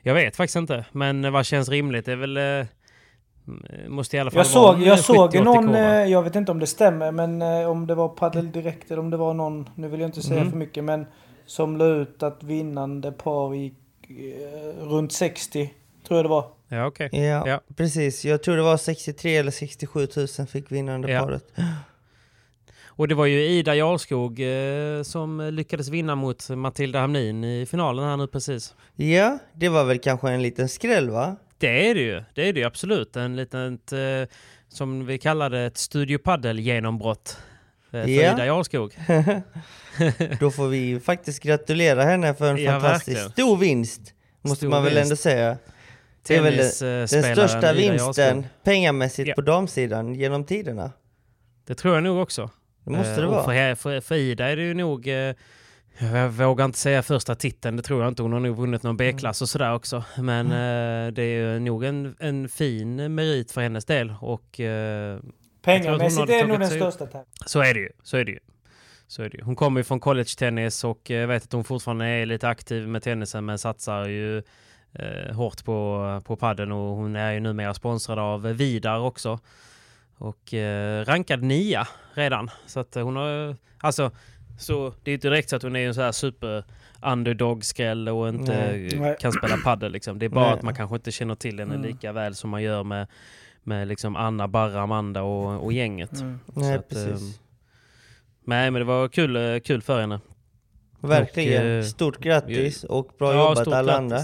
jag 0.03 0.15
vet 0.15 0.37
faktiskt 0.37 0.57
inte. 0.57 0.85
Men 0.93 1.33
vad 1.33 1.47
känns 1.47 1.69
rimligt? 1.69 2.05
Det 2.05 2.13
är 2.13 2.17
väl... 2.17 2.67
Eh, 3.49 3.89
måste 3.89 4.17
i 4.17 4.21
alla 4.21 4.31
fall 4.31 4.47
Jag 4.53 4.61
vara 4.63 4.75
såg, 4.77 4.83
jag 4.87 4.99
70-80 4.99 5.03
såg 5.03 5.35
någon, 5.45 5.75
eh, 5.75 6.05
jag 6.05 6.23
vet 6.23 6.37
inte 6.37 6.53
om 6.53 6.59
det 6.59 6.67
stämmer, 6.67 7.13
men 7.13 7.43
eh, 7.43 7.71
om 7.71 7.87
det 7.87 7.95
var 7.95 8.09
Padel 8.09 8.53
Direkt 8.53 8.91
eller 8.91 9.01
om 9.01 9.11
det 9.11 9.17
var 9.17 9.35
någon, 9.35 9.69
nu 9.75 9.89
vill 9.89 10.01
jag 10.01 10.09
inte 10.09 10.23
säga 10.23 10.41
Mhm. 10.41 10.51
för 10.51 10.59
mycket, 10.59 10.85
men 10.85 11.07
som 11.47 11.77
la 11.77 11.85
ut 11.85 12.23
att 12.23 12.43
vinnande 12.43 13.13
par 13.13 13.55
gick 13.55 13.75
eh, 14.09 14.85
runt 14.87 15.13
60, 15.13 15.73
tror 16.09 16.19
jag 16.19 16.25
det 16.25 16.29
var. 16.29 16.45
Ja, 16.69 16.87
okej. 16.87 17.09
Ja, 17.13 17.49
Ja. 17.49 17.61
precis. 17.77 18.25
Jag 18.25 18.43
tror 18.43 18.57
det 18.57 18.63
var 18.63 18.77
63 18.77 19.37
eller 19.37 19.51
67 19.51 20.07
000 20.39 20.47
fick 20.47 20.73
vinnande 20.73 21.13
Ja. 21.13 21.21
paret. 21.21 21.45
Och 22.97 23.09
det 23.09 23.15
var 23.15 23.27
ju 23.27 23.41
Ida 23.47 23.75
Jarlskog 23.75 24.41
eh, 24.41 25.03
som 25.03 25.41
lyckades 25.53 25.89
vinna 25.89 26.15
mot 26.15 26.51
Matilda 26.51 27.01
Hamnin 27.01 27.45
i 27.45 27.67
finalen 27.67 28.05
här 28.05 28.17
nu 28.17 28.27
precis. 28.27 28.75
Ja, 28.97 29.39
det 29.53 29.69
var 29.69 29.85
väl 29.85 29.99
kanske 29.99 30.31
en 30.31 30.43
liten 30.43 30.69
skräll 30.69 31.11
va? 31.11 31.37
Det 31.63 31.91
är 31.91 31.95
det 31.95 32.01
ju. 32.01 32.23
Det 32.35 32.49
är 32.49 32.53
det 32.53 32.61
ju 32.61 32.67
absolut. 32.67 33.17
En 33.17 33.37
liten, 33.37 33.79
eh, 33.93 34.29
som 34.69 35.07
vi 35.07 35.19
kallar 35.19 35.51
det, 35.51 35.61
ett 35.61 35.77
Studio 35.79 36.19
Padel-genombrott 36.19 37.37
eh, 37.87 37.91
för. 37.91 38.09
Ida 38.09 38.47
Jarlskog. 38.47 38.95
Då 40.41 40.51
får 40.51 40.69
vi 40.69 41.01
faktiskt 41.01 41.43
gratulera 41.43 42.03
henne 42.05 42.35
för 42.35 42.51
en 42.51 42.57
Ja, 42.63 42.71
fantastiskt 42.73 43.09
verkligen. 43.17 43.31
stor 43.31 43.57
vinst. 43.57 44.01
Måste 44.43 44.57
Stor 44.57 44.69
man 44.69 44.85
väl 44.85 44.95
vinst. 44.95 45.05
ändå 45.05 45.17
säga. 45.17 45.57
Det 46.27 46.37
är 46.37 46.43
väl 46.43 46.57
den, 46.57 47.09
största 47.37 47.73
vinsten 47.73 48.47
pengamässigt 48.65 49.29
Ja. 49.29 49.35
på 49.35 49.41
damsidan 49.41 50.15
genom 50.15 50.45
tiderna. 50.45 50.93
Det 51.67 51.75
tror 51.75 51.95
jag 51.95 52.03
nog 52.05 52.19
också. 52.23 52.51
Det 52.85 52.91
måste 52.91 53.11
Eh, 53.13 53.17
det 53.17 53.27
och 53.27 53.33
vara. 53.33 53.45
För, 53.45 53.75
för, 53.75 54.01
för 54.01 54.15
Ida 54.15 54.49
är 54.49 54.57
det 54.57 54.63
ju 54.63 54.75
nog... 54.75 55.09
Eh, 55.99 56.17
jag 56.17 56.29
vågar 56.29 56.65
inte 56.65 56.79
säga 56.79 57.03
första 57.03 57.35
titeln, 57.35 57.77
det 57.77 57.83
tror 57.83 58.03
jag 58.03 58.09
inte. 58.09 58.23
Hon 58.23 58.33
har 58.33 58.41
nog 58.41 58.57
vunnit 58.57 58.83
någon 58.83 58.97
B-klass 58.97 59.43
och 59.43 59.49
sådär 59.49 59.75
också. 59.75 60.05
Men 60.19 60.47
eh, 60.47 61.13
det 61.13 61.23
är 61.23 61.53
ju 61.53 61.59
nog 61.59 61.85
en, 61.85 62.17
en 62.19 62.49
fin 62.49 63.15
merit 63.15 63.53
för 63.53 63.61
hennes 63.61 63.85
del. 63.85 64.15
Och, 64.21 64.61
eh, 64.61 65.19
Pengamässigt 65.63 66.31
är 66.31 66.43
det 66.43 66.47
nog 66.47 66.61
den 66.61 66.71
största 66.71 67.07
tävlingen. 67.07 67.27
så 67.47 67.61
är 67.61 67.75
det 67.75 67.81
ju. 67.81 67.91
Så 68.03 68.17
är 68.17 68.25
det 68.25 68.31
ju. 68.33 68.39
Så 69.07 69.23
är 69.23 69.29
det 69.29 69.39
ju. 69.39 69.45
Hon 69.45 69.57
kommer 69.57 69.81
ju 69.81 69.85
från 69.85 70.01
college-tennis 70.01 70.85
och 70.85 71.11
jag 71.11 71.27
vet 71.27 71.43
att 71.45 71.53
hon 71.53 71.65
fortfarande 71.65 72.07
är 72.07 72.27
lite 72.27 72.49
aktiv 72.49 72.89
med 72.89 73.03
tennisen 73.03 73.45
men 73.45 73.59
satsar 73.59 74.07
ju 74.07 74.39
eh, 74.93 75.35
hårt 75.35 75.65
på, 75.65 76.21
på 76.25 76.37
padden 76.37 76.73
och 76.73 76.97
hon 76.97 77.17
är 77.17 77.33
ju 77.33 77.41
numera 77.41 77.75
sponsrad 77.75 78.19
av 78.19 78.43
Vidar 78.43 78.99
också. 78.99 79.39
Och 80.19 80.55
eh, 80.55 81.05
rankad 81.05 81.43
nia 81.43 81.89
redan. 82.15 82.51
Så 82.67 82.81
att 82.81 82.95
hon 82.95 83.17
har 83.17 83.57
alltså 83.79 84.11
så 84.59 84.89
det 85.03 85.11
är 85.11 85.13
ju 85.13 85.15
inte 85.15 85.29
direkt 85.29 85.51
så 85.51 85.57
att 85.57 85.63
hon 85.63 85.77
är 85.77 85.87
en 85.89 85.95
så 85.95 86.01
här 86.03 86.13
super 86.13 86.65
underdog-skräll 87.03 88.09
och 88.09 88.29
inte 88.29 88.73
Nej. 88.99 89.17
kan 89.21 89.33
spela 89.33 89.57
padel 89.57 89.93
liksom. 89.93 90.19
Det 90.19 90.25
är 90.27 90.31
bara 90.31 90.45
Nej. 90.45 90.55
att 90.55 90.63
man 90.63 90.75
kanske 90.75 90.97
inte 90.97 91.11
känner 91.13 91.35
till 91.35 91.59
henne 91.59 91.75
Mm. 91.75 91.87
lika 91.87 92.13
väl 92.13 92.35
som 92.35 92.51
man 92.51 92.63
gör 92.63 92.85
med 92.85 93.07
med 93.65 93.89
liksom 93.89 94.17
Anna, 94.17 94.49
Barra, 94.49 94.81
Amanda 94.83 95.23
och, 95.23 95.65
och 95.65 95.73
gänget. 95.73 96.21
Mm. 96.21 96.39
Nej, 96.47 96.75
att, 96.77 96.89
precis. 96.89 97.41
Nej 98.45 98.71
men 98.71 98.81
det 98.81 98.85
var 98.85 99.09
kul, 99.09 99.37
eh, 99.37 99.59
kul 99.61 99.83
för 99.83 100.01
henne. 100.01 100.21
Verkligen. 101.01 101.63
och, 101.67 101.71
eh, 101.73 101.83
Stort 101.83 102.19
grattis 102.19 102.85
och 102.85 103.11
bra 103.19 103.33
Ja, 103.35 103.49
jobbat 103.49 103.67
alla 103.67 103.83
grattis. 103.83 103.95
andra. 103.99 104.19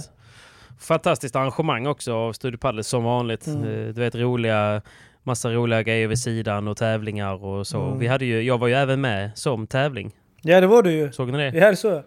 Fantastiskt 0.80 1.36
arrangemang 1.36 1.86
också 1.86 2.14
av 2.14 2.32
Studio 2.32 2.58
Padel 2.58 2.84
som 2.84 3.04
vanligt. 3.04 3.46
Mm. 3.46 3.62
Eh, 3.62 3.86
Du 3.94 4.00
vet 4.00 4.14
roliga, 4.14 4.82
massa 5.28 5.50
roliga 5.50 5.82
grejer 5.82 6.08
vid 6.08 6.18
sidan 6.18 6.68
och 6.68 6.76
tävlingar 6.76 7.44
och 7.44 7.66
så. 7.66 7.82
Mm. 7.82 7.98
Vi 7.98 8.06
hade 8.06 8.24
ju, 8.24 8.42
jag 8.42 8.58
var 8.58 8.68
ju 8.68 8.74
även 8.74 9.00
med 9.00 9.30
som 9.34 9.66
tävling. 9.66 10.10
Ja, 10.42 10.60
det 10.60 10.66
var 10.66 10.82
du 10.82 10.92
ju. 10.92 11.12
Såg 11.12 11.32
ni 11.32 11.38
det? 11.38 11.58
Ja, 11.58 11.70
det 11.70 11.76
så. 11.76 12.02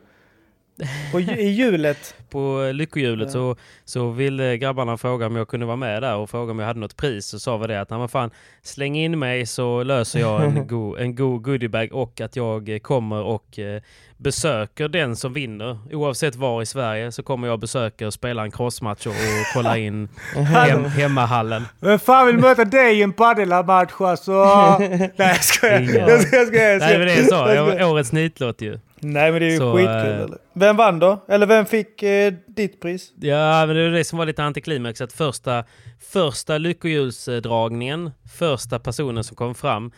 På, 1.12 1.20
I 1.20 1.50
hjulet. 1.50 2.16
På 2.30 2.72
lyckohjulet 2.74 3.28
Ja. 3.28 3.32
så, 3.32 3.56
så 3.86 4.10
ville 4.12 4.58
grabbarna 4.58 4.98
fråga 4.98 5.26
om 5.26 5.36
jag 5.36 5.48
kunde 5.48 5.66
vara 5.66 5.76
med 5.76 6.04
där 6.04 6.16
och 6.16 6.30
fråga 6.30 6.52
om 6.52 6.60
jag 6.60 6.66
hade 6.68 6.80
något 6.80 6.98
pris. 6.98 7.26
Så 7.26 7.40
sa 7.40 7.58
vi 7.58 7.68
det 7.68 7.82
att 7.82 7.90
"Nej, 7.90 8.00
men 8.00 8.08
fan, 8.10 8.32
släng 8.62 8.96
in 8.98 9.20
mig 9.20 9.46
så 9.46 9.84
löser 9.84 10.20
jag 10.20 10.44
en, 10.44 10.68
go, 10.68 10.96
en 10.98 11.16
god 11.16 11.42
goodiebag 11.42 11.90
och 11.94 12.22
att 12.22 12.36
jag 12.36 12.70
eh, 12.70 12.80
kommer 12.80 13.22
och 13.24 13.60
eh, 13.60 13.82
besöker 14.18 14.88
den 14.88 15.16
som 15.16 15.34
vinner. 15.34 15.78
Oavsett 15.92 16.36
var 16.36 16.62
i 16.62 16.66
Sverige 16.66 17.12
så 17.12 17.24
kommer 17.24 17.48
jag 17.48 17.60
besöka 17.60 18.08
och 18.08 18.14
spela 18.14 18.44
en 18.44 18.52
crossmatch 18.52 19.06
och, 19.08 19.12
och 19.12 19.54
kolla 19.54 19.78
in 19.78 20.10
hem, 20.36 20.86
hemmahallen. 20.86 21.64
Vem 21.80 22.00
fan 22.00 22.28
vill 22.28 22.38
möta 22.38 22.66
dig 22.66 23.00
i 23.00 23.04
en 23.04 23.14
paddelmatch 23.14 24.02
alltså? 24.02 24.32
Nej 24.80 25.12
jag 25.18 25.44
skojar. 25.44 25.80
Ingen. 25.82 25.96
Jag 25.96 26.22
skojar, 26.22 26.40
jag 26.44 26.48
skojar. 26.48 26.70
jag 26.72 26.80
Nej 26.80 26.98
men 26.98 27.08
det 27.08 27.14
är 27.14 27.24
så. 27.24 27.76
Jag 27.76 27.92
årets 27.92 28.12
nitlott 28.12 28.62
ju. 28.62 28.80
Nej 29.04 29.32
men 29.32 29.42
det 29.42 29.48
är 29.48 29.52
ju 29.52 29.58
Så, 29.58 29.74
skitkul 29.74 30.24
eller? 30.24 30.38
Vem 30.54 30.78
vann 30.78 31.00
då? 31.00 31.26
Eller 31.28 31.46
vem 31.46 31.66
fick 31.66 32.04
eh, 32.04 32.34
ditt 32.48 32.82
pris? 32.82 33.14
Ja, 33.20 33.66
men 33.66 33.76
det 33.76 33.84
var 33.84 33.98
det 33.98 34.04
som 34.04 34.18
var 34.18 34.26
lite 34.26 34.44
antiklimax. 34.44 35.02
Att 35.02 35.14
första, 35.14 35.64
första 36.12 36.58
lyckohjulsdragningen, 36.58 38.12
första 38.40 38.80
personen 38.80 39.24
som 39.24 39.36
kom 39.36 39.56
fram, 39.56 39.92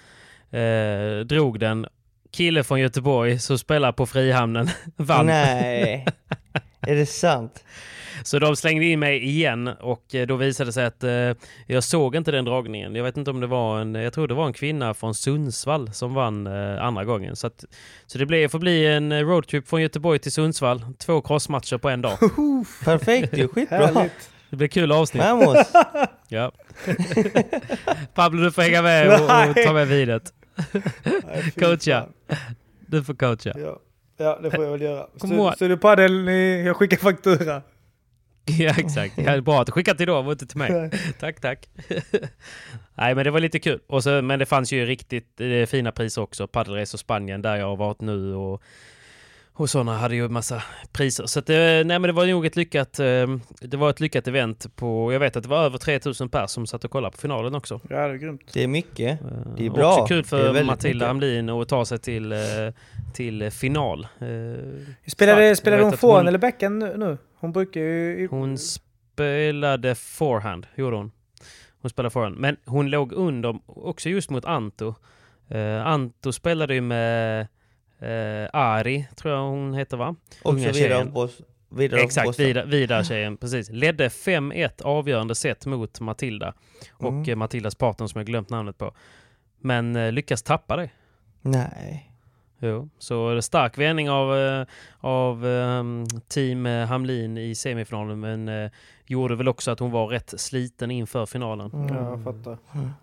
eh, 0.51 1.25
drog 1.25 1.59
den. 1.59 1.85
Kille 2.31 2.63
från 2.63 2.79
Göteborg 2.79 3.39
som 3.39 3.57
spelar 3.57 3.91
på 3.91 4.05
Frihamnen 4.05 4.69
vann. 4.95 5.25
Nej. 5.25 6.05
Är 6.87 6.95
det 6.95 7.05
sant? 7.05 7.63
Så 8.23 8.39
de 8.39 8.55
slängde 8.55 8.85
in 8.85 8.99
mig 8.99 9.23
igen 9.23 9.67
och 9.67 10.15
eh, 10.15 10.27
då 10.27 10.35
visade 10.35 10.69
det 10.69 10.73
sig 10.73 10.85
att 10.85 11.03
eh, 11.03 11.47
jag 11.67 11.83
såg 11.83 12.15
inte 12.15 12.31
den 12.31 12.45
dragningen. 12.45 12.95
Jag 12.95 13.03
vet 13.03 13.17
inte 13.17 13.31
om 13.31 13.39
det 13.39 13.47
var 13.47 13.79
en, 13.79 13.95
jag 13.95 14.13
tror 14.13 14.27
det 14.27 14.33
var 14.33 14.45
en 14.45 14.53
kvinna 14.53 14.93
från 14.93 15.15
Sundsvall 15.15 15.93
som 15.93 16.13
vann 16.13 16.47
eh, 16.47 16.83
andra 16.83 17.05
gången. 17.05 17.35
Så, 17.35 17.47
att, 17.47 17.65
så 18.05 18.17
det 18.17 18.25
blev, 18.25 18.47
får 18.47 18.59
bli 18.59 18.87
en 18.87 19.11
eh, 19.11 19.19
roadtrip 19.19 19.67
från 19.67 19.81
Göteborg 19.81 20.19
till 20.19 20.31
Sundsvall. 20.31 20.85
Två 20.97 21.21
crossmatcher 21.21 21.77
på 21.77 21.89
en 21.89 22.01
dag. 22.01 22.17
Perfekt, 22.85 23.33
är 23.33 23.47
skitbra. 23.47 23.77
Härligt. 23.77 24.29
Det 24.49 24.55
blir 24.57 24.67
kul 24.67 24.91
avsnitt. 24.91 25.23
Vamos! 25.23 25.57
Ja. 26.27 26.51
Pablo, 28.13 28.43
du 28.43 28.51
får 28.51 28.61
hänga 28.61 28.81
med 28.81 29.07
och, 29.07 29.49
och 29.49 29.55
ta 29.65 29.73
med 29.73 29.87
fy 29.87 30.19
Coacha. 31.59 32.07
Du 32.87 33.03
får 33.03 33.13
coacha. 33.13 33.53
Ja. 33.59 33.79
Ja, 34.17 34.39
det 34.43 34.51
får 34.51 34.63
jag 34.63 34.71
väl 34.71 34.81
göra. 34.81 35.07
Stu- 35.17 35.33
ihåg. 35.33 35.53
Studio 35.55 35.77
Padel, 35.77 36.23
ni- 36.23 36.63
jag 36.65 36.75
skickar 36.75 36.97
faktura. 36.97 37.61
Ja, 38.59 38.73
exakt. 38.77 39.13
Ja, 39.17 39.41
bra 39.41 39.59
att 39.61 39.65
du 39.65 39.71
skickat 39.71 39.97
till 39.97 40.07
dem 40.07 40.25
och 40.27 40.31
inte 40.31 40.45
till 40.47 40.57
mig. 40.57 40.89
Tack, 41.19 41.39
tack. 41.41 41.69
Nej, 42.95 43.15
men 43.15 43.23
det 43.23 43.31
var 43.31 43.39
lite 43.39 43.59
kul. 43.59 43.79
Och 43.87 44.03
så, 44.03 44.21
men 44.21 44.39
det 44.39 44.45
fanns 44.45 44.73
ju 44.73 44.85
riktigt 44.85 45.41
eh, 45.41 45.65
fina 45.65 45.91
priser 45.91 46.21
också. 46.21 46.47
Padelresor 46.47 46.97
Spanien, 46.97 47.41
där 47.41 47.55
jag 47.55 47.65
har 47.65 47.75
varit 47.75 48.01
nu 48.01 48.33
och, 48.35 48.61
och 49.55 49.69
sådana 49.69 49.97
hade 49.97 50.15
ju 50.15 50.29
massa 50.29 50.63
priser. 50.91 51.25
Så 51.25 51.39
att, 51.39 51.49
eh, 51.49 51.55
nej, 51.55 51.83
men 51.85 52.01
det 52.01 52.11
var 52.11 52.25
nog 52.25 52.45
ett 52.45 52.55
lyckat, 52.55 52.99
eh, 52.99 53.27
det 53.61 53.77
var 53.77 53.89
ett 53.89 53.99
lyckat 53.99 54.27
event 54.27 54.75
på, 54.75 55.13
jag 55.13 55.19
vet 55.19 55.35
att 55.35 55.43
det 55.43 55.49
var 55.49 55.63
över 55.65 55.77
3000 55.77 56.29
pers 56.29 56.49
som 56.49 56.67
satt 56.67 56.83
och 56.85 56.91
kollade 56.91 57.11
på 57.11 57.17
finalen 57.21 57.55
också. 57.55 57.79
Ja, 57.89 58.07
det 58.07 58.13
är 58.13 58.17
grymt. 58.17 58.41
Det 58.53 58.63
är 58.63 58.67
mycket. 58.67 59.21
Eh, 59.21 59.27
Det 59.57 59.65
är 59.65 59.69
bra. 59.69 59.93
Också 59.93 60.05
kul 60.07 60.23
för 60.23 60.63
Matilda. 60.63 61.07
Hamlin 61.07 61.49
att 61.49 61.69
ta 61.69 61.85
sig 61.85 61.99
till, 61.99 62.33
till 63.13 63.51
final. 63.51 64.07
Spelade, 65.07 65.55
spelade 65.55 65.83
hon 65.83 65.97
forehand 65.97 66.27
eller 66.27 66.39
backhand 66.39 66.79
nu? 66.79 67.17
Hon 67.39 67.51
brukar 67.51 67.81
ju... 67.81 68.27
Hon 68.27 68.57
spelade 68.57 69.95
forehand, 69.95 70.67
gjorde 70.75 70.95
hon. 70.95 71.11
Hon 71.81 71.89
spelade 71.89 72.09
forehand. 72.13 72.37
Men 72.37 72.57
hon 72.65 72.89
låg 72.89 73.13
under 73.13 73.59
också 73.65 74.09
just 74.09 74.29
mot 74.29 74.45
Anto. 74.45 74.93
Anto 75.83 76.31
spelade 76.31 76.73
ju 76.73 76.81
med 76.81 77.47
eh, 78.03 78.49
Ari, 78.53 79.07
tror 79.15 79.33
jag 79.33 79.41
hon 79.41 79.73
heter 79.73 79.97
va? 79.97 80.15
Också 80.41 80.49
Unga 80.49 80.57
vidare 80.71 80.73
tjejen. 80.73 81.11
på 81.13 81.29
vidare 81.69 81.99
på 81.99 82.05
Exakt, 82.05 82.25
Båstad. 82.27 82.43
vidare, 82.43 82.65
vidare 82.65 83.03
tjejen. 83.03 83.37
Precis. 83.37 83.69
Ledde 83.69 84.07
5-1 84.09 84.81
avgörande 84.81 85.35
set 85.35 85.65
mot 85.65 85.99
Matilda. 85.99 86.53
Och 86.93 87.09
Mm. 87.09 87.29
eh, 87.29 87.35
Matildas 87.35 87.75
partner 87.75 88.07
som 88.07 88.19
jag 88.19 88.25
glömt 88.25 88.49
namnet 88.49 88.77
på. 88.77 88.93
Men 89.59 89.95
eh, 89.95 90.11
lyckas 90.11 90.43
tappa 90.43 90.75
det. 90.75 90.89
Nej. 91.41 92.09
Jo, 92.59 92.89
så 92.97 93.41
stark 93.41 93.77
vändning 93.77 94.09
av, 94.09 94.37
eh, 94.37 94.65
av 94.99 95.45
ehm, 95.47 96.05
team 96.27 96.65
eh, 96.65 96.85
Hamlin 96.87 97.37
i 97.37 97.55
semifinalen 97.55 98.19
men 98.19 98.47
eh, 98.49 98.71
gjorde 99.05 99.35
väl 99.35 99.47
också 99.47 99.71
att 99.71 99.79
hon 99.79 99.91
var 99.91 100.07
rätt 100.07 100.33
sliten 100.39 100.91
inför 100.91 101.25
finalen. 101.25 101.69
Ja, 101.73 101.95
jag 101.95 102.23
fattar. 102.23 102.57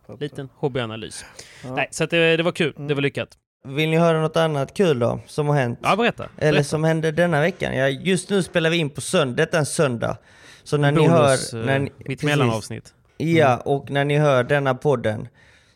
fattar. 0.06 0.16
Liten 0.20 0.48
hobbyanalys. 0.54 1.24
Ja. 1.64 1.74
Nej, 1.74 1.88
så 1.90 2.04
att 2.04 2.10
det, 2.10 2.36
det 2.36 2.42
var 2.42 2.52
kul. 2.52 2.72
Mm. 2.76 2.88
Det 2.88 2.94
var 2.94 3.02
lyckat. 3.02 3.38
Vill 3.64 3.90
ni 3.90 3.96
höra 3.96 4.20
något 4.20 4.36
annat 4.36 4.74
kul 4.74 4.98
då, 4.98 5.20
som 5.26 5.46
har 5.48 5.54
hänt? 5.54 5.78
Ja, 5.82 5.96
berätta. 5.96 6.28
Eller 6.38 6.52
berätta. 6.52 6.64
som 6.68 6.84
hände 6.84 7.10
denna 7.12 7.40
veckan? 7.40 7.76
Ja, 7.76 7.88
just 7.88 8.30
nu 8.30 8.42
spelar 8.42 8.70
vi 8.70 8.76
in 8.76 8.90
på 8.90 9.00
söndag, 9.00 9.36
detta 9.36 9.56
är 9.56 9.60
en 9.60 9.66
söndag. 9.66 10.16
Så 10.64 10.76
när 10.76 10.92
ni 10.92 10.96
Bonus, 11.08 11.52
hör... 11.52 11.60
eh, 11.60 11.66
När 11.66 11.78
ni, 11.78 11.84
mitt 11.98 12.06
precis. 12.06 12.22
mellanavsnitt. 12.24 12.94
Ja, 13.16 13.56
och 13.56 13.90
när 13.90 14.04
ni 14.04 14.18
hör 14.18 14.44
denna 14.44 14.74
podden 14.74 15.28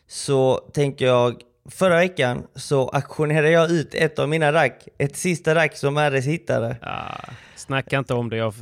så 0.07 0.55
tänker 0.73 1.05
jag, 1.05 1.35
förra 1.71 1.95
veckan 1.97 2.43
så 2.55 2.87
auktionerade 2.89 3.49
jag 3.49 3.71
ut 3.71 3.93
ett 3.95 4.19
av 4.19 4.29
mina 4.29 4.53
rack, 4.53 4.87
ett 4.97 5.15
sista 5.17 5.55
rack 5.55 5.77
som 5.77 5.97
RS 5.97 6.25
hittade. 6.25 6.75
Ja, 6.81 7.05
snacka 7.55 7.97
inte 7.97 8.13
om 8.13 8.29
det. 8.29 8.37
Jag, 8.37 8.53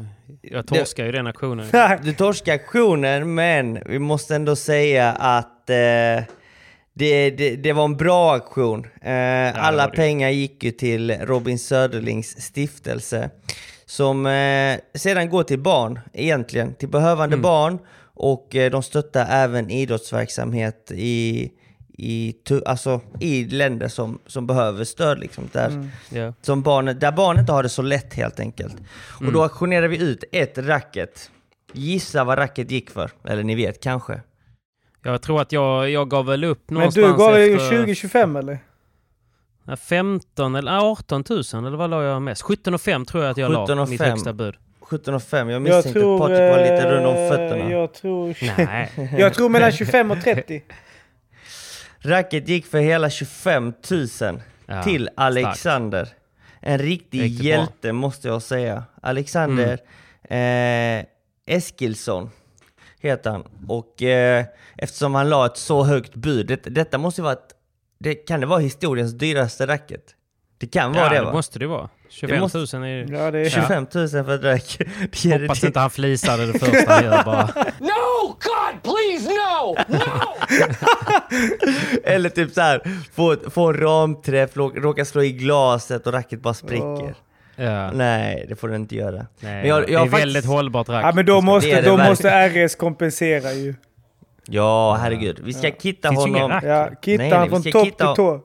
jag 0.41 0.67
torskar 0.67 1.05
ju 1.05 1.11
den 1.11 1.27
aktionen. 1.27 1.67
Du 2.03 2.13
torskade 2.13 2.51
auktionen, 2.53 3.35
men 3.35 3.79
vi 3.85 3.99
måste 3.99 4.35
ändå 4.35 4.55
säga 4.55 5.11
att 5.11 5.69
eh, 5.69 6.23
det, 6.93 7.29
det, 7.29 7.55
det 7.55 7.73
var 7.73 7.85
en 7.85 7.97
bra 7.97 8.33
auktion. 8.33 8.85
Eh, 9.01 9.65
alla 9.65 9.87
pengar 9.87 10.29
gick 10.29 10.63
ju 10.63 10.71
till 10.71 11.11
Robin 11.21 11.59
Söderlings 11.59 12.41
stiftelse. 12.41 13.29
Som 13.85 14.25
eh, 14.25 14.77
sedan 14.95 15.29
går 15.29 15.43
till 15.43 15.59
barn, 15.59 15.99
egentligen. 16.13 16.73
Till 16.73 16.89
behövande 16.89 17.33
Mm. 17.33 17.41
barn. 17.41 17.79
Och 18.15 18.55
eh, 18.55 18.71
de 18.71 18.83
stöttar 18.83 19.27
även 19.29 19.69
idrottsverksamhet 19.69 20.91
i, 20.95 21.49
i, 21.97 22.33
alltså, 22.65 23.01
i 23.19 23.45
länder 23.45 23.87
som, 23.87 24.19
som 24.27 24.47
behöver 24.47 24.83
stöd. 24.83 25.19
Liksom, 25.19 25.49
där, 25.51 25.89
Ja. 26.09 26.33
som 26.41 26.61
barnet, 26.61 26.99
där 26.99 27.11
barn 27.11 27.39
inte 27.39 27.51
har 27.51 27.63
det 27.63 27.69
så 27.69 27.81
lätt 27.81 28.13
helt 28.13 28.39
enkelt. 28.39 28.75
Och 29.15 29.21
Mm. 29.21 29.33
då 29.33 29.43
auktionerade 29.43 29.87
vi 29.87 29.97
ut 29.97 30.23
ett 30.31 30.57
racket. 30.57 31.29
Gissa 31.73 32.23
vad 32.23 32.37
racket 32.37 32.71
gick 32.71 32.89
för. 32.89 33.11
Eller 33.27 33.43
ni 33.43 33.55
vet 33.55 33.83
kanske. 33.83 34.21
Jag 35.03 35.21
tror 35.21 35.41
att 35.41 35.51
jag, 35.51 35.89
jag 35.89 36.09
gav 36.09 36.25
väl 36.25 36.43
upp 36.43 36.63
Men 36.69 36.75
någonstans 36.75 37.07
du 37.07 37.17
gav 37.17 37.39
ju 37.39 37.55
efter 37.55 37.85
20-25 37.85 38.39
eller? 38.39 38.59
Ja, 39.65 39.75
15 39.75 40.55
eller 40.55 40.71
ah, 40.71 40.81
18 40.91 41.23
000 41.29 41.39
eller 41.53 41.77
vad 41.77 41.89
la 41.89 42.03
jag 42.03 42.21
mest? 42.21 42.41
17 42.41 42.73
och 42.73 42.81
5 42.81 43.05
tror 43.05 43.23
jag 43.23 43.31
att 43.31 43.37
jag 43.37 43.49
17 43.49 43.77
la 43.77 43.85
mitt 43.85 44.01
högsta 44.01 44.33
bud. 44.33 44.55
17 44.81 45.13
och 45.13 45.23
5. 45.23 45.49
Jag 45.49 45.55
Jag 45.55 45.61
misstänkte 45.61 45.99
tror... 45.99 46.15
att 46.15 46.19
Patrik 46.19 46.39
var 46.39 46.59
lite 46.59 46.91
rund 46.91 47.05
om 47.05 47.15
eh, 47.15 47.29
fötterna. 47.29 47.71
Jag 47.71 47.93
tror... 47.93 48.37
Nej. 48.57 48.91
jag 49.17 49.33
tror 49.33 49.49
mellan 49.49 49.71
25 49.71 50.11
och 50.11 50.21
30. 50.21 50.63
Racket 51.99 52.47
gick 52.47 52.65
för 52.65 52.79
hela 52.79 53.09
25 53.09 53.73
000 54.21 54.41
Ja, 54.65 54.83
till 54.83 55.09
Alexander. 55.15 56.07
En 56.59 56.77
riktig 56.77 57.21
Riktigt 57.21 57.39
bra. 57.39 57.47
hjälte 57.47 57.91
måste 57.91 58.27
jag 58.27 58.41
säga. 58.41 58.83
Alexander 59.01 59.79
eh, 60.23 61.05
Eskilsson 61.45 62.29
heter 63.07 63.31
han. 63.31 63.43
Och 63.67 64.03
eh, 64.03 64.45
eftersom 64.77 65.15
han 65.15 65.29
la 65.29 65.45
ett 65.45 65.57
så 65.57 65.83
högt 65.83 66.15
bud, 66.15 66.47
det, 66.47 66.55
detta 66.55 66.97
måste 66.97 67.21
ju 67.21 67.23
vara 67.23 67.33
ett, 67.33 67.49
det, 67.99 68.15
kan 68.15 68.39
det 68.39 68.45
vara 68.45 68.59
historiens 68.59 69.11
dyraste 69.13 69.67
racket? 69.67 70.03
Det 70.57 70.67
kan 70.67 70.91
vara 70.93 71.03
Ja, 71.03 71.09
det 71.09 71.15
det 71.15 71.21
va? 71.25 71.31
måste 71.33 71.59
det 71.59 71.67
vara. 71.67 71.89
25 72.09 72.35
000 72.35 72.41
måste- 72.41 72.77
är 72.77 72.85
ju... 72.85 73.05
Ja, 73.15 73.31
det 73.31 73.39
är... 73.39 73.49
25 73.49 73.87
000 73.93 74.07
för 74.09 74.35
ett 74.35 74.43
rack. 74.43 74.77
Det 75.23 75.41
Hoppas 75.41 75.59
det- 75.59 75.67
inte 75.67 75.79
han 75.79 75.89
flisade 75.89 76.45
det 76.51 76.59
första 76.59 76.91
han 76.93 77.03
gör 77.03 77.23
bara. 77.23 77.45
No, 77.79 78.27
God, 78.27 78.83
please, 78.83 79.29
no! 79.29 79.75
No! 79.87 79.99
Eller 82.03 82.29
typ 82.29 82.53
så 82.53 82.61
här, 82.61 82.81
få, 83.13 83.35
få 83.49 83.67
en 83.69 83.73
ramträff, 83.77 84.55
rå- 84.55 84.79
råka 84.79 85.05
slå 85.05 85.23
i 85.23 85.31
glaset 85.31 86.07
och 86.07 86.13
racket 86.13 86.41
bara 86.41 86.53
spricker. 86.53 87.15
Ja. 87.55 87.91
Nej, 87.91 88.45
det 88.49 88.55
får 88.55 88.67
du 88.67 88.75
inte 88.75 88.95
göra. 88.95 89.11
Nej, 89.15 89.27
Men 89.39 89.67
jag- 89.67 89.79
jag 89.79 89.87
det 89.87 89.93
är 89.93 89.97
faktiskt- 89.99 90.21
väldigt 90.21 90.45
hållbart 90.45 90.89
rack. 90.89 91.05
Ja, 91.05 91.11
men 91.15 91.25
då 91.25 91.41
måste, 91.41 91.81
då 91.81 91.97
måste 91.97 92.29
RS 92.49 92.75
kompensera 92.75 93.53
ju. 93.53 93.75
Ja, 94.47 94.93
herregud. 95.01 95.39
Vi 95.43 95.53
ska 95.53 95.71
kitta 95.71 96.09
Finns 96.09 96.19
honom. 96.25 96.59
Ja, 96.63 96.89
kitta 97.05 97.23
Nej, 97.23 97.43
vi 97.43 97.49
från 97.49 97.63
topp 97.63 97.85
kitta- 97.85 98.07
till 98.15 98.23
tå. 98.23 98.39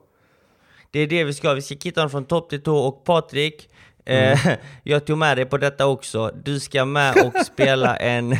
Det 0.90 1.00
är 1.00 1.06
det 1.06 1.24
vi 1.24 1.34
ska. 1.34 1.52
Vi 1.54 1.62
ska 1.62 1.74
kitta 1.74 2.00
honom 2.00 2.10
från 2.10 2.24
topp 2.24 2.50
till 2.50 2.62
tå. 2.62 2.76
Och 2.76 3.04
Patrik, 3.04 3.68
Eh, 4.04 4.38
jag 4.82 5.04
tog 5.06 5.18
med 5.18 5.36
dig 5.38 5.44
på 5.46 5.58
detta 5.58 5.86
också. 5.86 6.30
Du 6.44 6.60
ska 6.60 6.84
med 6.84 7.14
och 7.24 7.34
spela 7.46 7.96
en, 7.96 8.32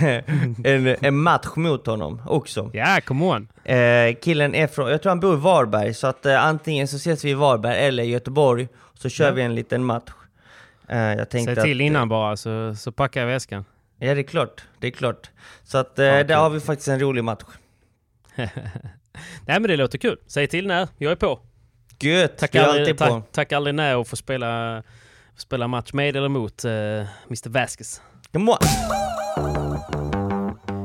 en, 0.64 0.96
en 1.00 1.16
match 1.18 1.46
mot 1.56 1.86
honom 1.86 2.22
också. 2.26 2.70
Ja, 2.72 2.78
yeah, 2.78 3.00
come 3.00 3.24
on! 3.24 3.48
Eh, 3.64 4.14
killen 4.22 4.54
är 4.54 4.66
från, 4.66 4.90
jag 4.90 5.02
tror 5.02 5.10
han 5.10 5.20
bor 5.20 5.34
i 5.34 5.36
Varberg, 5.36 5.94
så 5.94 6.06
att 6.06 6.26
eh, 6.26 6.44
antingen 6.44 6.88
så 6.88 6.96
ses 6.96 7.24
vi 7.24 7.30
i 7.30 7.34
Varberg 7.34 7.78
eller 7.86 8.02
i 8.02 8.06
Göteborg, 8.10 8.68
så 8.94 9.08
kör 9.08 9.32
vi 9.32 9.42
en 9.42 9.54
liten 9.54 9.84
match. 9.84 10.10
Eh, 10.88 10.98
jag 10.98 11.30
tänkte 11.30 11.54
Säg 11.54 11.64
till 11.64 11.80
att, 11.80 11.84
innan 11.84 12.08
bara, 12.08 12.36
så, 12.36 12.74
så 12.74 12.92
packar 12.92 13.20
jag 13.20 13.28
väskan. 13.28 13.64
Ja, 13.98 14.14
det 14.14 14.20
är 14.20 14.22
klart. 14.22 14.64
Det 14.78 14.86
är 14.86 14.90
klart. 14.90 15.30
Så 15.64 15.78
att 15.78 15.98
eh, 15.98 16.06
okay. 16.06 16.22
där 16.22 16.36
har 16.36 16.50
vi 16.50 16.60
faktiskt 16.60 16.88
en 16.88 17.00
rolig 17.00 17.24
match. 17.24 17.42
Nej 18.34 18.50
men 19.46 19.62
det 19.62 19.76
låter 19.76 19.98
kul. 19.98 20.18
Säg 20.26 20.46
till 20.46 20.66
när, 20.66 20.88
jag 20.98 21.12
är 21.12 21.16
på. 21.16 21.40
Gött, 22.00 22.38
tack 22.38 22.54
aldrig, 22.54 22.98
tack, 22.98 23.24
tack 23.32 23.52
aldrig 23.52 23.74
när 23.74 23.96
och 23.96 24.08
få 24.08 24.16
spela, 24.16 24.82
spela 25.36 25.68
match 25.68 25.92
med 25.92 26.16
eller 26.16 26.28
mot 26.28 26.64
uh, 26.64 26.70
Mr 27.26 27.48
Vasquez. 27.48 28.02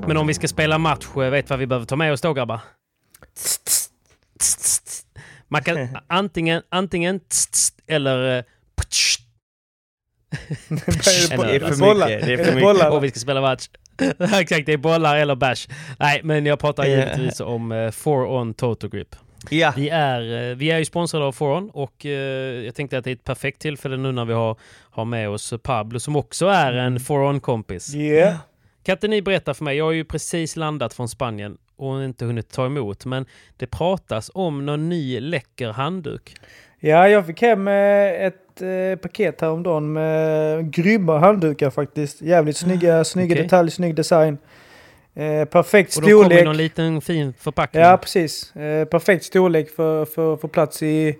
Men 0.07 0.17
om 0.17 0.27
vi 0.27 0.33
ska 0.33 0.47
spela 0.47 0.77
match, 0.77 1.05
eh, 1.15 1.29
vet 1.29 1.49
vad 1.49 1.59
vi 1.59 1.67
behöver 1.67 1.85
ta 1.85 1.95
med 1.95 2.13
oss 2.13 2.21
då 2.21 2.33
grabbar? 2.33 2.59
Man 5.47 5.63
kan 5.63 5.97
antingen, 6.07 6.61
antingen 6.69 7.19
eller... 7.87 8.37
Uh, 8.37 8.43
det 10.67 11.55
är 11.55 11.59
för 11.59 11.93
mycket. 11.93 12.25
Det 12.25 12.33
är 12.33 12.43
för 12.43 12.55
mycket. 12.55 12.91
Och 12.91 13.03
vi 13.03 13.09
ska 13.09 13.19
spela 13.19 13.41
match. 13.41 13.69
Exakt, 14.39 14.65
det 14.65 14.73
är 14.73 14.77
bollar 14.77 15.17
eller 15.17 15.35
bash. 15.35 15.67
Nej, 15.99 16.21
men 16.23 16.45
jag 16.45 16.59
pratar 16.59 16.85
givetvis 16.85 17.39
om 17.39 17.71
uh, 17.71 17.91
For 17.91 18.25
On 18.25 18.53
Total 18.53 18.89
Grip. 18.89 19.15
Ja. 19.49 19.73
Vi, 19.75 19.89
är, 19.89 20.49
eh, 20.49 20.55
vi 20.55 20.71
är 20.71 20.77
ju 20.77 20.85
sponsrade 20.85 21.25
av 21.25 21.31
Foron 21.31 21.69
och 21.69 22.05
uh, 22.05 22.11
jag 22.11 22.75
tänkte 22.75 22.97
att 22.97 23.03
det 23.03 23.09
är 23.09 23.15
ett 23.15 23.23
perfekt 23.23 23.61
tillfälle 23.61 23.97
nu 23.97 24.11
när 24.11 24.25
vi 24.25 24.33
har, 24.33 24.57
har 24.91 25.05
med 25.05 25.29
oss 25.29 25.53
Pablo 25.63 25.99
som 25.99 26.15
också 26.15 26.47
är 26.47 26.73
en 26.73 26.99
Foron-kompis. 26.99 27.95
Yeah. 27.95 28.35
Kan 28.83 28.93
inte 28.93 29.07
ni 29.07 29.21
berätta 29.21 29.53
för 29.53 29.63
mig, 29.63 29.77
jag 29.77 29.85
har 29.85 29.91
ju 29.91 30.05
precis 30.05 30.55
landat 30.55 30.93
från 30.93 31.09
Spanien 31.09 31.57
och 31.75 32.03
inte 32.03 32.25
hunnit 32.25 32.51
ta 32.51 32.65
emot, 32.65 33.05
men 33.05 33.25
det 33.57 33.67
pratas 33.67 34.31
om 34.33 34.65
någon 34.65 34.89
ny 34.89 35.19
läcker 35.19 35.69
handduk. 35.69 36.35
Ja, 36.79 37.07
jag 37.07 37.25
fick 37.25 37.41
hem 37.41 37.67
ett 37.67 38.42
eh, 38.61 38.95
paket 39.01 39.41
häromdagen 39.41 39.93
med 39.93 40.71
grymma 40.71 41.19
handdukar 41.19 41.69
faktiskt. 41.69 42.21
Jävligt 42.21 42.57
snygga, 42.57 42.99
ah, 42.99 43.03
snygga 43.03 43.33
okay. 43.33 43.43
detaljer, 43.43 43.71
snygg 43.71 43.95
design. 43.95 44.37
Eh, 45.15 45.45
perfekt 45.45 45.91
storlek. 45.91 46.15
Och 46.15 46.29
de 46.29 46.35
kom 46.35 46.37
i 46.37 46.43
någon 46.43 46.57
liten 46.57 47.01
fin 47.01 47.33
förpackning. 47.39 47.83
Ja, 47.83 47.97
precis. 47.97 48.55
Eh, 48.55 48.85
perfekt 48.85 49.25
storlek 49.25 49.69
för, 49.69 50.05
för 50.05 50.33
att 50.33 50.41
få 50.41 50.47
plats 50.47 50.83
i, 50.83 51.15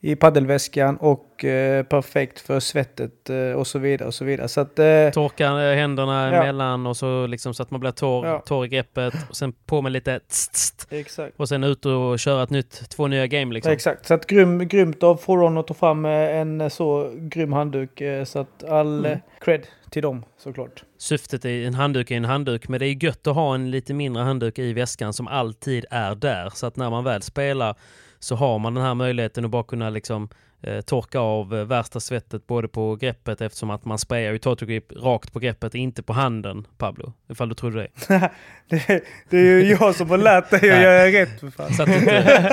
i 0.00 0.16
paddelväskan 0.16 0.96
och 0.96 1.44
eh, 1.44 1.82
perfekt 1.82 2.40
för 2.40 2.60
svettet 2.60 3.30
eh, 3.30 3.52
och 3.52 3.66
så 3.66 3.78
vidare. 3.78 4.08
och 4.08 4.14
så 4.14 4.24
vidare. 4.24 4.48
Så 4.48 4.60
att, 4.60 4.78
eh, 4.78 5.10
Torka 5.12 5.48
händerna 5.50 6.30
ja. 6.30 6.42
emellan 6.42 6.86
och 6.86 6.96
så, 6.96 7.26
liksom, 7.26 7.54
så 7.54 7.62
att 7.62 7.70
man 7.70 7.80
blir 7.80 7.90
torr, 7.90 8.26
ja. 8.26 8.42
torr 8.46 8.64
i 8.64 8.68
greppet. 8.68 9.14
Och 9.30 9.36
sen 9.36 9.52
på 9.52 9.82
med 9.82 9.92
lite 9.92 10.18
tst, 10.18 10.52
tst, 10.52 10.86
Exakt. 10.90 11.40
Och 11.40 11.48
sen 11.48 11.64
ut 11.64 11.86
och 11.86 12.18
köra 12.18 12.42
ett 12.42 12.50
nytt, 12.50 12.90
två 12.90 13.06
nya 13.06 13.26
game 13.26 13.54
liksom. 13.54 13.72
Exakt, 13.72 14.06
så 14.06 14.14
att 14.14 14.26
grym, 14.26 14.68
grymt 14.68 15.02
av 15.02 15.16
Forerunner 15.16 15.60
att 15.60 15.66
ta 15.66 15.74
fram 15.74 16.04
eh, 16.04 16.10
en 16.10 16.70
så 16.70 17.12
grym 17.14 17.52
handduk. 17.52 18.00
Eh, 18.00 18.24
så 18.24 18.38
att 18.38 18.64
all 18.64 19.06
mm. 19.06 19.18
cred 19.40 19.66
till 19.90 20.02
dem 20.02 20.24
såklart. 20.38 20.84
Syftet 20.98 21.44
är 21.44 21.66
en 21.66 21.74
handduk 21.74 22.10
är 22.10 22.16
en 22.16 22.24
handduk, 22.24 22.68
men 22.68 22.80
det 22.80 22.86
är 22.86 23.04
gött 23.04 23.26
att 23.26 23.34
ha 23.34 23.54
en 23.54 23.70
lite 23.70 23.94
mindre 23.94 24.22
handduk 24.22 24.58
i 24.58 24.72
väskan 24.72 25.12
som 25.12 25.28
alltid 25.28 25.84
är 25.90 26.14
där. 26.14 26.50
Så 26.54 26.66
att 26.66 26.76
när 26.76 26.90
man 26.90 27.04
väl 27.04 27.22
spelar 27.22 27.76
så 28.18 28.34
har 28.36 28.58
man 28.58 28.74
den 28.74 28.84
här 28.84 28.94
möjligheten 28.94 29.44
att 29.44 29.50
bara 29.50 29.62
kunna 29.62 29.90
liksom 29.90 30.28
eh, 30.62 30.80
torka 30.80 31.18
av 31.18 31.54
eh, 31.54 31.64
värsta 31.64 32.00
svettet 32.00 32.46
både 32.46 32.68
på 32.68 32.96
greppet 32.96 33.40
eftersom 33.40 33.70
att 33.70 33.84
man 33.84 33.98
sprayar 33.98 34.32
ju 34.32 34.38
Total 34.38 34.68
Grip 34.68 34.92
rakt 34.92 35.32
på 35.32 35.38
greppet, 35.38 35.74
inte 35.74 36.02
på 36.02 36.12
handen 36.12 36.66
Pablo. 36.78 37.12
Ifall 37.28 37.48
du 37.48 37.54
trodde 37.54 37.76
det. 37.78 38.08
det, 38.68 39.04
det, 39.30 39.38
är 39.38 39.42
ju 39.42 39.70
jag 39.80 39.94
som 39.94 40.10
har 40.10 40.18
lärt 40.18 40.50
dig 40.50 40.70
att 40.70 40.82
göra 40.82 41.06
rätt. 41.06 41.40
För 41.40 41.50
fan. 41.50 41.72
Så 41.72 41.82
att, 41.82 41.88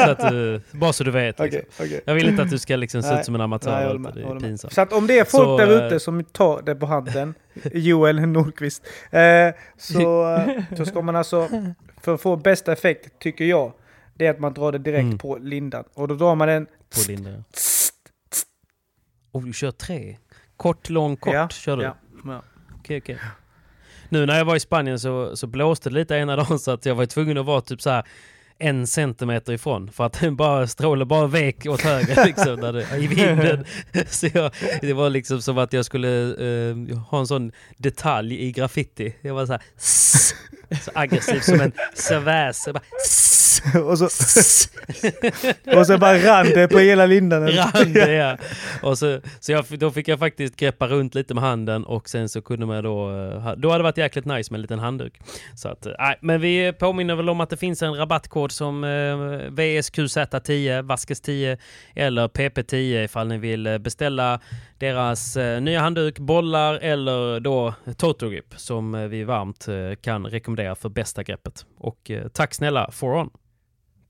så 0.05 0.11
att 0.11 0.31
du, 0.31 0.61
bara 0.71 0.93
så 0.93 1.03
du 1.03 1.11
vet. 1.11 1.39
Liksom. 1.39 1.59
Okay, 1.59 1.87
okay. 1.87 2.01
Jag 2.05 2.13
vill 2.13 2.29
inte 2.29 2.43
att 2.43 2.49
du 2.49 2.59
ska 2.59 2.75
liksom 2.75 3.03
se 3.03 3.19
ut 3.19 3.25
som 3.25 3.35
en 3.35 3.41
amatör. 3.41 3.97
Nej, 3.99 4.11
det 4.15 4.21
är 4.21 4.39
pinsamt. 4.39 4.73
Så 4.73 4.81
att 4.81 4.93
om 4.93 5.07
det 5.07 5.19
är 5.19 5.23
folk 5.23 5.43
så, 5.43 5.57
där 5.57 5.87
ute 5.87 5.99
som 5.99 6.23
tar 6.23 6.61
det 6.61 6.75
på 6.75 6.85
handen, 6.85 7.33
Joel 7.73 8.27
Nordqvist, 8.27 8.85
eh, 9.11 9.21
så, 9.77 10.39
så 10.77 10.85
ska 10.85 11.01
man 11.01 11.15
alltså, 11.15 11.49
för 12.01 12.13
att 12.13 12.21
få 12.21 12.35
bästa 12.35 12.73
effekt, 12.73 13.19
tycker 13.19 13.45
jag, 13.45 13.73
det 14.13 14.25
är 14.25 14.31
att 14.31 14.39
man 14.39 14.53
drar 14.53 14.71
det 14.71 14.77
direkt 14.77 15.03
mm. 15.03 15.17
på 15.17 15.37
lindan. 15.37 15.83
Och 15.93 16.07
då 16.07 16.15
drar 16.15 16.35
man 16.35 16.47
den... 16.47 16.65
På 16.65 16.99
lindan. 17.07 17.43
Och 19.31 19.43
du 19.43 19.53
kör 19.53 19.71
tre? 19.71 20.17
Kort, 20.57 20.89
lång, 20.89 21.15
kort 21.15 21.33
ja, 21.33 21.49
kör 21.49 21.77
du? 21.77 21.83
Ja. 21.83 21.97
ja. 22.25 22.41
Okej, 22.79 22.97
okej. 22.97 23.19
Nu 24.09 24.25
när 24.25 24.37
jag 24.37 24.45
var 24.45 24.55
i 24.55 24.59
Spanien 24.59 24.99
så, 24.99 25.37
så 25.37 25.47
blåste 25.47 25.89
det 25.89 25.95
lite 25.95 26.15
ena 26.15 26.35
dagen 26.35 26.59
så 26.59 26.71
att 26.71 26.85
jag 26.85 26.95
var 26.95 27.05
tvungen 27.05 27.37
att 27.37 27.45
vara 27.45 27.61
typ 27.61 27.81
så 27.81 27.89
här 27.89 28.07
en 28.57 28.87
centimeter 28.87 29.53
ifrån 29.53 29.91
för 29.91 30.03
att 30.03 30.19
den 30.19 30.35
bara 30.35 30.67
strålade 30.67 31.05
bara 31.05 31.27
vek 31.27 31.65
åt 31.65 31.81
höger 31.81 32.25
liksom, 32.25 32.55
det, 32.55 32.97
i 32.97 33.07
vinden. 33.07 33.65
Så 34.07 34.27
jag, 34.33 34.51
det 34.81 34.93
var 34.93 35.09
liksom 35.09 35.41
som 35.41 35.57
att 35.57 35.73
jag 35.73 35.85
skulle 35.85 36.07
uh, 36.07 36.97
ha 36.97 37.19
en 37.19 37.27
sån 37.27 37.51
detalj 37.77 38.47
i 38.47 38.51
graffiti. 38.51 39.15
Jag 39.21 39.33
var 39.33 39.45
så 39.45 39.51
här 39.51 39.61
så 40.81 40.91
aggressiv 40.93 41.39
som 41.39 41.61
en 41.61 41.71
serväs. 41.93 42.67
och, 43.85 43.97
så, 43.97 44.05
och 45.77 45.87
så 45.87 45.97
bara 45.97 46.17
rann 46.17 46.45
det 46.45 46.67
på 46.67 46.79
hela 46.79 47.05
lindan. 47.05 47.51
Rann 47.51 47.93
det, 47.93 48.13
ja. 48.13 48.37
Och 48.81 48.97
så, 48.97 49.19
så 49.39 49.51
jag, 49.51 49.65
då 49.69 49.91
fick 49.91 50.07
jag 50.07 50.19
faktiskt 50.19 50.55
greppa 50.55 50.87
runt 50.87 51.15
lite 51.15 51.33
med 51.33 51.43
handen 51.43 51.83
och 51.83 52.09
sen 52.09 52.29
så 52.29 52.41
kunde 52.41 52.65
man 52.65 52.83
då... 52.83 53.09
Eh, 53.09 53.53
då 53.57 53.69
hade 53.69 53.79
det 53.79 53.83
varit 53.83 53.97
jäkligt 53.97 54.25
nice 54.25 54.51
med 54.51 54.57
en 54.57 54.61
liten 54.61 54.79
handduk. 54.79 55.19
Så 55.55 55.69
att, 55.69 55.85
eh, 55.85 55.93
men 56.21 56.41
vi 56.41 56.73
påminner 56.73 57.15
väl 57.15 57.29
om 57.29 57.41
att 57.41 57.49
det 57.49 57.57
finns 57.57 57.81
en 57.81 57.95
rabattkod 57.95 58.51
som 58.51 58.83
eh, 58.83 58.87
VSQZ10, 59.49 60.81
Vaskes 60.81 61.21
10 61.21 61.57
eller 61.95 62.27
PP10 62.27 63.03
ifall 63.03 63.27
ni 63.27 63.37
vill 63.37 63.79
beställa 63.79 64.39
deras 64.83 65.37
eh, 65.37 65.61
nya 65.61 65.79
handduk, 65.79 66.19
bollar 66.19 66.73
eller 66.73 67.39
då 67.39 67.73
Total 67.97 68.29
Grip 68.29 68.53
som 68.55 68.95
eh, 68.95 69.07
vi 69.07 69.23
varmt 69.23 69.67
eh, 69.67 69.95
kan 70.01 70.25
rekommendera 70.25 70.62
för 70.75 70.89
bästa 70.89 71.23
greppet. 71.23 71.65
Och 71.77 72.11
eh, 72.11 72.27
tack 72.27 72.53
snälla 72.53 72.91
Foron! 72.91 73.29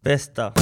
Bästa! 0.02 0.54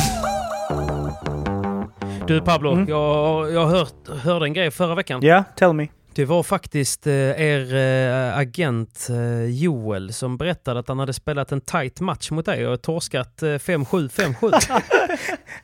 Du 2.27 2.41
Pablo, 2.41 2.73
mm. 2.73 2.89
jag, 2.89 3.51
jag 3.51 3.67
hört, 3.67 4.07
hörde 4.23 4.45
en 4.45 4.53
grej 4.53 4.71
förra 4.71 4.95
veckan. 4.95 5.19
Ja, 5.23 5.27
yeah, 5.27 5.43
tell 5.55 5.73
me. 5.73 5.87
Det 6.13 6.25
var 6.25 6.43
faktiskt 6.43 7.07
eh, 7.07 7.13
er 7.13 7.75
eh, 7.75 8.37
agent 8.37 9.07
Joel 9.47 10.13
som 10.13 10.37
berättade 10.37 10.79
att 10.79 10.87
han 10.87 10.99
hade 10.99 11.13
spelat 11.13 11.51
en 11.51 11.61
tight 11.61 11.99
match 11.99 12.31
mot 12.31 12.45
dig 12.45 12.67
och 12.67 12.81
torskat 12.81 13.41
5-7, 13.41 14.09
5-7. 14.09 14.81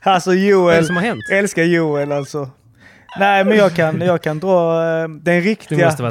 alltså 0.00 0.34
Joel, 0.34 0.64
Vad 0.64 0.74
är 0.74 0.80
det 0.80 0.86
som 0.86 0.96
har 0.96 1.02
hänt? 1.02 1.22
älskar 1.32 1.62
Joel 1.62 2.12
alltså. 2.12 2.50
Nej, 3.18 3.44
men 3.44 3.56
jag 3.56 3.74
kan, 3.74 4.00
jag 4.00 4.22
kan 4.22 4.38
dra 4.38 4.80
den 5.08 5.40
riktiga, 5.40 5.90
den, 5.96 6.08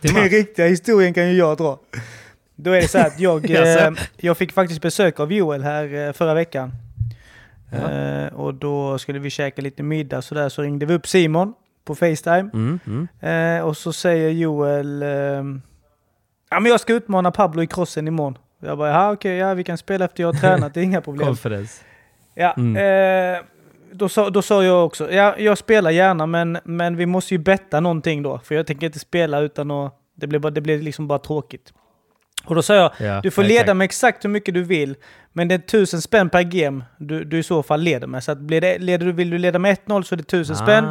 den 0.00 0.28
riktiga 0.28 0.66
historien 0.66 1.14
kan 1.14 1.28
ju 1.28 1.36
jag 1.36 1.56
dra. 1.56 1.78
Då 2.60 2.70
är 2.70 2.80
det 2.80 2.88
så 2.88 2.98
att 2.98 3.20
jag, 3.20 3.50
eh, 3.50 3.90
jag 4.16 4.36
fick 4.38 4.52
faktiskt 4.52 4.82
besök 4.82 5.20
av 5.20 5.32
Joel 5.32 5.62
här 5.62 5.94
eh, 5.94 6.12
förra 6.12 6.34
veckan. 6.34 6.72
Eh, 7.72 8.34
och 8.34 8.54
då 8.54 8.98
skulle 8.98 9.18
vi 9.18 9.30
käka 9.30 9.62
lite 9.62 9.82
middag 9.82 10.22
så 10.22 10.34
där 10.34 10.48
så 10.48 10.62
ringde 10.62 10.86
vi 10.86 10.94
upp 10.94 11.06
Simon 11.06 11.54
på 11.84 11.94
Facetime. 11.94 12.50
Mm, 12.54 12.80
mm. 12.86 13.08
Eh, 13.58 13.64
och 13.64 13.76
så 13.76 13.92
säger 13.92 14.30
Joel, 14.30 15.02
eh, 15.02 15.08
ja 16.50 16.60
men 16.60 16.64
jag 16.64 16.80
ska 16.80 16.92
utmana 16.92 17.30
Pablo 17.30 17.62
i 17.62 17.66
crossen 17.66 18.08
imorgon. 18.08 18.38
Jag 18.60 18.78
bara, 18.78 18.90
ja 18.90 19.12
okej, 19.12 19.40
okay, 19.40 19.48
ja 19.48 19.54
vi 19.54 19.64
kan 19.64 19.78
spela 19.78 20.04
efter 20.04 20.22
jag 20.22 20.32
har 20.32 20.40
tränat, 20.40 20.74
det 20.74 20.80
är 20.80 20.84
inga 20.84 21.00
problem. 21.00 21.26
Confidence. 21.26 21.84
Ja, 22.34 22.54
mm 22.56 23.44
då 23.92 24.08
sa, 24.08 24.30
då 24.30 24.42
sa 24.42 24.64
jag 24.64 24.86
också, 24.86 25.12
ja, 25.12 25.38
jag 25.38 25.58
spelar 25.58 25.90
gärna 25.90 26.26
men, 26.26 26.58
men 26.64 26.96
vi 26.96 27.06
måste 27.06 27.34
ju 27.34 27.38
betta 27.38 27.80
någonting 27.80 28.22
då. 28.22 28.38
För 28.38 28.54
jag 28.54 28.66
tänker 28.66 28.86
inte 28.86 28.98
spela 28.98 29.40
utan 29.40 29.70
att, 29.70 29.94
det 30.14 30.26
blir, 30.26 30.38
bara, 30.38 30.50
det 30.50 30.60
blir 30.60 30.82
liksom 30.82 31.08
bara 31.08 31.18
tråkigt. 31.18 31.72
Och 32.48 32.54
då 32.54 32.62
sa 32.62 32.74
jag, 32.74 32.92
ja, 32.98 33.20
du 33.22 33.30
får 33.30 33.42
leda 33.42 33.60
exakt. 33.60 33.76
med 33.76 33.84
exakt 33.84 34.24
hur 34.24 34.30
mycket 34.30 34.54
du 34.54 34.62
vill, 34.62 34.96
men 35.32 35.48
det 35.48 35.54
är 35.54 35.58
tusen 35.58 36.02
spänn 36.02 36.30
per 36.30 36.42
game 36.42 36.84
du, 36.98 37.24
du 37.24 37.38
i 37.38 37.42
så 37.42 37.62
fall 37.62 37.80
leder 37.80 38.06
med. 38.06 38.24
Så 38.24 38.32
att 38.32 38.38
blir 38.38 38.60
det, 38.60 38.78
leder 38.78 39.06
du, 39.06 39.12
vill 39.12 39.30
du 39.30 39.38
leda 39.38 39.58
med 39.58 39.76
1-0 39.86 40.02
så 40.02 40.14
är 40.14 40.16
det 40.16 40.22
tusen 40.22 40.56
ah, 40.56 40.58
spänn. 40.58 40.84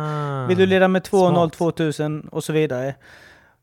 Vill 0.48 0.58
du 0.58 0.66
leda 0.66 0.88
med 0.88 1.02
2-0, 1.02 1.50
2000 1.50 2.22
och 2.22 2.44
så 2.44 2.54
vidare. 2.54 2.96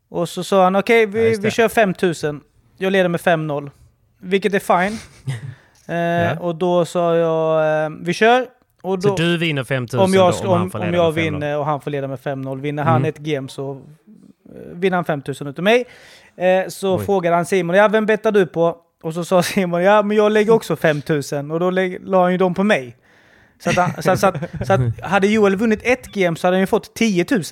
Och 0.09 0.29
så 0.29 0.45
sa 0.45 0.65
han, 0.65 0.77
okej 0.77 1.07
okay, 1.07 1.23
vi, 1.23 1.33
ja, 1.33 1.39
vi 1.43 1.51
kör 1.51 1.69
5000. 1.69 2.41
Jag 2.79 2.93
leder 2.93 3.09
med 3.09 3.21
5-0. 3.21 3.71
Vilket 4.21 4.55
är 4.55 4.59
fine. 4.59 4.99
eh, 5.89 5.97
ja. 5.97 6.39
Och 6.39 6.55
då 6.55 6.85
sa 6.85 7.17
jag, 7.17 7.85
eh, 7.85 7.91
vi 8.01 8.13
kör. 8.13 8.47
Då, 8.83 9.01
så 9.01 9.17
du 9.17 9.39
vinner 9.39 9.65
5000 9.65 10.01
om 10.01 10.15
jag, 10.15 10.35
då, 10.43 10.49
om, 10.49 10.71
om, 10.75 10.81
om 10.81 10.95
jag 10.95 11.13
vinner 11.13 11.59
och 11.59 11.65
han 11.65 11.81
får 11.81 11.91
leda 11.91 12.09
med 12.09 12.19
5-0. 12.19 12.61
Vinner 12.61 12.83
mm. 12.83 12.93
han 12.93 13.05
ett 13.05 13.19
game 13.19 13.49
så 13.49 13.73
uh, 13.73 13.81
vinner 14.73 14.97
han 14.97 15.05
5000 15.05 15.47
utav 15.47 15.63
mig. 15.63 15.85
Eh, 16.37 16.69
så 16.69 16.99
Oj. 16.99 17.05
frågade 17.05 17.37
han 17.37 17.47
Simon, 17.47 17.77
ja 17.77 17.89
vem 17.89 18.07
bettar 18.07 18.33
du 18.33 18.47
på? 18.47 18.77
Och 19.03 19.15
så 19.15 19.25
sa 19.25 19.43
Simon, 19.53 19.83
ja 19.83 20.03
men 20.03 20.17
jag 20.17 20.33
lägger 20.33 20.53
också 20.53 20.77
5000 20.77 21.51
och 21.51 21.61
då 21.61 21.71
la 21.71 22.23
han 22.23 22.33
ju 22.33 22.39
dem 22.39 22.55
på 22.55 22.65
mig. 22.65 22.97
Så 23.59 23.81
att, 23.81 24.05
så, 24.05 24.17
så, 24.17 24.27
att, 24.27 24.67
så 24.67 24.73
att 24.73 24.81
hade 25.03 25.27
Joel 25.27 25.57
vunnit 25.57 25.81
ett 25.83 26.07
game 26.07 26.37
så 26.37 26.47
hade 26.47 26.57
han 26.57 26.61
ju 26.61 26.67
fått 26.67 26.95
10 26.95 27.27
000. 27.31 27.43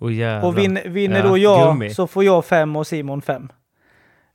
Oh. 0.00 0.44
Och 0.44 0.58
vin, 0.58 0.78
vinner 0.86 1.16
Ja, 1.16 1.28
då 1.28 1.38
jag 1.38 1.66
gummi. 1.72 1.90
så 1.94 2.06
får 2.06 2.24
jag 2.24 2.44
fem 2.44 2.76
och 2.76 2.86
Simon 2.86 3.22
fem. 3.22 3.48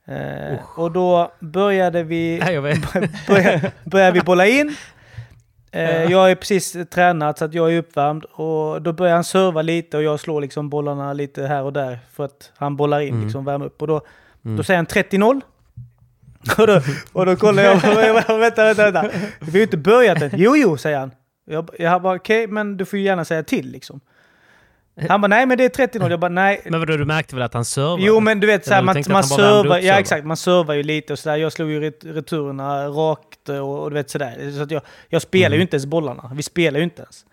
Eh, 0.07 0.57
och 0.77 0.91
då 0.91 1.31
började 1.39 2.03
vi, 2.03 2.39
Nej, 2.45 2.59
började, 3.27 3.71
började 3.83 4.11
vi 4.11 4.21
bolla 4.21 4.47
in. 4.47 4.75
Eh, 5.73 6.03
jag 6.11 6.31
är 6.31 6.35
precis 6.35 6.77
tränad 6.89 7.37
så 7.37 7.45
att 7.45 7.53
jag 7.53 7.73
är 7.73 7.77
uppvärmd 7.79 8.25
och 8.25 8.81
då 8.81 8.93
börjar 8.93 9.13
han 9.15 9.23
serva 9.23 9.61
lite 9.61 9.97
och 9.97 10.03
jag 10.03 10.19
slår 10.19 10.41
liksom 10.41 10.69
bollarna 10.69 11.13
lite 11.13 11.43
här 11.47 11.63
och 11.63 11.73
där 11.73 11.99
för 12.13 12.25
att 12.25 12.51
han 12.57 12.75
bollar 12.77 12.99
in, 12.99 13.09
Mm. 13.13 13.23
liksom 13.23 13.45
värmer 13.45 13.65
upp. 13.65 13.81
Och 13.81 13.87
då, 13.87 14.01
då 14.41 14.63
säger 14.63 14.77
han 14.77 14.85
30-0. 14.85 15.41
Och 16.57 16.67
då, 16.67 16.81
och 17.13 17.25
då 17.25 17.35
kollar 17.35 17.63
jag, 17.63 17.75
vänta, 18.39 18.63
vänta, 18.65 18.91
vänta. 18.91 19.09
Vi 19.39 19.51
har 19.51 19.57
ju 19.57 19.63
inte 19.63 19.77
börjat 19.77 20.21
än. 20.21 20.29
Jo, 20.33 20.55
jo, 20.57 20.77
säger 20.77 20.99
han. 20.99 21.11
Jag, 21.45 21.69
jag 21.79 22.01
bara, 22.01 22.15
okej, 22.15 22.47
men 22.47 22.77
du 22.77 22.85
får 22.85 22.99
ju 22.99 23.05
gärna 23.05 23.25
säga 23.25 23.43
till 23.43 23.71
liksom. 23.71 23.99
Han 25.09 25.21
bara, 25.21 25.27
nej 25.27 25.45
men 25.45 25.57
det 25.57 25.63
är 25.79 25.87
30-0. 25.87 26.09
Jag 26.09 26.19
bara, 26.19 26.29
nej. 26.29 26.61
Men 26.65 26.79
vadå, 26.79 26.97
du 26.97 27.05
märkte 27.05 27.35
väl 27.35 27.43
att 27.43 27.53
han 27.53 27.65
servade? 27.65 28.03
Jo 28.03 28.19
men 28.19 28.39
du 28.39 28.47
vet 28.47 28.65
såhär, 28.65 28.81
man, 28.81 29.03
man 29.09 29.23
servar, 29.23 29.79
ja 29.79 29.99
exakt, 29.99 30.25
man 30.25 30.37
servar 30.37 30.73
ju 30.73 30.83
lite 30.83 31.13
och 31.13 31.19
sådär. 31.19 31.35
Jag 31.37 31.51
slog 31.51 31.69
ju 31.71 31.79
ret 31.79 32.05
returerna 32.05 32.87
rakt 32.87 33.49
och, 33.49 33.83
och 33.83 33.89
du 33.89 33.93
vet 33.93 34.09
sådär. 34.09 34.51
Så 34.57 34.63
att 34.63 34.71
jag, 34.71 34.81
jag 35.09 35.21
spelar 35.21 35.47
Mm. 35.47 35.55
ju 35.57 35.61
inte 35.61 35.75
ens 35.75 35.85
bollarna. 35.85 36.31
Vi 36.35 36.43
spelar 36.43 36.77
ju 36.79 36.83
inte 36.83 37.01
ens. 37.01 37.25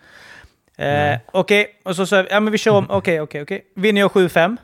Eh, 0.78 1.18
okej, 1.32 1.66
och 1.84 1.96
så 1.96 2.06
sa 2.06 2.24
ja 2.30 2.40
men 2.40 2.52
vi 2.52 2.58
kör 2.58 2.72
om, 2.72 2.86
okej, 2.90 3.20
okej, 3.20 3.42
okej. 3.42 3.64
Vinner 3.76 4.00
jag 4.00 4.10
7-5. 4.10 4.56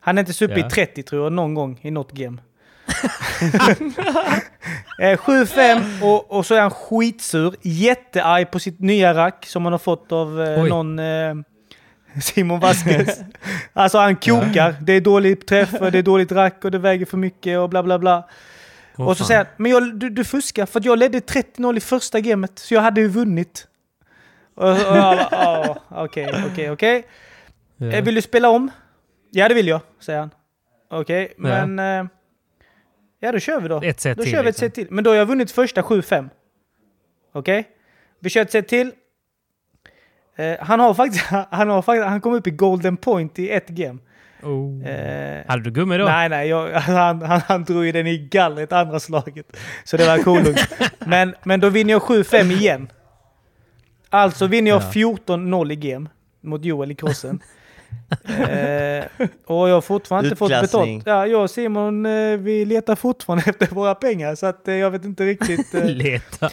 Han 0.00 0.18
är 0.18 0.20
inte 0.20 0.28
ens 0.30 0.42
uppe 0.42 0.60
Ja. 0.60 0.66
i 0.66 0.70
30 0.70 1.02
tror 1.02 1.22
jag, 1.24 1.32
någon 1.32 1.54
gång 1.54 1.78
i 1.82 1.90
något 1.90 2.12
game. 2.12 2.38
eh, 5.00 5.16
7-5 5.16 6.02
och, 6.02 6.30
och 6.32 6.46
så 6.46 6.54
är 6.54 6.60
han 6.60 6.70
skitsur, 6.70 7.54
jättearg 7.62 8.50
på 8.50 8.58
sitt 8.58 8.80
nya 8.80 9.14
rack 9.14 9.46
som 9.46 9.64
han 9.64 9.72
har 9.72 9.78
fått 9.78 10.12
av 10.12 10.42
eh, 10.42 10.64
någon 10.64 10.98
eh, 10.98 11.34
Simon 12.22 12.60
Vasquez. 12.60 13.20
alltså 13.72 13.98
han 13.98 14.16
kokar, 14.16 14.74
det 14.80 14.92
är 14.92 15.00
dålig 15.00 15.46
träff, 15.46 15.74
och 15.74 15.92
det 15.92 15.98
är 15.98 16.02
dåligt 16.02 16.32
rack 16.32 16.64
och 16.64 16.70
det 16.70 16.78
väger 16.78 17.06
för 17.06 17.16
mycket 17.16 17.58
och 17.58 17.68
bla 17.68 17.82
bla 17.82 17.98
bla. 17.98 18.28
Åh, 18.96 19.08
och 19.08 19.16
så 19.16 19.20
fan. 19.20 19.26
säger 19.26 19.38
han, 19.44 19.46
men 19.56 19.70
jag, 19.72 19.94
du, 19.98 20.10
du 20.10 20.24
fuskar 20.24 20.66
för 20.66 20.82
jag 20.84 20.98
ledde 20.98 21.18
30-0 21.18 21.76
i 21.76 21.80
första 21.80 22.20
gamet, 22.20 22.58
så 22.58 22.74
jag 22.74 22.80
hade 22.80 23.00
ju 23.00 23.08
vunnit. 23.08 23.66
Och, 24.54 24.68
och 24.70 24.76
jag 24.78 24.94
bara, 24.94 25.28
"Ja, 25.30 25.76
okej, 25.88 26.34
okej, 26.52 26.70
okej. 26.70 27.06
Eh, 27.92 28.04
Vill 28.04 28.14
du 28.14 28.22
spela 28.22 28.48
om? 28.48 28.70
Ja, 29.30 29.48
det 29.48 29.54
vill 29.54 29.68
jag, 29.68 29.80
säger 30.00 30.18
han. 30.18 30.30
Okej, 30.90 31.34
men... 31.36 31.78
eh, 31.78 32.04
Ja, 33.22 33.32
då 33.32 33.38
kör 33.38 33.60
vi 33.60 33.68
då. 33.68 33.80
Ett 33.82 34.00
set 34.00 34.16
då 34.16 34.22
till, 34.22 34.32
kör 34.32 34.42
vi 34.42 34.48
ett 34.48 34.54
liksom. 34.54 34.66
set 34.66 34.74
till. 34.74 34.86
Men 34.90 35.04
då 35.04 35.10
har 35.10 35.16
jag 35.16 35.26
vunnit 35.26 35.50
första 35.50 35.82
7-5. 35.82 36.28
Okej? 37.32 37.68
Vi 38.20 38.30
kör 38.30 38.42
ett 38.42 38.52
set 38.52 38.68
till. 38.68 38.92
Eh, 40.40 40.56
han 40.60 40.80
har 40.80 40.94
faktiskt... 40.94 41.24
Han, 41.50 41.68
har 41.70 41.82
faktiskt, 41.82 42.06
han 42.08 42.20
kom 42.20 42.34
upp 42.34 42.46
i 42.46 42.50
golden 42.50 42.96
point 42.96 43.38
i 43.38 43.50
ett 43.50 43.68
game. 43.68 43.98
Oh. 44.42 44.86
Eh, 44.88 45.44
Hade 45.48 45.62
du 45.62 45.70
gummi 45.70 45.98
då? 45.98 46.04
Nej, 46.04 46.28
nej, 46.28 46.48
jag, 46.48 46.70
han, 46.80 47.22
han, 47.22 47.40
han 47.46 47.64
drog 47.64 47.84
ju 47.86 47.92
den 47.92 48.06
i 48.06 48.18
gallret 48.18 48.72
andra 48.72 49.00
slaget. 49.00 49.56
Så 49.84 49.96
det 49.96 50.06
var 50.06 50.18
coolt. 50.18 50.68
men, 50.98 51.34
men 51.42 51.60
då 51.60 51.68
vinner 51.68 51.92
jag 51.92 52.02
7-5 52.02 52.52
igen. 52.52 52.88
Alltså 54.08 54.46
vinner 54.46 54.70
jag 54.70 54.82
Ja. 54.82 54.90
14-0 55.26 55.72
i 55.72 55.76
game 55.76 56.08
mot 56.40 56.64
Joel 56.64 56.90
i 56.90 56.94
crossen. 56.94 57.40
eh, 58.24 59.04
och 59.46 59.68
jag 59.68 59.74
har 59.74 59.80
fortfarande 59.80 60.28
inte 60.28 60.36
fått 60.36 60.48
betalt. 60.60 61.02
Ja, 61.06 61.26
jag 61.26 61.42
och 61.42 61.50
Simon, 61.50 62.06
eh, 62.06 62.36
vi 62.36 62.64
letar 62.64 62.96
fortfarande 62.96 63.44
efter 63.46 63.66
våra 63.66 63.94
pengar. 63.94 64.34
Så 64.34 64.46
att 64.46 64.68
eh, 64.68 64.74
jag 64.74 64.90
vet 64.90 65.04
inte 65.04 65.24
riktigt. 65.26 65.74
Eh. 65.74 65.84
Leta. 65.84 66.50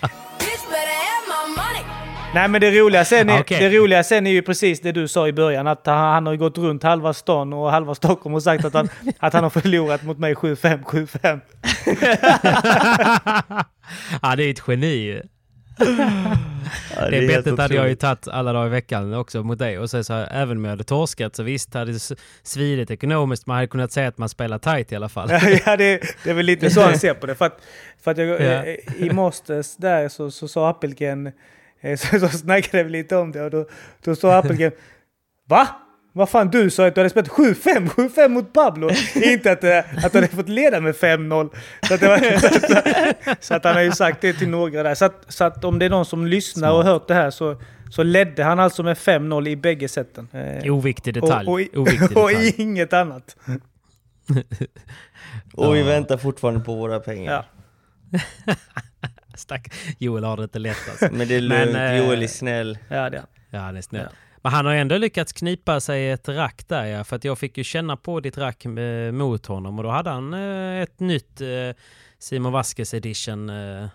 Nej 2.34 2.48
men 2.48 2.62
det 2.62 2.72
roliga, 2.72 3.06
sen 3.06 3.30
är, 3.30 3.42
Okej. 3.42 3.60
det 3.60 3.78
roliga 3.78 4.04
sen 4.04 4.28
är 4.28 4.32
ju 4.32 4.42
precis 4.42 4.80
det 4.82 4.92
du 4.92 5.08
sa 5.08 5.28
i 5.28 5.34
början. 5.34 5.68
Att 5.68 5.86
han, 5.86 5.98
han 5.98 6.26
har 6.26 6.34
ju 6.34 6.40
gått 6.40 6.58
runt 6.58 6.84
halva 6.84 7.14
stan 7.14 7.54
och 7.54 7.72
halva 7.72 7.96
Stockholm 7.96 8.36
och 8.36 8.44
sagt 8.44 8.66
att 8.66 8.74
han, 8.74 8.90
att 9.20 9.34
han 9.34 9.44
har 9.44 9.50
förlorat 9.50 10.04
mot 10.04 10.18
mig 10.18 10.34
7-5, 10.34 10.84
7-5. 10.84 11.40
ja, 14.22 14.36
det 14.36 14.44
är 14.44 14.52
ett 14.52 14.62
geni. 14.68 15.22
Ja, 15.80 15.86
det 17.10 17.18
är 17.18 17.22
helt 17.22 17.28
bettet 17.46 17.60
hade 17.60 17.76
jag 17.76 17.90
ju 17.90 17.96
tagit 17.96 18.28
alla 18.28 18.54
dagar 18.54 18.68
i 18.68 18.70
veckan 18.70 19.14
också 19.14 19.44
mot 19.44 19.60
dig. 19.60 19.80
Och 19.80 19.90
så, 19.90 20.04
så 20.04 20.14
här, 20.14 20.28
även 20.32 20.58
om 20.58 20.64
jag 20.64 20.72
hade 20.72 20.84
torskat 20.84 21.36
så 21.36 21.44
visst 21.44 21.74
hade 21.74 21.92
det 21.92 22.12
svidit 22.44 22.92
ekonomiskt. 22.92 23.48
Man 23.48 23.56
hade 23.56 23.68
kunnat 23.68 23.92
säga 23.92 24.08
att 24.08 24.18
man 24.18 24.30
spelar 24.30 24.58
tight 24.58 24.92
i 24.92 24.96
alla 24.96 25.10
fall. 25.10 25.30
ja, 25.66 25.78
det, 25.78 26.02
det 26.24 26.30
är 26.30 26.34
väl 26.34 26.46
lite 26.46 26.70
så 26.70 26.82
han 26.82 27.00
ser 27.00 27.14
på 27.14 27.26
det. 27.26 27.36
För 27.36 27.46
att, 27.46 27.60
för 28.04 28.12
att 28.12 28.18
jag, 28.18 28.28
Ja. 28.28 28.64
eh, 28.64 28.76
I 28.98 29.10
Masters 29.14 29.76
där 29.76 30.10
så, 30.10 30.32
så 30.32 30.48
sa 30.48 30.70
Appelgren, 30.70 31.32
så, 31.98 32.20
så 32.20 32.28
snackade 32.28 32.84
vi 32.84 32.90
lite 32.90 33.16
om 33.16 33.32
det 33.32 33.42
och 33.42 33.52
då, 33.52 33.66
då 34.04 34.16
sa 34.16 34.38
Appelgren 34.38 34.72
Va? 35.50 35.68
Vad 36.14 36.30
fan 36.30 36.48
du 36.48 36.70
sa 36.70 36.88
att 36.88 36.96
du 36.96 37.02
hade 37.02 37.10
spelat 37.10 37.30
7-5, 37.30 37.90
7-5 37.90 38.28
mot 38.28 38.54
Pablo. 38.54 38.90
Inte 39.16 39.52
att, 39.52 39.64
eh, 39.64 40.06
att 40.06 40.12
du 40.12 40.18
hade 40.18 40.28
fått 40.28 40.50
leda 40.50 40.80
med 40.82 40.96
5-0. 40.96 41.50
Så, 41.88 41.94
att 41.94 42.00
det 42.00 42.08
var, 42.08 42.40
så, 42.40 42.78
att, 43.32 43.44
så 43.44 43.54
att 43.54 43.64
han 43.64 43.76
har 43.76 43.82
ju 43.82 43.92
sagt 43.92 44.22
det 44.22 44.34
till 44.34 44.50
några 44.50 44.84
där. 44.84 44.96
Så 44.96 45.06
att, 45.06 45.26
så 45.28 45.44
att 45.44 45.64
om 45.64 45.80
det 45.80 45.86
är 45.86 45.90
någon 45.90 46.06
som 46.06 46.28
lyssnar 46.28 46.72
och 46.72 46.84
hört 46.84 47.08
det 47.08 47.14
här 47.14 47.32
så, 47.32 47.62
så 47.90 48.04
ledde 48.04 48.44
han 48.44 48.60
alltså 48.60 48.84
med 48.84 48.98
5-0 48.98 49.48
i 49.48 49.56
bägge 49.56 49.88
sätten. 49.88 50.28
Eh, 50.32 50.74
Oviktig 50.74 51.14
detalj. 51.14 51.48
Och, 51.48 51.54
och, 51.54 51.78
Oviktig 51.82 52.02
och 52.18 52.30
detalj. 52.30 52.54
inget 52.58 52.94
annat. 52.94 53.36
Och 55.54 55.76
vi 55.76 55.84
väntar 55.84 56.18
fortfarande 56.18 56.60
på 56.60 56.76
våra 56.76 57.00
pengar. 57.00 57.46
Ja. 58.12 58.24
Stack. 59.40 59.74
Joel 59.98 60.24
har 60.24 60.38
det 60.38 60.44
inte 60.44 60.60
lätt 60.60 60.90
alltså. 60.90 61.08
Men 61.12 61.28
det 61.28 61.36
är 61.36 61.42
Men, 61.50 61.66
lugnt, 61.68 61.78
eh, 61.78 61.98
Joel 61.98 62.24
är 62.24 62.28
snäll. 62.28 62.78
Ja, 62.90 63.10
det 63.10 63.18
är 63.18 63.20
han. 63.20 63.28
Ja, 63.50 63.60
han 63.60 63.78
är 63.78 63.82
snäll. 63.82 64.08
Ja. 64.12 64.18
Men 64.42 64.52
han 64.52 64.66
har 64.66 64.74
ändå 64.74 64.98
lyckats 64.98 65.34
knipa 65.34 65.80
sig 65.80 66.12
ett 66.12 66.30
rack 66.30 66.68
där 66.68 66.86
ja. 66.86 67.04
För 67.04 67.16
att 67.16 67.24
jag 67.24 67.38
fick 67.40 67.58
ju 67.58 67.64
känna 67.64 67.98
på 67.98 68.20
ditt 68.20 68.38
rack 68.38 68.66
eh, 68.66 69.12
mot 69.12 69.46
honom 69.46 69.78
och 69.78 69.84
då 69.84 69.90
hade 69.90 70.10
han 70.10 70.34
eh, 70.34 70.82
ett 70.82 71.00
nytt 71.00 71.42
eh, 71.42 71.48
Simon 72.20 72.52
Vasquez 72.52 72.94
edition 72.94 73.50
eh, 73.50 73.88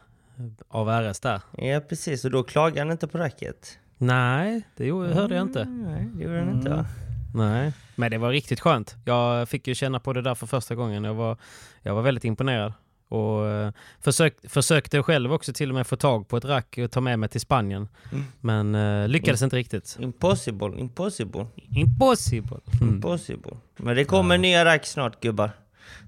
av 0.68 0.88
RS 0.88 1.20
där. 1.20 1.40
Ja, 1.58 1.80
precis. 1.80 2.24
Och 2.24 2.30
då 2.30 2.42
klagar 2.42 2.84
han 2.84 2.92
inte 2.92 3.06
på 3.08 3.18
racket. 3.18 3.78
Nej, 3.98 4.62
det 4.76 4.86
gjorde, 4.86 5.14
hörde 5.14 5.34
jag 5.34 5.42
inte. 5.42 5.64
Nej, 5.64 6.08
det 6.14 6.24
gjorde 6.24 6.38
han 6.38 6.50
inte 6.50 6.68
Mm. 6.70 6.78
va? 6.78 6.86
Nej, 7.34 7.72
men 7.94 8.10
det 8.10 8.18
var 8.18 8.30
riktigt 8.30 8.60
skönt. 8.60 8.96
Jag 9.04 9.48
fick 9.48 9.66
ju 9.66 9.74
känna 9.74 10.00
på 10.00 10.12
det 10.12 10.22
där 10.22 10.34
för 10.34 10.46
första 10.46 10.74
gången. 10.74 11.04
Jag 11.04 11.14
var, 11.14 11.36
jag 11.82 11.94
var 11.94 12.02
väldigt 12.02 12.24
imponerad. 12.24 12.72
Och 13.12 13.46
eh, 13.48 13.72
försök, 14.00 14.34
försökte 14.50 15.02
själv 15.02 15.32
också 15.32 15.52
till 15.52 15.68
och 15.68 15.74
med 15.74 15.86
få 15.86 15.96
tag 15.96 16.28
på 16.28 16.36
ett 16.36 16.44
rack 16.44 16.78
och 16.84 16.90
ta 16.90 17.00
med 17.00 17.18
mig 17.18 17.28
till 17.28 17.40
Spanien. 17.40 17.88
Mm. 18.12 18.24
Men 18.40 18.74
eh, 19.02 19.08
lyckades 19.08 19.42
inte 19.42 19.56
riktigt. 19.56 19.96
Impossible, 20.00 20.78
impossible, 20.80 21.46
Impossible! 21.56 22.56
Mm. 22.80 22.94
impossible. 22.94 23.56
Men 23.76 23.96
det 23.96 24.04
kommer 24.04 24.38
nya 24.38 24.64
rack 24.64 24.86
snart 24.86 25.20
gubbar. 25.22 25.50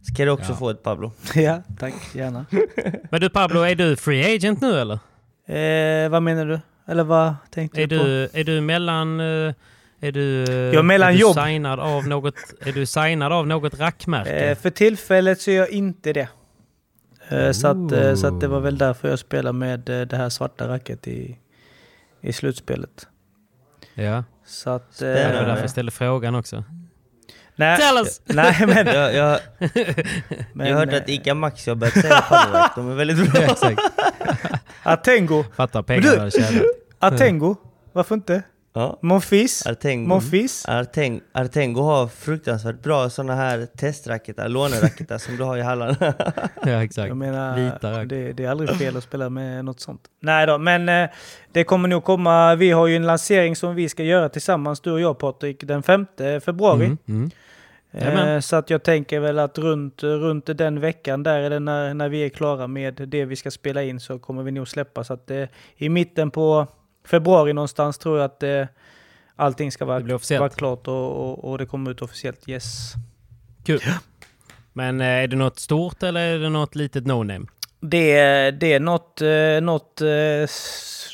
Ska 0.03 0.25
du 0.25 0.31
också 0.31 0.53
Ja. 0.53 0.57
få 0.57 0.71
ett 0.71 0.83
Pablo? 0.83 1.13
Ja, 1.35 1.63
tack. 1.79 1.95
Gärna. 2.15 2.47
Men 3.11 3.21
du 3.21 3.31
Pablo, 3.31 3.61
är 3.61 3.75
du 3.75 3.97
free 3.97 4.35
agent 4.37 4.61
nu 4.61 4.79
eller? 4.81 4.99
Eh, 5.47 6.09
vad 6.11 6.23
menar 6.23 6.47
du? 6.47 6.61
Eller 6.89 7.05
vad 7.05 7.35
tänkte 7.51 7.83
Är 7.83 7.87
du 7.87 7.99
på? 7.99 8.05
du, 8.05 8.29
är 8.33 8.45
du 8.45 8.61
mellan... 8.61 9.21
eh, 9.21 9.55
Är 10.01 10.13
du, 10.13 10.45
Jag 10.49 10.75
är 10.75 10.83
mellan 10.83 11.09
är 11.09 11.13
du 11.13 11.19
jobb. 11.19 11.35
Signad 11.37 11.81
av 11.81 12.09
något, 12.09 12.35
är 12.61 12.73
du 12.73 12.87
signad 12.87 13.33
av 13.33 13.47
något 13.47 13.79
rackmärke? 13.81 14.31
Eh, 14.51 14.57
för 14.59 14.71
tillfället 14.71 15.41
så 15.41 15.51
är 15.51 15.55
jag 15.57 15.71
inte 15.71 16.13
det. 16.13 16.29
Eh, 17.29 17.53
så, 17.53 17.69
att, 17.69 17.93
eh, 17.93 18.15
så 18.15 18.27
att 18.27 18.41
det 18.41 18.49
var 18.49 18.61
väl 18.61 18.79
därför 18.79 19.09
jag 19.09 19.19
spelade 19.19 19.59
med 19.59 19.89
eh, 19.89 20.01
det 20.07 20.17
här 20.17 20.29
svarta 20.29 20.69
racket 20.69 21.09
i, 21.09 21.39
i 22.21 22.33
slutspelet. 22.33 23.09
ja, 23.95 24.25
Så 24.47 24.71
att... 24.71 24.99
det 24.99 25.33
var 25.35 25.47
därför 25.47 25.61
jag 25.61 25.71
ställde 25.71 25.93
frågan 25.93 26.35
också. 26.35 26.65
nej, 27.57 27.79
Tell 27.79 27.97
us! 27.97 28.21
nej, 28.25 28.57
men... 28.67 28.87
Jag, 28.87 29.15
jag, 29.15 29.41
men 30.53 30.67
jag 30.67 30.77
hörde 30.77 30.97
att 30.97 31.09
Ica 31.09 31.35
Maxi 31.35 31.71
har 31.71 31.77
börjat 31.77 31.95
säga 32.01 32.21
Pablo 32.21 32.59
rack. 32.59 32.73
De 32.77 32.91
är 32.91 32.95
väldigt 32.95 33.33
bra. 33.33 33.43
Exakt. 33.51 33.81
Atengo. 34.83 35.45
Fattar 35.57 35.85
Men 35.87 36.03
pengarna 36.03 36.31
du-. 36.31 36.75
Atengo. 36.99 37.57
Varför 37.93 38.15
inte? 38.15 38.43
Ja. 38.77 38.99
Monfils. 39.03 39.67
Artengo. 39.67 40.09
Monfils. 40.09 40.69
Arteng, 40.69 41.21
Artengo 41.33 41.83
har 41.83 42.07
fruktansvärt 42.07 42.83
bra 42.83 43.11
sådana 43.11 43.35
här 43.35 43.67
testracketar, 43.77 44.49
låneracketar 44.49 45.19
som 45.19 45.37
du 45.37 45.43
har 45.43 45.57
i 45.57 45.63
hallen. 45.63 45.97
Ja, 46.67 46.85
exakt. 46.85 47.09
Jag 47.09 47.17
menar, 47.17 47.57
Vita 47.57 48.05
det, 48.05 48.33
det 48.33 48.45
är 48.45 48.51
aldrig 48.51 48.71
fel 48.79 48.97
att 48.97 49.05
spela 49.05 49.31
med 49.31 49.65
något 49.65 49.81
sånt. 49.81 50.01
Nej 50.21 50.47
då, 50.47 50.59
men 50.59 50.89
eh, 50.89 51.11
det 51.53 51.65
kommer 51.65 51.89
nog 51.89 52.05
komma. 52.05 52.55
Vi 52.55 52.71
har 52.71 52.87
ju 52.87 52.97
en 52.97 53.07
lansering 53.07 53.57
som 53.57 53.75
vi 53.75 53.89
ska 53.89 54.03
göra 54.03 54.29
tillsammans, 54.29 54.81
du 54.81 54.93
och 54.93 55.01
jag 55.01 55.19
Patrik, 55.19 55.65
den 55.65 55.83
5 55.83 56.07
februari. 56.45 56.85
Mm, 56.85 56.99
mm. 57.09 57.31
Eh, 57.93 58.41
så 58.41 58.57
att 58.57 58.71
jag 58.71 58.83
tänker 58.83 59.21
väl 59.21 59.39
att 59.39 59.59
runt, 59.59 60.03
runt 60.03 60.47
den 60.47 60.81
veckan 60.81 61.23
där, 61.23 61.41
eller 61.41 61.61
när, 61.61 61.95
när 61.95 62.09
vi 62.09 62.25
är 62.25 62.29
klara 62.29 62.67
med 62.67 62.95
det 62.95 63.25
vi 63.25 63.37
ska 63.37 63.51
spela 63.51 63.83
in, 63.83 64.01
så 64.01 64.19
kommer 64.19 64.43
vi 64.43 64.51
nog 64.51 64.69
släppa. 64.69 65.05
Så 65.05 65.13
att 65.13 65.31
eh, 65.31 65.45
i 65.77 65.89
mitten 65.89 66.31
på 66.31 66.67
februari 67.05 67.53
någonstans 67.53 67.99
tror 67.99 68.19
jag 68.19 68.25
att 68.25 68.43
eh, 68.43 68.67
allting 69.37 69.73
ska 69.73 69.85
vara, 69.85 70.01
Det 70.01 70.39
vara 70.39 70.49
klart 70.49 70.89
och, 70.89 71.31
och, 71.31 71.51
och 71.51 71.59
det 71.59 71.67
kommer 71.67 71.91
ut 71.91 72.03
officiellt. 72.03 72.49
Yes. 72.49 72.93
Kul. 73.65 73.81
Men 74.73 75.01
eh, 75.01 75.07
är 75.07 75.27
det 75.27 75.37
något 75.37 75.59
stort 75.59 76.03
eller 76.03 76.21
är 76.21 76.39
det 76.39 76.49
något 76.49 76.75
litet 76.75 77.05
no-name? 77.05 77.47
Det, 77.81 78.51
det 78.51 78.73
är 78.73 78.81
något, 78.81 79.21
eh, 79.21 79.61
något 79.63 80.01
s- 80.45 81.11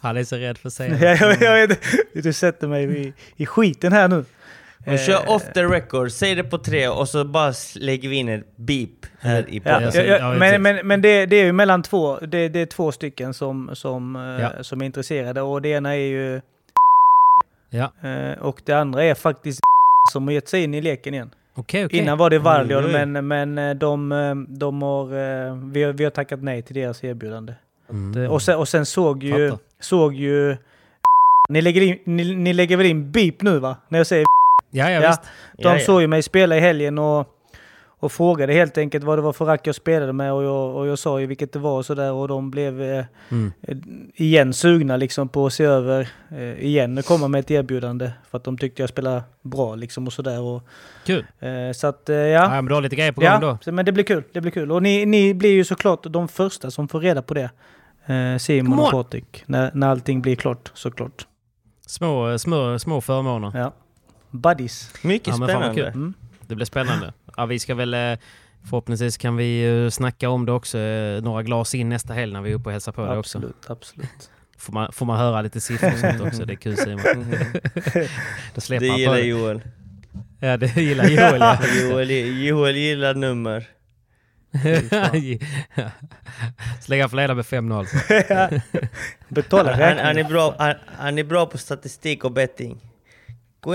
Han 0.00 0.16
är 0.16 0.24
så 0.24 0.36
rädd 0.36 0.58
för 0.58 0.68
att 0.68 0.72
säga 0.74 1.66
det. 1.66 2.22
Du 2.22 2.32
sätter 2.32 2.68
mig 2.68 3.06
i, 3.06 3.12
i 3.36 3.46
skiten 3.46 3.92
här 3.92 4.08
nu. 4.08 4.24
Och 4.86 4.98
kör 4.98 5.12
Eh, 5.26 5.30
off 5.34 5.42
the 5.54 5.62
record, 5.64 6.10
säg 6.10 6.34
det 6.34 6.44
på 6.44 6.58
tre 6.58 6.88
och 6.88 7.08
så 7.08 7.24
bara 7.24 7.52
lägger 7.76 8.08
vi 8.08 8.16
in 8.16 8.28
ett 8.28 8.56
beep 8.56 8.88
här 9.20 9.44
i 9.48 9.60
podden. 9.60 9.90
Ja, 9.94 10.02
ja, 10.02 10.16
ja, 10.18 10.34
men 10.34 10.62
men, 10.62 10.86
men 10.86 11.02
det, 11.02 11.26
det 11.26 11.36
är 11.36 11.44
ju 11.44 11.52
mellan 11.52 11.82
två, 11.82 12.16
det, 12.18 12.48
det 12.48 12.60
är 12.60 12.66
två 12.66 12.92
stycken 12.92 13.34
som, 13.34 13.70
som, 13.72 14.16
eh, 14.16 14.22
Ja. 14.22 14.50
som 14.62 14.80
är 14.82 14.86
intresserade 14.86 15.42
och 15.42 15.62
det 15.62 15.68
ena 15.68 15.90
är 15.96 16.06
ju 16.06 16.40
Ja, 17.70 17.92
eh, 18.08 18.38
och 18.38 18.62
det 18.64 18.72
andra 18.72 19.04
är 19.04 19.14
faktiskt 19.14 19.60
som 20.12 20.24
har 20.26 20.32
gett 20.34 20.48
sig 20.48 20.62
in 20.64 20.74
i 20.74 20.80
leken 20.80 21.14
igen. 21.14 21.30
okej, 21.54 21.84
okej. 21.86 21.98
Innan 22.00 22.18
var 22.18 22.30
det 22.30 22.38
Varlion 22.38 22.92
men, 22.92 23.28
men 23.28 23.78
de, 23.78 24.46
de 24.48 24.82
har, 24.82 25.04
vi, 25.72 25.82
har, 25.82 25.92
vi 25.92 26.04
har 26.04 26.10
tackat 26.10 26.42
nej 26.42 26.62
till 26.62 26.74
deras 26.74 27.04
erbjudande. 27.04 27.54
Mm. 27.90 28.30
Och, 28.30 28.42
sen, 28.42 28.56
och 28.58 28.68
sen 28.68 28.86
såg 28.86 29.22
ju, 29.22 29.50
Fattar. 29.50 29.64
såg 29.80 30.14
ju 30.14 30.56
ni 31.48 31.62
lägger, 31.62 31.80
in, 31.82 31.98
ni, 32.04 32.34
ni 32.34 32.52
lägger 32.52 32.76
väl 32.76 32.86
in 32.86 33.12
beep 33.12 33.42
nu 33.42 33.58
va? 33.58 33.76
När 33.88 33.98
jag 33.98 34.06
säger 34.06 34.24
Ja, 34.72 34.90
ja, 34.90 35.00
Ja. 35.02 35.08
visst. 35.08 35.22
De 35.22 35.62
Ja, 35.68 35.72
ja. 35.74 35.78
såg 35.84 36.00
ju 36.00 36.06
mig 36.06 36.22
spela 36.22 36.56
i 36.56 36.60
helgen 36.60 36.98
och, 36.98 37.28
och 38.00 38.12
frågade 38.12 38.52
helt 38.52 38.78
enkelt 38.78 39.04
vad 39.04 39.18
det 39.18 39.22
var 39.22 39.32
för 39.32 39.44
rack 39.44 39.66
jag 39.66 39.74
spelade 39.74 40.12
med 40.12 40.32
och 40.32 40.42
jag, 40.44 40.76
och 40.76 40.86
jag 40.86 40.98
sa 40.98 41.20
ju 41.20 41.26
vilket 41.26 41.52
det 41.52 41.58
var 41.58 41.76
och 41.78 41.86
sådär 41.86 42.12
och 42.12 42.28
de 42.28 42.50
blev 42.50 42.82
eh, 42.82 43.04
Mm. 43.30 43.52
eh, 43.62 43.76
igen 44.14 44.52
sugna 44.52 44.96
liksom 44.96 45.28
på 45.28 45.46
att 45.46 45.52
se 45.52 45.64
över 45.64 46.08
eh, 46.30 46.64
igen 46.64 46.98
och 46.98 47.04
komma 47.04 47.28
med 47.28 47.38
ett 47.40 47.50
erbjudande 47.50 48.10
för 48.30 48.38
att 48.38 48.44
de 48.44 48.58
tyckte 48.58 48.82
jag 48.82 48.88
spelade 48.88 49.22
bra 49.42 49.74
liksom 49.74 50.06
och 50.06 50.12
sådär. 50.12 50.60
Kul. 51.06 51.26
eh, 51.40 51.72
så 51.74 51.86
att 51.86 52.08
eh, 52.08 52.16
Ja, 52.16 52.26
ja. 52.26 52.48
men 52.48 52.64
du 52.64 52.74
har 52.74 52.82
lite 52.82 52.96
grejer 52.96 53.12
på 53.12 53.20
gång 53.20 53.40
då. 53.40 53.46
Ja, 53.46 53.58
så- 53.62 53.72
men 53.72 53.84
det 53.84 53.92
blir 53.92 54.04
kul. 54.04 54.22
Det 54.32 54.40
blir 54.40 54.52
kul. 54.52 54.72
Och 54.72 54.82
ni, 54.82 55.06
ni 55.06 55.34
blir 55.34 55.52
ju 55.52 55.64
såklart 55.64 56.00
de 56.04 56.28
första 56.28 56.70
som 56.70 56.88
får 56.88 57.00
reda 57.00 57.22
på 57.22 57.34
det. 57.34 57.50
Eh, 58.06 58.38
Simon 58.38 58.78
och. 58.78 58.90
Patrik. 58.90 59.42
När, 59.46 59.70
när 59.74 59.88
allting 59.88 60.22
blir 60.22 60.36
klart 60.36 60.70
såklart. 60.74 61.26
Små, 61.86 62.38
små, 62.38 62.78
små 62.78 63.00
förmåner. 63.00 63.52
Ja. 63.54 63.72
Buddies. 64.32 64.90
Mycket 65.02 65.28
Ja, 65.28 65.34
spännande. 65.34 65.74
kul. 65.74 65.86
Mm. 65.86 66.14
Det 66.46 66.54
blir 66.54 66.66
spännande. 66.66 67.12
Ja, 67.36 67.46
vi 67.46 67.58
ska 67.58 67.74
väl... 67.74 67.94
eh, 67.94 68.18
Förhoppningsvis 68.64 69.16
kan 69.16 69.36
vi 69.36 69.88
snacka 69.92 70.28
om 70.28 70.46
det 70.46 70.52
också. 70.52 70.78
eh, 70.78 71.22
Några 71.22 71.42
glas 71.42 71.74
in 71.74 71.88
nästa 71.88 72.14
helg 72.14 72.32
när 72.32 72.40
vi 72.40 72.50
är 72.50 72.54
uppe 72.54 72.68
och 72.68 72.72
hälsar 72.72 72.92
på 72.92 73.06
dig 73.06 73.18
också. 73.18 73.38
Absolut, 73.38 73.70
absolut. 73.70 74.30
Får 74.58 74.72
man, 74.72 74.92
får 74.92 75.06
man 75.06 75.18
höra 75.18 75.42
lite 75.42 75.60
siffror 75.60 75.92
och 75.92 75.98
sånt 75.98 76.20
också. 76.20 76.44
Det 76.44 76.52
är 76.52 76.56
kul 76.56 76.76
Simon. 76.76 77.00
Då 78.54 78.60
släpper 78.60 78.86
Det 78.86 78.98
gillar 78.98 79.14
det. 79.14 79.20
Joel. 79.22 79.60
Ja, 80.40 80.56
det 80.56 80.76
gillar 80.76 81.04
Joel 81.04 81.40
ja. 81.40 81.58
Joel, 81.82 82.10
Joel 82.44 82.76
gillar 82.76 83.14
nummer. 83.14 83.66
Slänga 86.80 87.08
för 87.08 87.16
leda 87.16 87.34
med 87.34 87.44
5-0 87.44 87.78
alltså. 87.78 87.96
Betala 89.28 89.72
Han, 89.72 89.98
han, 89.98 90.18
är 90.18 90.24
bra, 90.24 90.54
han, 90.58 90.74
han 90.98 91.18
är 91.18 91.24
bra 91.24 91.46
på 91.46 91.58
statistik 91.58 92.24
och 92.24 92.32
betting. 92.32 92.80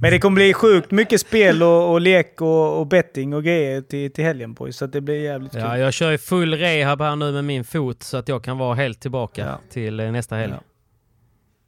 Men 0.00 0.10
det 0.10 0.18
kommer 0.18 0.34
bli 0.34 0.54
sjukt 0.54 0.90
mycket 0.90 1.20
spel 1.20 1.62
och, 1.62 1.92
och 1.92 2.00
lek 2.00 2.40
och, 2.40 2.78
och 2.78 2.86
betting 2.86 3.34
och 3.34 3.44
grejer 3.44 3.80
till, 3.82 4.12
till 4.12 4.24
helgen 4.24 4.54
boys. 4.54 4.76
Så 4.76 4.84
att 4.84 4.92
det 4.92 5.00
blir 5.00 5.22
jävligt 5.22 5.52
kul. 5.52 5.60
Ja, 5.60 5.78
jag 5.78 5.92
kör 5.92 6.10
ju 6.10 6.18
full 6.18 6.54
rehab 6.54 7.00
här 7.00 7.16
nu 7.16 7.32
med 7.32 7.44
min 7.44 7.64
fot 7.64 8.02
så 8.02 8.16
att 8.16 8.28
jag 8.28 8.44
kan 8.44 8.58
vara 8.58 8.74
helt 8.74 9.00
tillbaka 9.00 9.46
Ja. 9.46 9.60
till 9.70 10.00
eh, 10.00 10.12
nästa 10.12 10.36
helg. 10.36 10.52
Ja. 10.52 10.60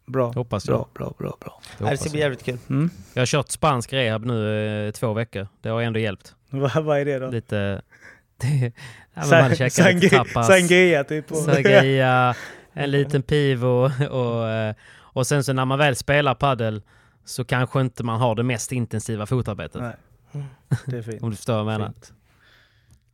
Bra, 0.06 0.32
Hoppas 0.32 0.68
jag. 0.68 0.76
bra, 0.76 0.88
bra, 0.94 1.14
bra, 1.18 1.36
bra. 1.40 1.60
Det 1.78 1.90
det 1.90 1.96
ska 1.96 2.10
bli 2.10 2.20
jävligt 2.20 2.42
kul. 2.44 2.58
Mm. 2.70 2.90
jag 3.14 3.20
har 3.20 3.26
kört 3.26 3.50
spansk 3.50 3.92
rehab 3.92 4.24
nu 4.24 4.86
eh, 4.86 4.90
två 4.92 5.12
veckor. 5.12 5.48
Det 5.62 5.68
har 5.68 5.82
ändå 5.82 5.98
hjälpt. 5.98 6.34
Vad, 6.50 7.00
är 7.00 7.04
det 7.04 7.18
då? 7.18 7.30
Lite... 7.30 7.82
det, 8.40 8.72
ja, 9.14 9.22
man 9.30 9.56
käkar 9.56 9.92
lite 9.92 10.16
tapas. 10.16 10.46
sangria 10.46 11.04
typ. 11.04 11.24
Sangria, 11.28 12.34
en 12.72 12.90
liten 12.90 13.22
pivo 13.22 13.90
och, 14.10 14.48
eh, 14.48 14.74
och 14.98 15.26
sen 15.26 15.44
så 15.44 15.52
när 15.52 15.64
man 15.64 15.78
väl 15.78 15.96
spelar 15.96 16.34
paddel 16.34 16.82
så 17.24 17.44
kanske 17.44 17.80
inte 17.80 18.04
man 18.04 18.20
har 18.20 18.34
det 18.34 18.42
mest 18.42 18.72
intensiva 18.72 19.26
fotarbetet. 19.26 19.82
Nej, 19.82 20.46
det 20.86 20.96
är 20.98 21.02
fint. 21.02 21.22
Om 21.22 21.30
du 21.30 21.36
förstår 21.36 21.52
vad 21.52 21.60
jag 21.60 21.66
menar. 21.66 21.86
Fint. 21.86 22.12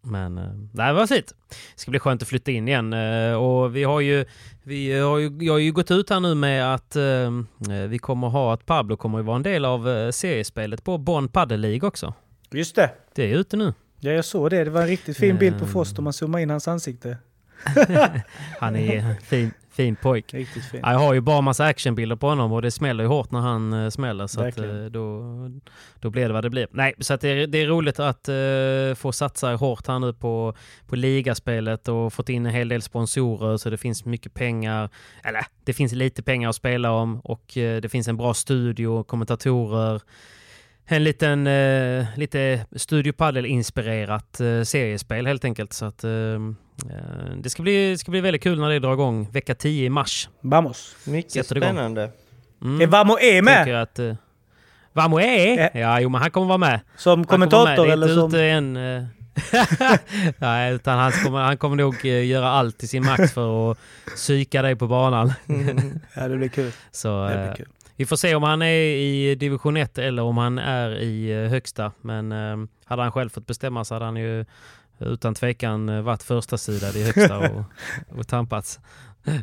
Men 0.01 0.39
eh, 0.39 0.45
nej, 0.73 0.87
det 0.87 0.93
var 0.93 1.07
fint. 1.07 1.33
Det 1.49 1.81
ska 1.81 1.91
bli 1.91 2.01
skönt 2.01 2.23
att 2.23 2.29
flytta 2.29 2.51
in 2.51 2.69
igen. 2.69 2.93
eh, 2.93 3.33
Och 3.35 3.77
vi 3.77 3.85
har 3.85 4.01
ju, 4.01 4.25
vi 4.63 4.99
har 5.01 5.19
ju, 5.19 5.39
jag 5.41 5.53
har 5.53 5.59
ju 5.59 5.73
gått 5.73 5.91
ut 5.91 6.11
här 6.11 6.21
nu 6.21 6.35
med 6.35 6.75
att 6.75 6.97
vi 7.89 7.99
kommer 7.99 8.29
ha 8.29 8.55
att 8.55 8.67
Pablo 8.67 8.97
kommer 8.97 9.19
att 9.19 9.25
vara 9.25 9.37
en 9.37 9.43
del 9.43 9.65
av 9.65 10.11
seriespelet 10.13 10.85
på 10.85 10.99
Bonn 10.99 11.29
Padel 11.29 11.61
League 11.61 11.89
också. 11.89 12.15
Just 12.51 12.77
det. 12.77 12.91
Det 13.15 13.23
är 13.33 13.37
ute 13.39 13.57
nu. 13.57 13.75
Ja, 14.01 14.11
jag 14.13 14.25
såg 14.25 14.51
det. 14.51 14.65
Det 14.65 14.71
var 14.71 14.81
en 14.83 14.87
riktigt 14.89 15.17
fin 15.17 15.37
bild 15.39 15.59
på. 15.59 15.67
Frost 15.67 15.99
om 15.99 16.05
man 16.05 16.13
zoomar 16.13 16.39
in 16.39 16.51
hans 16.51 16.69
ansikte. 16.69 17.17
Han 18.61 18.77
är 18.77 19.21
fin, 19.21 19.53
fin 19.71 19.97
pojk. 19.97 20.35
Riktigt 20.35 20.65
fin. 20.65 20.81
Ja, 20.83 20.93
Jag 20.93 20.99
har 20.99 21.15
ju 21.15 21.21
bara 21.21 21.41
massa 21.41 21.65
actionbilder 21.65 22.17
på 22.17 22.29
honom 22.29 22.53
och 22.53 22.63
det 22.63 22.71
smäller 22.71 23.05
ju 23.05 23.09
hårt 23.09 23.31
när 23.31 23.41
han 23.41 23.73
uh, 23.73 23.91
smäller. 23.91 24.27
Så 24.27 24.41
att, 24.41 24.59
eh, 24.59 24.85
då, 24.85 25.23
då 26.01 26.11
blir 26.11 26.27
det 26.27 26.33
vad 26.33 26.45
det 26.45 26.51
blir. 26.51 26.69
Nej, 26.71 26.95
så 26.99 27.15
att 27.15 27.21
det, 27.21 27.29
är, 27.29 27.47
det 27.47 27.59
är 27.59 27.67
roligt 27.67 28.01
att 28.01 28.29
eh, 28.29 28.95
få 28.95 29.13
satsa 29.13 29.55
hårt 29.55 29.87
här 29.87 29.99
nu 29.99 30.13
på, 30.13 30.55
på 30.87 30.97
ligaspelet 30.97 31.89
och 31.89 32.13
fått 32.13 32.29
in 32.29 32.47
en 32.47 32.53
hel 32.53 32.69
del 32.69 32.83
sponsorer 32.83 33.57
så 33.57 33.71
det 33.71 33.79
finns 33.79 34.05
mycket 34.05 34.35
pengar. 34.35 34.91
Eller 35.25 35.47
det 35.65 35.73
finns 35.73 35.93
lite 35.93 36.23
pengar 36.23 36.49
att 36.49 36.57
spela 36.57 36.91
om 36.91 37.21
och 37.21 37.45
det 37.55 37.91
finns 37.91 38.09
en 38.09 38.17
bra 38.17 38.35
studio, 38.35 39.03
kommentatorer. 39.03 40.01
En 40.89 41.05
liten, 41.05 41.47
eh, 41.47 42.07
lite 42.17 42.67
Studio 42.73 43.13
Padel-inspirerat 43.13 44.41
eh, 44.41 44.63
seriespel 44.63 45.27
helt 45.27 45.45
enkelt. 45.45 45.73
Så 45.73 45.85
att, 45.85 46.05
eh, 46.05 46.39
det, 47.43 47.51
ska 47.51 47.63
bli, 47.63 47.91
det 47.91 47.99
ska 47.99 48.11
bli 48.11 48.21
väldigt 48.21 48.43
kul 48.43 48.61
när 48.61 48.69
det 48.71 48.79
drar 48.79 48.93
igång 48.93 49.29
vecka 49.33 49.55
10 49.55 49.87
i 49.87 49.91
mars. 49.91 50.29
Vamos. 50.41 50.97
Mycket 51.07 51.47
spännande. 51.47 52.11
Mm. 52.63 52.81
Är 52.81 52.87
Vamo 52.87 53.13
är 53.19 53.43
Tänker 53.43 53.43
med? 53.73 53.83
att, 53.83 53.99
eh, 53.99 54.15
Vamo 54.93 55.21
är? 55.21 55.59
Ja. 55.63 55.81
Ja, 55.81 56.01
jo 56.01 56.09
men 56.09 56.21
han 56.21 56.31
kommer 56.31 56.47
vara 56.47 56.59
med. 56.59 56.81
Som 56.97 57.11
Han 57.11 57.19
med. 57.21 57.29
kommentator 57.29 57.89
eller 57.89 58.09
som... 58.09 58.77
eh. 58.77 59.05
Nej, 60.39 60.73
utan 60.75 60.99
han 60.99 61.13
kommer, 61.13 61.39
han 61.39 61.57
kommer 61.57 61.77
nog 61.77 61.95
eh, 62.05 62.27
göra 62.27 62.49
allt 62.49 62.83
i 62.83 62.87
sin 62.87 63.05
makt 63.05 63.33
för 63.33 63.71
att 63.71 63.79
psyka 64.15 64.63
dig 64.63 64.77
på 64.77 64.87
banan. 64.87 65.33
Ja, 66.15 66.29
det 66.29 66.37
blir 66.37 66.49
kul. 66.49 66.73
Så 66.91 67.27
Det 67.27 67.35
eh, 67.35 67.45
blir 67.47 67.55
kul. 67.57 67.67
vi 67.97 68.07
får 68.07 68.17
se 68.17 68.35
om 68.35 68.43
han 68.43 68.63
är 68.63 68.73
i 68.97 69.35
division 69.35 69.77
1 69.77 69.99
eller 69.99 70.23
om 70.23 70.37
han 70.39 70.59
är 70.59 70.91
i 70.99 71.31
eh, 71.45 71.51
högsta. 71.51 71.93
Men 72.01 72.33
eh, 72.33 72.57
hade 72.85 73.03
han 73.03 73.13
själv 73.13 73.29
fått 73.29 73.47
bestämma 73.47 73.85
så 73.85 73.95
hade 73.95 74.05
han 74.05 74.17
ju 74.17 74.45
utan 74.99 75.35
tvekan 75.35 75.89
eh, 75.89 76.01
varit 76.03 76.23
första 76.23 76.59
sida 76.59 76.89
i 76.95 77.05
högsta 77.05 77.39
och, 77.39 77.65
och 78.19 78.29
tampats. 78.29 78.81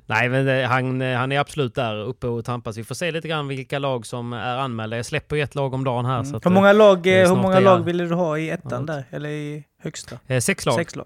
Nej, 0.06 0.30
men 0.30 0.48
eh, 0.48 0.68
han, 0.70 1.02
eh, 1.02 1.18
han 1.18 1.32
är 1.32 1.40
absolut 1.40 1.76
där 1.76 1.96
uppe 1.96 2.28
och 2.28 2.46
tampas. 2.46 2.78
Vi 2.78 2.84
får 2.84 2.96
se 2.96 3.12
lite 3.12 3.28
grann 3.28 3.48
vilka 3.48 3.80
lag 3.80 4.06
som 4.06 4.34
är 4.34 4.58
anmälda. 4.58 4.96
Jag 4.98 5.06
släpper 5.06 5.36
ett 5.36 5.56
lag 5.56 5.74
om 5.74 5.84
dagen 5.84 6.06
här. 6.06 6.20
Att, 6.20 6.46
Hur 6.46 6.52
många 6.52 6.74
lag, 6.74 7.02
det 7.04 7.22
eh, 7.22 7.30
hur 7.30 7.36
många 7.36 7.56
det 7.56 7.62
lag 7.62 7.80
är. 7.80 7.84
ville 7.84 8.04
du 8.06 8.16
ha 8.16 8.38
i 8.38 8.50
ettan 8.50 8.86
Ja. 8.88 8.94
där? 8.94 9.06
Eller 9.10 9.30
i 9.30 9.64
högsta? 9.82 10.20
eh, 10.28 10.40
sex 10.40 10.66
lag. 10.66 10.76
Sex 10.76 10.96
lag. 10.96 11.06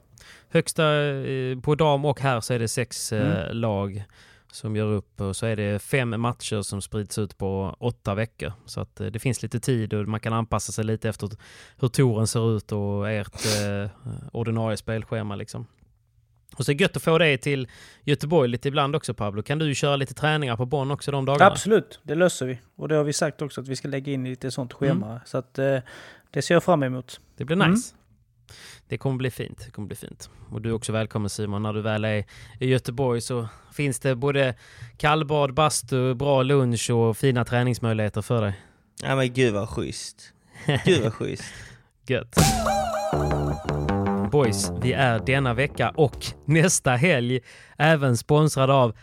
Högsta 0.49 0.93
eh, 1.03 1.59
på 1.59 1.75
dam 1.75 2.05
och 2.05 2.21
här 2.21 2.39
så 2.39 2.53
är 2.53 2.59
det 2.59 2.67
sex 2.67 3.11
eh, 3.13 3.41
Mm. 3.41 3.57
lag 3.57 4.03
som 4.51 4.75
gör 4.75 4.85
upp 4.91 5.21
och 5.21 5.35
så 5.35 5.45
är 5.45 5.55
det 5.55 5.79
fem 5.79 6.21
matcher 6.21 6.61
som 6.61 6.81
sprids 6.81 7.17
ut 7.17 7.37
på 7.37 7.75
åtta 7.79 8.15
veckor. 8.15 8.53
Så 8.65 8.81
att 8.81 8.99
eh, 8.99 9.07
det 9.07 9.19
finns 9.19 9.43
lite 9.43 9.59
tid 9.59 9.93
och 9.93 10.07
man 10.07 10.19
kan 10.19 10.33
anpassa 10.33 10.71
sig 10.71 10.83
lite 10.85 11.09
efter 11.09 11.29
hur 11.79 11.87
touren 11.87 12.27
ser 12.27 12.57
ut 12.57 12.71
och 12.71 13.09
ert 13.09 13.45
eh, 13.45 13.89
ordinarie 14.31 14.77
spelschema 14.77 15.35
liksom. 15.35 15.67
Och 16.57 16.65
så 16.65 16.71
är 16.71 16.75
det 16.75 16.81
gött 16.83 16.97
att 16.97 17.03
få 17.03 17.17
det 17.17 17.37
till 17.37 17.67
Göteborg 18.03 18.49
lite 18.49 18.67
ibland 18.67 18.95
också 18.95 19.13
Pablo. 19.13 19.43
Kan 19.43 19.59
du 19.59 19.75
köra 19.75 19.95
lite 19.95 20.13
träningar 20.13 20.57
på 20.57 20.65
Bonn 20.65 20.91
också 20.91 21.11
de 21.11 21.25
dagarna? 21.25 21.51
Absolut, 21.51 21.99
det 22.03 22.15
löser 22.15 22.45
vi. 22.45 22.59
Och 22.75 22.87
det 22.87 22.95
har 22.95 23.03
vi 23.03 23.13
sagt 23.13 23.41
också 23.41 23.61
att 23.61 23.67
vi 23.67 23.75
ska 23.75 23.87
lägga 23.87 24.13
in 24.13 24.23
lite 24.23 24.51
sånt 24.51 24.73
Mm. 24.81 24.93
schema. 24.99 25.21
Så 25.25 25.37
att 25.37 25.59
eh, 25.59 25.77
det 26.31 26.41
ser 26.41 26.53
jag 26.55 26.63
fram 26.63 26.83
emot. 26.83 27.21
Det 27.37 27.45
blir 27.45 27.55
Mm. 27.55 27.75
Det 28.89 28.97
kommer 28.97 29.17
bli 29.17 29.31
fint. 29.31 29.61
Det 29.65 29.71
kommer 29.71 29.87
bli 29.87 29.95
fint. 29.95 30.29
Och 30.49 30.61
du 30.61 30.69
är 30.69 30.73
också 30.73 30.91
välkommen 30.91 31.29
Simon. 31.29 31.63
När 31.63 31.73
du 31.73 31.81
väl 31.81 32.05
är 32.05 32.25
i 32.59 32.67
Göteborg 32.67 33.21
så 33.21 33.47
finns 33.73 33.99
det 33.99 34.15
både 34.15 34.55
kallbad, 34.97 35.53
bastu, 35.53 36.13
bra 36.13 36.43
lunch 36.43 36.89
och 36.89 37.17
fina 37.17 37.45
träningsmöjligheter 37.45 38.21
för 38.21 38.41
dig. 38.41 38.53
Ja 39.03 39.15
men 39.15 39.33
gud 39.33 39.53
vad 39.53 39.69
schysst. 39.69 40.33
Gud 40.85 41.03
vad 41.03 41.13
schysst. 41.13 41.43
Gött. 42.07 42.35
Boys, 44.31 44.71
vi 44.81 44.93
är 44.93 45.19
denna 45.19 45.53
vecka 45.53 45.89
och 45.89 46.25
nästa 46.45 46.91
helg 46.91 47.39
även 47.77 48.17
sponsrad 48.17 48.69
av 48.69 48.95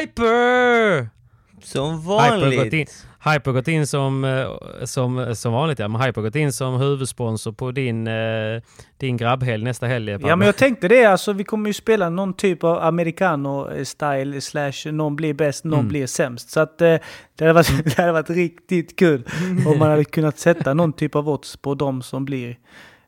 Hyper! 0.00 1.19
Som 1.64 1.98
Hyper 2.00 2.10
har 2.10 2.38
gått 2.40 2.52
in, 2.52 2.58
vanligt. 2.58 3.06
Hyper 3.24 3.44
har 3.46 3.52
gått 3.52 3.68
in 3.68 3.86
som, 3.86 4.24
eh, 4.24 4.84
som, 4.84 5.36
som 5.36 5.52
vanligt, 5.52 5.78
ja. 5.78 5.88
Men 5.88 6.00
Hyper 6.00 6.20
har 6.20 6.28
gått 6.28 6.36
in 6.36 6.52
som 6.52 6.74
huvudsponsor 6.74 7.52
på 7.52 7.70
din, 7.70 8.06
eh, 8.06 8.62
din 8.98 9.16
grabbhelg 9.16 9.64
nästa 9.64 9.86
helg. 9.86 10.12
Pablo. 10.12 10.28
Ja 10.28 10.36
men 10.36 10.46
jag 10.46 10.56
tänkte 10.56 10.88
det, 10.88 11.04
alltså 11.04 11.32
vi 11.32 11.44
kommer 11.44 11.68
ju 11.68 11.72
spela 11.74 12.10
någon 12.10 12.34
typ 12.34 12.64
av 12.64 12.78
americano-style 12.82 14.40
slash 14.40 14.92
någon 14.92 15.16
blir 15.16 15.34
bäst, 15.34 15.64
någon 15.64 15.78
Mm. 15.78 15.88
blir 15.88 16.06
sämst. 16.06 16.50
Så 16.50 16.60
att 16.60 16.80
eh, 16.80 16.96
det, 17.38 17.44
hade 17.44 17.52
varit, 17.52 17.84
det 17.96 18.02
hade 18.02 18.12
varit 18.12 18.30
riktigt 18.30 18.98
kul 18.98 19.22
om 19.66 19.78
man 19.78 19.90
hade 19.90 20.04
kunnat 20.04 20.38
sätta 20.38 20.74
någon 20.74 20.92
typ 20.92 21.14
av 21.16 21.28
odds 21.28 21.56
på 21.56 21.74
de 21.74 22.02
som 22.02 22.24
blir 22.24 22.56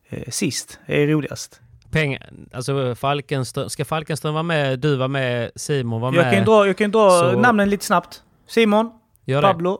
eh, 0.08 0.22
sist. 0.30 0.78
Det 0.86 1.02
är 1.02 1.06
roligast. 1.06 1.60
pengar. 1.90 2.30
Alltså 2.52 2.94
Falkenström, 2.94 3.68
ska 3.70 3.84
Falkenström 3.84 4.34
vara 4.34 4.42
med, 4.42 4.78
du 4.80 4.96
var 4.96 5.08
med, 5.08 5.50
Simon 5.56 6.00
var 6.00 6.12
Jag 6.14 6.24
med. 6.24 6.34
kan 6.34 6.44
dra, 6.44 6.66
jag 6.66 6.76
kan 6.76 6.90
dra 6.90 7.10
Så- 7.10 7.40
namnen 7.40 7.70
lite 7.70 7.84
snabbt. 7.84 8.22
Simon, 8.46 8.90
Gör 9.24 9.42
det. 9.42 9.48
Pablo, 9.48 9.78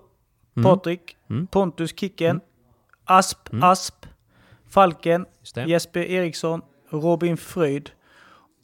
Mm. 0.57 0.65
Patrik, 0.65 1.17
Mm. 1.31 1.47
Pontus 1.47 1.91
Kicken, 1.99 2.41
Asp, 3.05 3.39
Asp, 3.63 3.95
Falken, 4.71 5.27
Just 5.41 5.55
det. 5.55 5.65
Jesper 5.65 6.01
Eriksson, 6.01 6.63
Robin 6.91 7.37
Fröjd 7.37 7.91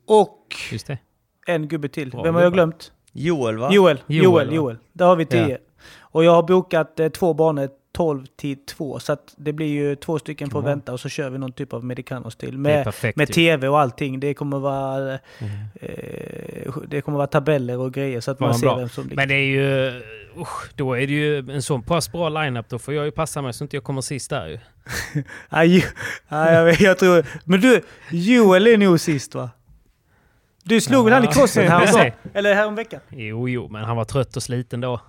och 0.07 0.57
Just 0.73 0.87
det. 0.87 0.99
en 1.47 1.69
gubbe 1.69 1.89
till. 1.89 2.11
Bra 2.11 2.23
Vem 2.23 2.35
har 2.35 2.43
jag 2.43 2.53
gubbar. 2.53 2.57
glömt? 2.67 2.93
Joel 3.13 3.57
va? 3.59 3.69
Joel. 3.73 4.01
Joel, 4.07 4.25
Joel, 4.25 4.47
va? 4.49 4.55
Joel. 4.55 4.79
Där 4.93 5.07
har 5.07 5.17
vi 5.17 5.27
tio. 5.27 5.49
Ja. 5.49 5.57
Och 6.01 6.25
jag 6.25 6.33
har 6.33 6.43
bokat 6.43 7.01
eh, 7.01 7.09
två 7.09 7.35
banor 7.35 7.69
12 7.93 8.26
till 8.36 8.64
2. 8.66 8.99
Så 8.99 9.12
att 9.12 9.34
det 9.36 9.53
blir 9.53 9.66
ju 9.66 9.97
två 9.97 10.18
stycken 10.18 10.51
får 10.51 10.62
Ja. 10.62 10.66
vänta 10.66 10.93
och 10.93 11.01
så 11.01 11.09
kör 11.09 11.30
vi 11.30 11.39
någon 11.39 11.53
typ 11.53 11.72
av 11.72 11.84
Medicanos 11.84 12.36
till. 12.36 12.51
Det 12.51 12.55
är 12.70 12.74
Med, 12.76 12.84
perfekt 12.84 13.16
med 13.16 13.28
tv 13.32 13.68
och 13.68 13.80
allting. 13.80 14.20
Det 14.20 14.34
kommer 14.34 14.59
vara 14.59 15.18
Mm. 15.39 15.51
eh, 15.80 16.72
det 16.89 17.01
kommer 17.01 17.16
vara 17.18 17.26
tabeller 17.26 17.78
och 17.78 17.95
grejer 17.95 18.20
så 18.20 18.30
att 18.30 18.41
man 18.41 18.55
ser 18.55 18.66
bra. 18.66 18.76
vem 18.76 18.89
som 18.89 19.05
ligger. 19.05 19.16
Men 19.16 19.28
det 19.28 19.34
är 19.34 19.47
ju... 19.47 20.01
Usch, 20.41 20.70
då 20.74 20.95
är 20.95 21.07
det 21.07 21.12
ju 21.12 21.39
en 21.39 21.62
sån 21.62 21.82
pass 21.82 22.12
bra 22.12 22.28
lineup. 22.28 22.68
Då 22.68 22.78
får 22.78 22.95
jag 22.95 23.05
ju 23.05 23.11
passa 23.11 23.43
mig 23.43 23.53
så 23.53 23.64
inte 23.64 23.76
jag 23.76 23.84
kommer 23.84 24.01
sist 24.01 24.30
där 24.30 24.47
ju. 24.47 24.59
Ja, 26.28 26.51
jag, 26.53 26.64
vet- 26.64 26.80
jag 26.80 26.99
tror... 26.99 27.26
Men 27.45 27.61
du, 27.61 27.82
Joel 28.11 28.66
är 28.66 28.76
nog 28.78 29.01
sist 29.01 29.34
va? 29.34 29.51
Du 30.62 30.80
slog 30.80 31.05
väl 31.05 31.14
han 31.14 31.22
i 31.22 31.26
Ja. 31.26 31.32
krossen 31.32 31.62
Vi 31.62 31.68
får 31.68 31.74
häromdagen? 31.76 32.12
Eller 32.34 32.55
häromveckan? 32.55 33.01
Jo, 33.09 33.49
jo, 33.49 33.68
men 33.68 33.84
han 33.84 33.97
var 33.97 34.05
trött 34.05 34.36
och 34.36 34.43
sliten 34.43 34.80
då. 34.80 35.01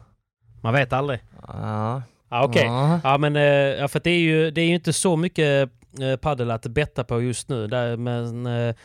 Man 0.62 0.74
vet 0.74 0.94
aldrig. 0.94 1.20
Ja. 1.48 2.02
Ja, 2.30 2.44
Okej. 2.44 2.66
Ja. 2.66 3.00
Ja, 3.04 3.18
men 3.18 3.36
eh, 3.36 3.44
ja, 3.44 3.88
för 3.88 4.02
det 4.04 4.10
är 4.10 4.20
ju 4.20 4.52
det 4.52 4.62
är 4.62 4.66
ju 4.66 4.76
inte 4.76 4.94
så 4.94 5.16
mycket 5.16 5.70
eh, 6.02 6.16
paddel 6.16 6.52
att 6.52 6.66
betta 6.66 7.04
på 7.04 7.22
just 7.22 7.50
nu. 7.50 7.68
Där, 7.68 7.98
men 7.98 8.46
eh, 8.46 8.76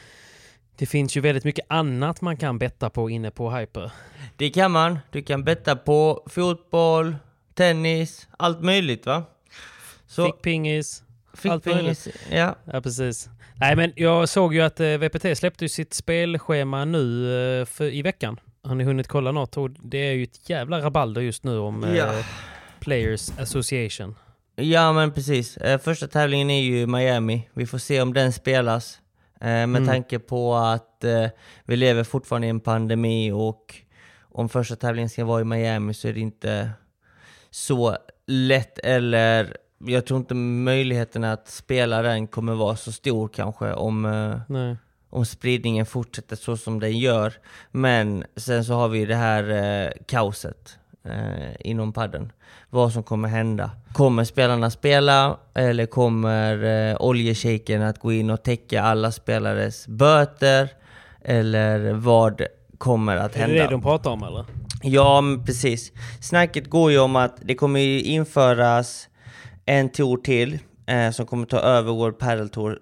det 0.77 0.87
finns 0.87 1.17
ju 1.17 1.21
väldigt 1.21 1.45
mycket 1.45 1.67
annat 1.69 2.21
man 2.21 2.37
kan 2.37 2.59
betta 2.59 2.91
på 2.91 3.11
inne 3.11 3.31
på 3.31 3.51
Hyper. 3.51 3.91
Det 4.37 4.51
kan 4.51 4.71
man. 4.71 4.99
Du 5.11 5.23
kan 5.23 5.45
betta 5.45 5.77
på 5.77 6.27
fotboll, 6.27 7.17
tennis, 7.55 8.29
allt 8.39 8.61
möjligt 8.63 9.07
va? 9.07 9.23
Så, 10.07 10.27
Fickpingis. 10.27 11.03
fickpingis, 11.35 12.09
ja. 12.31 12.55
Ja, 12.73 12.81
precis. 12.81 13.29
Nej, 13.57 13.77
men 13.77 13.93
jag 13.97 14.29
såg 14.29 14.55
ju 14.55 14.61
att 14.61 14.81
VPT 14.81 15.39
släppte 15.39 15.69
sitt 15.69 15.95
spelschema 15.95 16.85
nu 16.85 17.67
för, 17.67 17.85
i 17.85 18.03
veckan. 18.03 18.41
Har 18.65 18.75
ni 18.75 18.85
hunnit 18.85 19.09
kolla 19.09 19.33
något? 19.33 19.57
Och 19.57 19.71
det 19.71 19.99
är 19.99 20.13
ju 20.13 20.23
ett 20.23 20.51
jävla 20.51 20.81
rabalder 20.81 21.21
just 21.21 21.45
nu 21.45 21.59
om 21.59 21.85
eh, 21.85 21.97
Ja. 21.97 22.13
Players 22.85 23.31
Association. 23.39 24.15
Ja 24.57 24.93
men 24.93 25.13
precis. 25.13 25.57
Eh, 25.57 25.79
första 25.81 26.07
tävlingen 26.09 26.51
är 26.51 26.61
ju 26.63 26.87
Miami. 26.87 27.49
Vi 27.55 27.67
får 27.67 27.79
se 27.79 28.01
om 28.03 28.15
den 28.15 28.33
spelas. 28.33 29.01
Eh, 29.41 29.47
med 29.47 29.65
Mm. 29.65 29.87
tanke 29.87 30.19
på 30.19 30.55
att 30.55 31.05
eh, 31.05 31.27
vi 31.65 31.77
lever 31.77 32.05
fortfarande 32.05 32.47
i 32.47 32.51
en 32.51 32.61
pandemi 32.61 33.31
och 33.33 33.75
om 34.33 34.49
första 34.49 34.77
tävlingen 34.77 35.09
ska 35.09 35.25
vara 35.25 35.41
i 35.41 35.45
Miami 35.45 35.95
så 35.95 36.09
är 36.09 36.13
det 36.13 36.21
inte 36.21 36.71
så 37.51 37.97
lätt 38.27 38.79
eller 38.79 39.57
jag 39.87 40.07
tror 40.07 40.21
inte 40.21 40.35
möjligheten 40.35 41.25
att 41.25 41.49
spela 41.49 42.03
den 42.03 42.27
kommer 42.27 42.55
vara 42.55 42.77
så 42.77 42.93
stor 42.93 43.29
kanske 43.29 43.73
om, 43.73 44.03
Nej. 44.49 44.77
om 45.11 45.27
spridningen 45.27 45.87
fortsätter 45.87 46.37
så 46.37 46.57
som 46.57 46.81
den 46.81 46.99
gör. 46.99 47.33
Men 47.71 48.25
sen 48.37 48.65
så 48.65 48.75
har 48.75 48.89
vi 48.89 49.05
det 49.07 49.15
här 49.15 49.51
eh, 49.51 49.91
kaoset 50.07 50.79
eh, 51.05 51.55
inom 51.61 51.93
padden. 51.93 52.33
Vad 52.71 52.93
som 52.93 53.03
kommer 53.03 53.29
hända. 53.29 53.71
Kommer 53.93 54.25
spelarna 54.25 54.71
spela 54.71 55.37
eller 55.55 55.87
kommer 55.87 56.65
eh, 56.91 56.97
oljeshejken 57.01 57.83
att 57.83 57.99
gå 57.99 58.13
in 58.13 58.31
och 58.31 58.43
täcka 58.43 58.83
alla 58.83 59.13
spelares 59.13 59.87
böter? 59.87 60.69
Eller 61.25 61.93
vad 61.93 62.43
kommer 62.79 63.17
att 63.17 63.37
Är 63.37 63.41
hända? 63.41 63.55
det 63.55 63.63
det 63.63 63.71
de 63.71 63.83
pratar 63.83 64.11
om 64.11 64.23
eller? 64.23 64.45
Ja, 64.83 65.21
men 65.21 65.45
precis. 65.45 65.93
Snacket 66.21 66.71
går 66.71 66.91
ju 66.91 66.99
om 66.99 67.17
att 67.17 67.37
det 67.43 67.55
kommer 67.55 67.81
införas 67.81 69.09
en 69.65 69.89
tour 69.89 70.17
till 70.17 70.59
eh, 70.87 71.11
som 71.11 71.27
kommer 71.27 71.47
ta 71.47 71.59
över 71.59 71.93
World 71.93 72.19
Padel 72.19 72.49
Tour, 72.49 72.79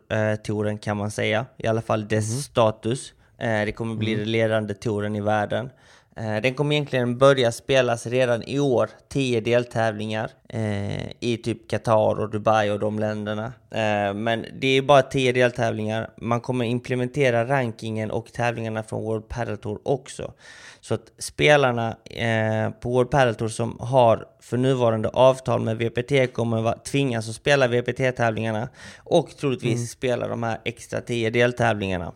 eh, 0.73 0.79
kan 0.79 0.97
man 0.97 1.11
säga. 1.11 1.47
I 1.57 1.67
alla 1.67 1.83
fall 1.83 2.09
dess 2.09 2.45
status. 2.45 3.13
Eh, 3.39 3.65
det 3.65 3.73
kommer 3.73 3.95
bli 3.95 4.15
den 4.15 4.33
ledande 4.33 4.75
touren 4.75 5.17
i 5.17 5.21
världen. 5.21 5.71
Eh, 6.17 6.37
den 6.43 6.55
kommer 6.55 6.75
egentligen 6.75 7.19
börja 7.19 7.53
spelas 7.53 8.07
redan 8.07 8.43
i 8.43 8.59
år, 8.59 8.91
10 9.09 9.41
deltävlingar 9.41 10.31
eh, 10.49 11.11
i 11.21 11.41
typ 11.45 11.69
Qatar 11.71 12.21
och 12.21 12.31
Dubai 12.31 12.71
och 12.71 12.79
de 12.79 12.99
länderna. 12.99 13.53
Eh, 13.71 14.15
men 14.15 14.47
det 14.61 14.67
är 14.67 14.83
bara 14.83 15.03
10 15.03 15.33
deltävlingar. 15.33 16.11
Man 16.17 16.41
kommer 16.41 16.65
implementera 16.65 17.49
rankingen 17.49 18.11
och 18.11 18.33
tävlingarna 18.33 18.83
från 18.83 19.05
World 19.05 19.29
Padel 19.29 19.59
Tour 19.59 19.81
också. 19.85 20.33
Så 20.81 20.95
att 20.95 21.13
spelarna 21.19 21.97
eh, 22.05 22.71
på 22.71 22.91
World 22.91 23.11
Padel 23.11 23.35
Tour 23.35 23.49
som 23.49 23.77
har 23.81 24.27
för 24.41 24.57
nuvarande 24.57 25.09
avtal 25.09 25.61
med 25.61 25.77
VPT 25.77 26.33
kommer 26.33 26.85
tvingas 26.85 27.29
att 27.29 27.35
spela 27.35 27.67
VPT-tävlingarna 27.67 28.69
och 28.99 29.37
troligtvis 29.37 29.91
spela 29.91 30.29
de 30.29 30.43
här 30.43 30.59
extra 30.65 31.01
10 31.01 31.31
deltävlingarna. 31.31 32.13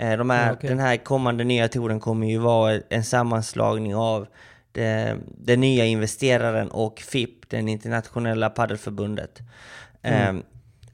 Eh, 0.00 0.16
de 0.18 0.30
här, 0.30 0.46
Ja, 0.46 0.52
okej. 0.52 0.70
Den 0.70 0.78
här 0.78 0.96
kommande 0.96 1.44
nya 1.44 1.68
touren 1.68 2.00
kommer 2.00 2.26
ju 2.26 2.38
vara 2.38 2.80
en 2.88 3.04
sammanslagning 3.04 3.94
av 3.94 4.26
den 5.26 5.60
nya 5.60 5.84
investeraren 5.84 6.70
och 6.70 6.98
FIP, 7.00 7.50
den 7.50 7.68
internationella 7.68 8.50
paddelförbundet. 8.50 9.38
Mm. 10.02 10.42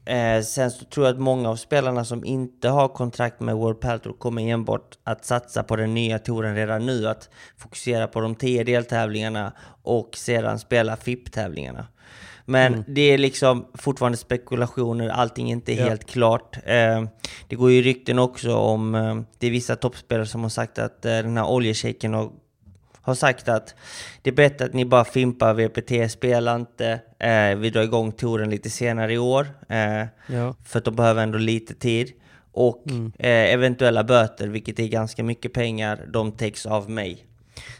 Eh, 0.05 0.35
eh, 0.35 0.41
sen 0.43 0.71
så 0.71 0.85
tror 0.85 1.05
jag 1.05 1.13
att 1.13 1.21
många 1.21 1.49
av 1.49 1.55
spelarna 1.55 2.05
som 2.05 2.25
inte 2.25 2.69
har 2.69 2.87
kontrakt 2.87 3.39
med 3.39 3.55
World 3.55 3.79
Padel 3.79 3.99
Tour 3.99 4.13
kommer 4.13 4.41
enbart 4.41 4.97
att 5.03 5.25
satsa 5.25 5.63
på 5.63 5.75
den 5.75 5.93
nya 5.93 6.19
touren 6.19 6.55
redan 6.55 6.85
nu. 6.85 7.07
Att 7.07 7.29
fokusera 7.57 8.07
på 8.07 8.21
de 8.21 8.35
10 8.35 8.63
deltävlingarna 8.63 9.51
och 9.83 10.09
sedan 10.13 10.59
spela 10.59 10.95
FIP-tävlingarna. 10.95 11.87
Men 12.49 12.83
det 12.87 13.01
är 13.01 13.17
liksom 13.17 13.65
fortfarande 13.73 14.17
spekulationer, 14.17 15.09
allting 15.09 15.49
är 15.49 15.53
inte 15.53 15.73
Ja. 15.73 15.83
helt 15.83 16.05
klart. 16.09 16.57
Eh, 16.65 17.03
det 17.47 17.55
går 17.55 17.71
ju 17.71 17.81
rykten 17.81 18.19
också 18.19 18.55
om, 18.55 18.95
eh, 18.95 19.15
det 19.39 19.47
är 19.47 19.51
vissa 19.51 19.75
toppspelare 19.75 20.25
som 20.25 20.41
har 20.43 20.49
sagt 20.49 20.79
att 20.79 21.05
eh, 21.05 21.11
den 21.11 21.37
här 21.37 21.45
oljeshejken 21.49 22.13
har, 22.13 22.29
har 23.01 23.15
sagt 23.15 23.47
att 23.49 23.75
det 24.21 24.29
är 24.29 24.33
bättre 24.35 24.65
att 24.65 24.73
ni 24.73 24.85
bara 24.85 25.05
fimpar 25.05 25.53
VPT, 25.53 26.09
spela 26.11 26.55
inte, 26.55 26.99
eh, 27.19 27.55
vi 27.57 27.69
drar 27.69 27.81
igång 27.83 28.11
touren 28.11 28.49
lite 28.49 28.69
senare 28.69 29.13
i 29.13 29.17
år. 29.17 29.47
Eh, 29.69 30.05
Ja. 30.27 30.55
för 30.65 30.79
att 30.79 30.85
de 30.85 30.95
behöver 30.95 31.23
ändå 31.23 31.37
lite 31.37 31.73
tid. 31.75 32.11
Och 32.51 32.83
eh, 33.19 33.53
eventuella 33.53 34.03
böter, 34.03 34.47
vilket 34.47 34.79
är 34.79 34.87
ganska 34.87 35.23
mycket 35.23 35.53
pengar, 35.53 36.05
de 36.13 36.31
täcks 36.31 36.65
av 36.65 36.89
mig. 36.89 37.25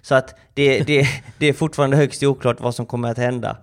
Så 0.02 0.16
att 0.16 0.36
det, 0.54 0.80
det, 0.80 1.08
det 1.38 1.46
är 1.48 1.54
fortfarande 1.54 1.98
högst 1.98 2.24
oklart 2.24 2.60
vad 2.62 2.76
som 2.76 2.86
kommer 2.86 3.12
att 3.12 3.18
hända. 3.18 3.58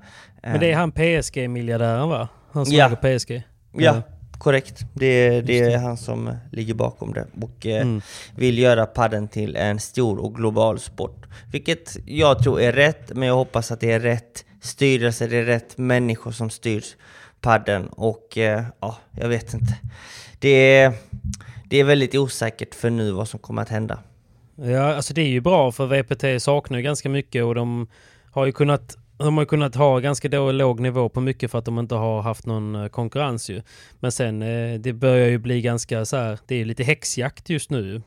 Men 0.52 0.60
det 0.60 0.72
är 0.72 0.76
han 0.76 0.92
PSG-miljardären 0.92 2.08
va? 2.08 2.28
Han 2.52 2.66
som 2.66 2.74
Ja. 2.74 2.86
äger 2.86 3.18
PSG? 3.18 3.42
Ja, 3.72 4.02
korrekt. 4.38 4.84
Det, 4.92 5.40
det 5.40 5.60
är 5.60 5.78
han 5.78 5.96
som 5.96 6.32
ligger 6.52 6.74
bakom 6.74 7.12
det 7.12 7.26
och 7.42 7.66
eh, 7.66 7.82
Mm. 7.82 8.00
vill 8.36 8.58
göra 8.58 8.86
padden 8.86 9.28
till 9.28 9.56
en 9.56 9.80
stor 9.80 10.18
och 10.18 10.34
global 10.34 10.78
sport. 10.78 11.26
Vilket 11.52 11.96
jag 12.06 12.42
tror 12.42 12.60
är 12.60 12.72
rätt, 12.72 13.12
men 13.14 13.28
jag 13.28 13.34
hoppas 13.34 13.70
att 13.72 13.80
det 13.80 13.92
är 13.92 14.00
rätt 14.00 14.44
styrelse, 14.60 15.26
det 15.26 15.36
är 15.36 15.44
rätt 15.44 15.78
människor 15.78 16.32
som 16.32 16.50
styr 16.50 16.84
padden 17.40 17.86
och 17.88 18.38
eh, 18.38 18.62
ja, 18.80 18.96
jag 19.20 19.28
vet 19.28 19.54
inte. 19.54 19.74
Det 20.38 20.48
är, 20.78 20.92
det 21.64 21.76
är 21.80 21.84
väldigt 21.84 22.14
osäkert 22.14 22.74
för 22.74 22.90
nu 22.90 23.10
vad 23.10 23.28
som 23.28 23.40
kommer 23.40 23.62
att 23.62 23.68
hända. 23.68 23.98
Ja, 24.56 24.94
alltså 24.94 25.14
det 25.14 25.20
är 25.22 25.28
ju 25.28 25.40
bra 25.40 25.72
för 25.72 25.86
VPT 25.86 26.42
saknar 26.42 26.78
ju 26.78 26.84
ganska 26.84 27.08
mycket 27.08 27.44
och 27.44 27.54
de 27.54 27.86
har 28.30 28.46
ju 28.46 28.52
kunnat 28.52 28.96
de 29.18 29.36
har 29.36 29.44
kunnat 29.44 29.74
ha 29.74 29.98
ganska 29.98 30.28
då 30.28 30.52
låg 30.52 30.80
nivå 30.80 31.08
på 31.08 31.20
mycket 31.20 31.50
för 31.50 31.58
att 31.58 31.64
de 31.64 31.78
inte 31.78 31.94
har 31.94 32.22
haft 32.22 32.46
någon 32.46 32.74
eh, 32.74 32.88
konkurrens 32.88 33.50
ju. 33.50 33.62
Men 34.00 34.12
sen 34.12 34.42
eh, 34.42 34.80
det 34.80 34.92
börjar 34.92 35.28
ju 35.28 35.38
bli 35.38 35.60
ganska 35.60 36.04
så 36.04 36.16
här, 36.16 36.38
det 36.46 36.60
är 36.60 36.64
lite 36.64 36.84
häxjakt 36.84 37.50
just 37.50 37.70
nu. 37.70 38.02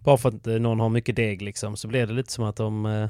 Bara 0.00 0.16
för 0.16 0.28
att 0.28 0.46
eh, 0.46 0.54
någon 0.54 0.80
har 0.80 0.88
mycket 0.88 1.16
deg 1.16 1.42
liksom 1.42 1.76
så 1.76 1.88
blir 1.88 2.06
det 2.06 2.12
lite 2.12 2.32
som 2.32 2.44
att 2.44 2.56
de 2.56 3.08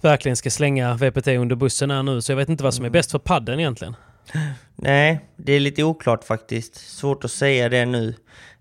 verkligen 0.00 0.36
ska 0.36 0.50
slänga 0.50 0.94
VPT 0.94 1.28
under 1.28 1.56
bussen 1.56 1.90
här 1.90 2.02
nu. 2.02 2.22
Så 2.22 2.32
jag 2.32 2.36
vet 2.36 2.48
inte 2.48 2.64
vad 2.64 2.74
som 2.74 2.84
är 2.84 2.90
bäst 2.90 3.10
för 3.10 3.18
padden 3.18 3.60
egentligen. 3.60 3.96
Nej, 4.74 5.20
det 5.36 5.52
är 5.52 5.60
lite 5.60 5.82
oklart 5.82 6.24
faktiskt. 6.24 6.74
Svårt 6.74 7.24
att 7.24 7.30
säga 7.30 7.68
det 7.68 7.86
nu 7.86 8.14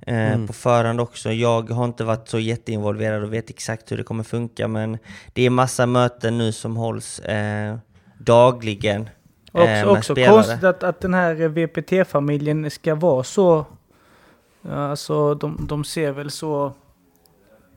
eh, 0.08 0.34
Mm. 0.34 0.48
på 0.48 0.54
förhand 0.54 1.02
också. 1.02 1.32
Jag 1.32 1.70
har 1.70 1.86
inte 1.86 2.04
varit 2.04 2.28
så 2.30 2.40
jätteinvolverad 2.40 3.24
och 3.24 3.34
vet 3.34 3.50
exakt 3.50 3.92
hur 3.92 3.98
det 3.98 4.04
kommer 4.04 4.24
funka, 4.24 4.68
men 4.68 4.98
det 5.34 5.46
är 5.46 5.50
massa 5.50 5.86
möten 5.86 6.38
nu 6.38 6.52
som 6.52 6.76
hålls 6.78 7.20
eh, 7.20 7.78
dagligen. 8.18 9.02
eh, 9.54 9.62
Också, 9.62 9.66
med 9.86 9.88
också 9.88 10.14
spelare. 10.16 10.34
konstigt 10.36 10.64
att, 10.64 10.84
att 10.84 11.02
den 11.02 11.14
här 11.14 11.34
VPT-familjen 11.48 12.72
ska 12.72 12.96
vara 12.96 13.24
så... 13.24 13.66
Alltså 14.70 15.36
de, 15.36 15.66
de 15.70 15.84
ser 15.84 16.12
väl 16.12 16.32
så 16.32 16.74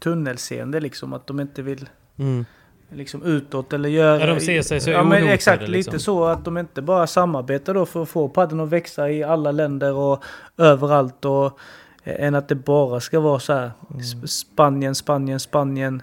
tunnelseende 0.01 0.81
liksom 0.81 1.13
att 1.13 1.27
de 1.27 1.41
inte 1.41 1.63
vill 1.63 1.89
Mm. 2.19 2.45
liksom 2.93 3.23
utåt 3.23 3.73
eller 3.73 3.89
göra... 3.89 4.21
Ja, 4.21 4.35
de 4.35 4.41
ser 4.41 4.63
sig 4.63 4.81
så 4.81 4.91
Ja 4.91 5.03
men 5.03 5.29
exakt, 5.29 5.61
liksom. 5.69 5.73
lite 5.93 5.99
så 6.05 6.25
att 6.25 6.45
de 6.45 6.59
inte 6.59 6.83
bara 6.83 7.07
samarbetar 7.07 7.75
då 7.75 7.87
för 7.87 8.03
att 8.03 8.09
få 8.09 8.29
padden 8.29 8.61
att 8.61 8.69
växa 8.69 9.11
i 9.11 9.23
alla 9.23 9.53
länder 9.53 9.93
och 9.95 10.25
överallt 10.59 11.25
och 11.25 11.59
Än 12.05 12.35
att 12.35 12.49
det 12.49 12.55
bara 12.55 13.01
ska 13.01 13.21
vara 13.21 13.39
så 13.39 13.53
här 13.53 13.71
Sp- 13.89 14.27
Spanien, 14.27 14.95
Spanien, 14.95 15.41
Spanien. 15.41 16.03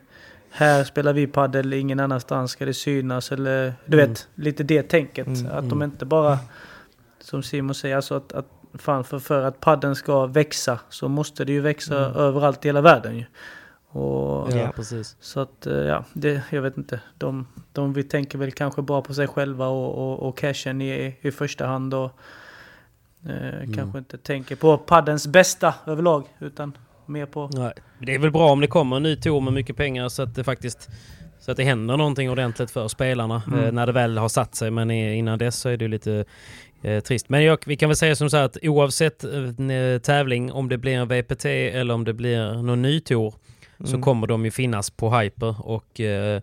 Här 0.51 0.83
spelar 0.83 1.13
vi 1.13 1.27
paddel, 1.27 1.73
ingen 1.73 1.99
annanstans 1.99 2.51
ska 2.51 2.65
det 2.65 2.73
synas. 2.73 3.31
Eller 3.31 3.73
du 3.85 3.97
vet, 3.97 4.27
lite 4.35 4.63
det 4.63 4.83
tänket. 4.83 5.27
att 5.51 5.69
de 5.69 5.83
inte 5.83 6.05
bara, 6.05 6.39
som 7.19 7.43
Simon 7.43 7.75
säger, 7.75 7.95
alltså 7.95 8.15
att, 8.15 8.33
att 8.33 8.45
fan 8.73 9.03
för, 9.03 9.19
för 9.19 9.43
att 9.43 9.59
padden 9.59 9.95
ska 9.95 10.25
växa 10.25 10.79
så 10.89 11.07
måste 11.07 11.45
det 11.45 11.51
ju 11.51 11.61
växa 11.61 11.95
överallt 11.95 12.65
i 12.65 12.67
hela 12.67 12.81
världen 12.81 13.17
ju. 13.17 13.25
Och, 13.89 14.51
Ja, 14.51 14.71
precis. 14.75 15.15
så 15.21 15.39
att 15.39 15.67
eh, 15.67 15.73
ja, 15.77 16.03
det, 16.13 16.41
jag 16.49 16.61
vet 16.61 16.77
inte. 16.77 16.99
De, 17.17 17.47
de 17.73 17.93
vi 17.93 18.03
tänker 18.03 18.37
väl 18.37 18.51
kanske 18.51 18.81
bara 18.81 19.01
på 19.01 19.13
sig 19.13 19.27
själva 19.27 19.67
och, 19.67 19.97
och, 20.11 20.27
och 20.27 20.37
cashen 20.37 20.81
i, 20.81 21.17
i 21.21 21.31
första 21.31 21.65
hand. 21.67 21.93
Och 21.93 22.11
eh, 23.25 23.75
kanske 23.75 23.97
inte 23.97 24.17
tänker 24.17 24.55
på 24.55 24.77
paddens 24.77 25.27
bästa 25.27 25.73
överlag. 25.85 26.23
Utan 26.39 26.77
mer 27.05 27.25
på... 27.25 27.49
Nej. 27.53 27.73
Det 27.99 28.15
är 28.15 28.19
väl 28.19 28.31
bra 28.31 28.51
om 28.51 28.61
det 28.61 28.67
kommer 28.67 28.95
en 28.95 29.03
ny 29.03 29.15
tour 29.15 29.41
med 29.41 29.53
mycket 29.53 29.77
pengar 29.77 30.09
så 30.09 30.23
att 30.23 30.35
det 30.35 30.43
faktiskt 30.43 30.89
så 31.39 31.51
att 31.51 31.57
det 31.57 31.63
händer 31.63 31.97
någonting 31.97 32.29
ordentligt 32.29 32.71
för 32.71 32.87
spelarna 32.87 33.35
eh, 33.35 33.71
när 33.71 33.85
det 33.85 33.91
väl 33.91 34.17
har 34.17 34.29
satt 34.29 34.55
sig. 34.55 34.71
Men 34.71 34.91
innan 34.91 35.39
dess 35.39 35.59
så 35.59 35.69
är 35.69 35.77
det 35.77 35.87
lite 35.87 36.25
eh, 36.81 36.99
trist. 36.99 37.29
Men 37.29 37.43
jag, 37.43 37.59
vi 37.65 37.75
kan 37.75 37.89
väl 37.89 37.95
säga 37.95 38.15
som 38.15 38.29
så 38.29 38.37
här 38.37 38.43
att 38.43 38.57
oavsett 38.61 39.23
eh, 39.23 39.31
tävling, 40.01 40.51
om 40.51 40.69
det 40.69 40.77
blir 40.77 40.93
en 40.93 41.07
VPT 41.07 41.45
eller 41.45 41.93
om 41.93 42.03
det 42.03 42.13
blir 42.13 42.63
någon 42.63 42.81
ny 42.81 42.99
tour, 42.99 43.33
så 43.83 44.01
kommer 44.01 44.27
de 44.27 44.45
ju 44.45 44.51
finnas 44.51 44.89
på 44.89 45.19
Hyper. 45.19 45.67
Och 45.67 45.99
eh, 45.99 46.41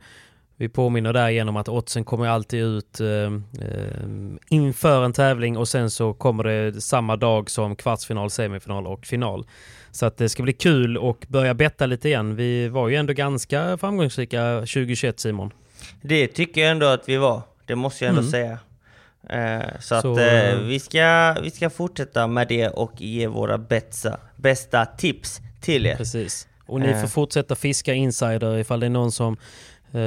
vi 0.56 0.68
påminner 0.68 1.12
där 1.12 1.28
genom 1.30 1.56
att 1.56 1.68
oddsen 1.68 2.04
kommer 2.04 2.26
alltid 2.28 2.60
ut 2.62 3.00
eh, 3.00 3.08
eh, 3.68 3.98
inför 4.48 5.04
en 5.04 5.12
tävling 5.12 5.56
och 5.56 5.68
sen 5.68 5.90
så 5.90 6.12
kommer 6.14 6.44
det 6.44 6.80
samma 6.80 7.16
dag 7.16 7.50
som 7.50 7.76
kvartsfinal, 7.76 8.30
semifinal 8.30 8.86
och 8.86 9.06
final. 9.06 9.46
Så 9.90 10.06
att 10.06 10.16
det 10.16 10.28
ska 10.28 10.42
bli 10.42 10.52
kul 10.52 10.98
och 10.98 11.26
börja 11.28 11.54
betta 11.54 11.86
lite 11.86 12.08
igen. 12.08 12.36
Vi 12.36 12.68
var 12.68 12.88
ju 12.88 12.96
ändå 12.96 13.12
ganska 13.12 13.76
framgångsrika 13.78 14.56
2021 14.58 15.20
Simon. 15.20 15.50
Det 16.02 16.26
tycker 16.26 16.60
jag 16.60 16.70
ändå 16.70 16.86
att 16.86 17.08
vi 17.08 17.16
var. 17.16 17.42
Det 17.66 17.74
måste 17.74 18.04
jag 18.04 18.08
ändå 18.08 18.20
Mm. 18.20 18.30
säga. 18.30 18.58
Eh, 19.30 19.68
så, 19.80 20.00
Så, 20.00 20.12
att 20.12 20.18
eh, 20.18 20.50
eh, 20.50 20.58
vi, 20.58 20.80
ska, 20.80 21.36
vi 21.42 21.50
ska 21.50 21.70
fortsätta 21.70 22.26
med 22.26 22.48
det 22.48 22.68
och 22.68 22.92
ge 23.00 23.26
våra 23.26 23.58
bästa, 23.58 24.18
bästa 24.36 24.86
tips 24.86 25.40
till 25.60 25.86
er. 25.86 25.96
Precis. 25.96 26.48
Och 26.66 26.80
ni 26.80 26.88
Eh. 26.88 27.00
får 27.00 27.08
fortsätta 27.08 27.54
fiska 27.54 27.94
insider 27.94 28.56
ifall 28.58 28.80
det 28.80 28.86
är 28.86 28.90
någon 28.90 29.12
som 29.12 29.32
eh, 29.32 29.38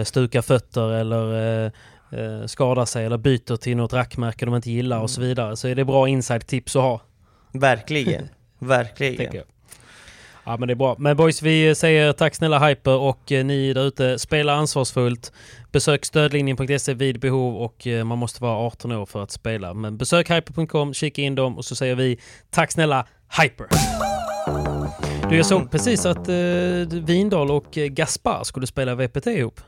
stukar 0.04 0.42
fötter 0.42 0.94
eller 0.94 1.34
eh, 1.66 1.72
eh, 2.12 2.46
skadar 2.46 2.86
sig 2.86 3.06
eller 3.06 3.18
byter 3.18 3.56
till 3.56 3.78
något 3.78 3.94
rackmärke 3.94 4.46
de 4.46 4.56
inte 4.56 4.72
gillar 4.72 5.00
och 5.00 5.10
så 5.10 5.22
vidare. 5.22 5.56
Så 5.56 5.68
är 5.68 5.76
det 5.76 5.86
bra 5.86 6.08
inside-tips 6.08 6.76
att 6.76 6.82
ha. 6.82 7.02
Verkligen. 7.52 8.30
Verkligen. 8.60 9.44
Ja 10.46 10.58
men 10.58 10.68
det 10.68 10.74
är 10.74 10.76
bra. 10.76 10.96
Men 11.00 11.18
boys 11.18 11.42
vi 11.42 11.76
säger 11.76 12.14
tack 12.14 12.36
snälla 12.36 12.68
Hyper 12.68 12.98
och 12.98 13.32
eh, 13.32 13.46
ni 13.46 13.74
där 13.74 13.88
ute 13.88 14.20
spela 14.20 14.54
ansvarsfullt. 14.54 15.32
Besök 15.72 16.06
stödlinjen.se 16.06 16.94
vid 16.94 17.20
behov 17.20 17.58
och 17.58 17.88
eh, 17.88 18.04
man 18.04 18.18
måste 18.18 18.44
vara 18.44 18.58
18 18.58 18.92
år 18.92 19.06
för 19.06 19.24
att 19.24 19.32
spela. 19.32 19.74
Men 19.74 19.98
besök 19.98 20.30
hyper.com, 20.30 20.94
kika 20.94 21.22
in 21.22 21.36
dem 21.36 21.58
och 21.58 21.66
så 21.66 21.76
säger 21.76 21.96
vi 21.96 22.20
tack 22.50 22.72
snälla 22.72 23.08
Hyper. 23.42 23.68
Du 25.30 25.38
jag 25.38 25.46
såg 25.46 25.72
precis 25.72 26.06
att 26.06 26.30
eh, 26.30 26.36
Vindal 27.04 27.52
och 27.52 27.78
eh, 27.78 27.88
Gaspar 27.88 28.44
skulle 28.44 28.68
spela 28.68 28.96
VPT 28.96 29.28
ihop. 29.28 29.62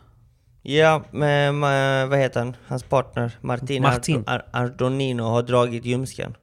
Ja, 0.70 1.03
men 1.11 1.59
med, 1.59 2.07
vad 2.09 2.20
heter 2.20 2.39
han? 2.39 2.55
Hans 2.67 2.84
partner 2.84 3.32
Martin, 3.41 3.82
Martin. 3.82 4.24
Ar- 4.28 4.45
Ar- 4.51 4.63
Ardonino 4.63 5.24
har 5.24 5.43
dragit 5.43 5.86
ljumsken. 5.86 6.38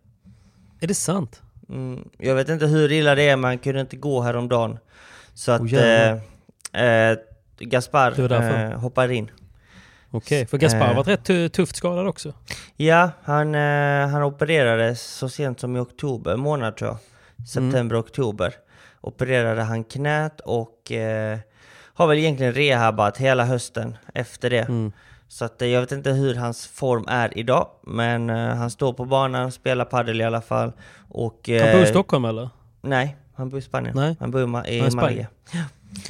Är 0.81 0.87
det 0.87 0.95
sant? 0.95 1.43
Mm, 1.69 2.09
jag 2.19 2.35
vet 2.35 2.49
inte 2.49 2.67
hur 2.67 2.93
illa 2.93 3.15
det 3.15 3.23
är, 3.29 3.37
men 3.37 3.45
han 3.49 3.59
kunde 3.59 3.81
inte 3.81 3.97
gå 3.97 4.21
häromdagen. 4.23 4.79
Så 5.35 5.53
att 5.53 5.61
Åh, 5.61 5.75
eh, 5.75 6.83
eh, 6.85 7.19
Gaspar 7.59 8.11
var 8.29 8.71
eh, 8.71 8.79
hoppar 8.79 9.09
in. 9.11 9.31
Okej, 10.11 10.47
för 10.47 10.59
Gaspar 10.59 10.91
Eh. 10.91 10.97
varit 10.97 11.09
rätt 11.09 11.25
tu- 11.25 11.49
tufft 11.49 11.77
skadad 11.77 12.07
också. 12.07 12.33
Ja, 12.77 13.11
han, 13.23 13.55
eh, 13.55 14.09
han 14.09 14.23
opererades 14.23 15.03
så 15.03 15.29
sent 15.29 15.61
som 15.61 15.77
i 15.77 15.79
oktober 15.79 16.37
månad 16.37 16.77
tror 16.77 16.91
jag. 16.91 16.99
September, 17.49 18.01
oktober. 18.01 18.55
Opererade 19.01 19.63
han 19.63 19.85
knät 19.85 20.41
och 20.41 20.93
eh, 20.93 21.39
har 21.97 22.07
väl 22.07 22.19
egentligen 22.19 22.53
rehabat 22.53 23.17
hela 23.17 23.45
hösten 23.45 23.97
efter 24.15 24.51
det. 24.51 24.61
Mm. 24.69 24.93
Så 25.29 25.45
att, 25.45 25.63
eh, 25.63 25.69
jag 25.69 25.81
vet 25.81 25.93
inte 25.93 26.11
hur 26.11 26.35
hans 26.35 26.67
form 26.67 27.05
är 27.09 27.39
idag, 27.39 27.69
men 27.83 28.31
eh, 28.31 28.55
han 28.55 28.71
står 28.71 28.93
på 28.93 29.05
banan, 29.05 29.53
spelar 29.53 29.85
padel 29.85 30.21
i 30.21 30.25
alla 30.25 30.41
fall. 30.41 30.73
Och, 31.09 31.41
Han 31.49 31.59
bor 31.73 31.81
i 31.81 31.83
eh, 31.83 31.91
Stockholm 31.91 32.25
eller? 32.25 32.49
Nej, 32.81 33.17
han 33.35 33.49
bor 33.49 33.59
i 33.59 33.63
Spanien. 33.63 33.97
Nej. 33.97 34.17
Han 34.21 34.31
bor 34.31 34.67
i, 34.69 34.77
i 34.79 34.91
Malaga. 34.91 35.27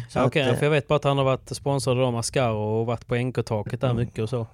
Så 0.09 0.18
Ja, 0.18 0.20
att, 0.20 0.26
Okej, 0.26 0.43
eh, 0.49 0.55
för 0.55 0.66
jag 0.66 0.70
vet 0.70 0.89
bara 0.89 0.97
att 0.97 1.05
han 1.05 1.18
har 1.18 1.24
varit 1.24 1.57
sponsrad 1.57 2.01
av 2.01 2.12
Mascaro 2.12 2.59
och 2.59 2.87
varit 2.87 3.07
på 3.07 3.14
NK-taket 3.16 3.80
där 3.80 3.95
mycket 3.95 4.18
och 4.22 4.28
så. 4.28 4.47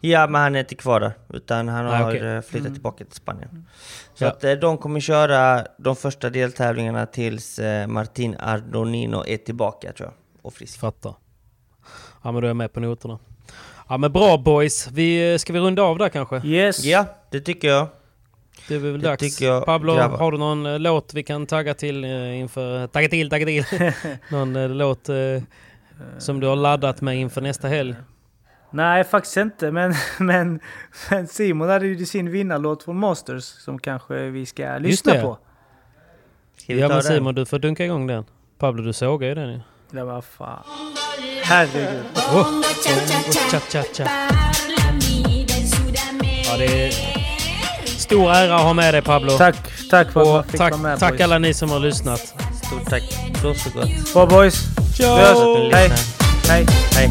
Ja, 0.00 0.26
men 0.26 0.40
han 0.40 0.54
är 0.54 0.60
inte 0.60 0.74
kvar 0.74 1.00
där, 1.00 1.12
utan 1.34 1.68
han 1.68 1.86
har 1.86 2.34
eh, 2.36 2.40
flyttat 2.40 2.72
tillbaka 2.72 3.04
till 3.04 3.14
Spanien. 3.14 3.66
Så 4.14 4.24
Ja. 4.24 4.28
att 4.30 4.60
de 4.60 4.78
kommer 4.78 5.00
köra 5.00 5.66
de 5.78 5.96
första 5.96 6.30
deltävlingarna 6.30 7.06
tills 7.06 7.60
Martin 7.86 8.36
Ardonino 8.40 9.24
är 9.26 9.36
tillbaka 9.36 9.92
tror 9.92 10.08
jag, 10.08 10.14
och 10.42 10.54
frisk. 10.54 10.80
Fattar. 10.80 11.14
Ja 12.22 12.32
men 12.32 12.34
då 12.34 12.40
är 12.40 12.48
jag 12.48 12.56
med 12.56 12.72
på 12.72 12.80
noterna. 12.80 13.18
Ja 13.88 13.96
men 13.96 14.12
bra 14.12 14.38
boys. 14.38 14.88
Vi, 14.92 15.38
ska 15.38 15.52
vi 15.52 15.58
runda 15.58 15.82
av 15.82 15.98
där 15.98 16.08
kanske? 16.08 16.36
Yes! 16.44 16.84
Ja, 16.84 17.06
det 17.30 17.40
tycker 17.40 17.68
jag. 17.68 17.86
Det 18.68 18.74
är 18.74 18.78
väl 18.78 19.00
Det 19.00 19.08
dags. 19.08 19.20
tycker 19.20 19.46
jag, 19.46 19.64
Pablo, 19.66 19.94
grabbar. 19.94 20.18
har 20.18 20.32
du 20.32 20.38
någon 20.38 20.66
eh, 20.66 20.78
låt 20.78 21.14
vi 21.14 21.22
kan 21.22 21.46
tagga 21.46 21.74
till 21.74 22.04
eh, 22.04 22.38
inför... 22.38 22.86
Tagga 22.86 23.08
till, 23.08 23.30
tagga 23.30 23.46
till! 23.46 23.64
någon 24.30 24.56
eh, 24.56 24.68
låt 24.68 25.08
som 26.18 26.40
du 26.40 26.46
har 26.46 26.56
laddat 26.56 27.00
med 27.00 27.16
inför 27.16 27.40
nästa 27.40 27.68
helg? 27.68 27.94
Nej, 28.70 29.04
faktiskt 29.04 29.36
inte. 29.36 29.70
Men, 29.70 29.94
men, 30.18 30.60
men 31.10 31.26
Simon 31.26 31.68
hade 31.68 31.86
ju 31.86 32.06
sin 32.06 32.30
vinnarlåt 32.30 32.82
från 32.82 32.96
Masters 32.98 33.44
som 33.44 33.78
kanske 33.78 34.14
vi 34.14 34.46
ska 34.46 34.78
lyssna 34.78 35.14
på. 35.14 35.38
Ska 36.56 36.72
Ja 36.74 36.88
men 36.88 36.96
den? 36.96 37.02
Simon, 37.02 37.34
du 37.34 37.46
får 37.46 37.58
dunka 37.58 37.84
igång 37.84 38.06
den. 38.06 38.24
Pablo, 38.58 38.82
du 38.82 38.92
sågar 38.92 39.28
ju 39.28 39.34
den 39.34 39.52
ju. 39.52 39.60
Det 39.92 40.04
var 40.04 40.22
fan. 40.38 40.62
Herregud. 41.42 42.04
Oh, 42.16 42.36
oh, 42.36 42.62
cha, 43.50 43.60
cha, 43.72 43.82
cha. 43.96 44.04
Ja, 46.44 46.56
det 46.58 46.86
är 46.86 46.92
stor 47.86 48.30
ära 48.32 48.56
att 48.56 48.62
ha 48.62 48.72
med 48.72 48.94
dig 48.94 49.02
Pablo. 49.02 49.38
Tack, 49.38 49.56
tack 49.90 50.12
för 50.12 50.20
att 50.20 50.26
Och 50.46 50.50
fick 50.50 50.60
tack, 50.60 50.70
vara 50.72 50.82
med 50.82 50.98
tack 50.98 51.10
boys. 51.10 51.20
alla 51.20 51.38
ni 51.38 51.54
som 51.54 51.70
har 51.70 51.80
lyssnat. 51.80 52.20
Stort 52.66 52.90
tack. 52.90 53.02
Så 53.42 53.54
så 53.54 53.70
gott. 53.70 54.12
Bra 54.12 54.26
boys. 54.26 54.54
Ciao! 54.96 55.70
Hej. 55.72 55.90
Hej. 56.48 56.66
Hej. 56.92 57.10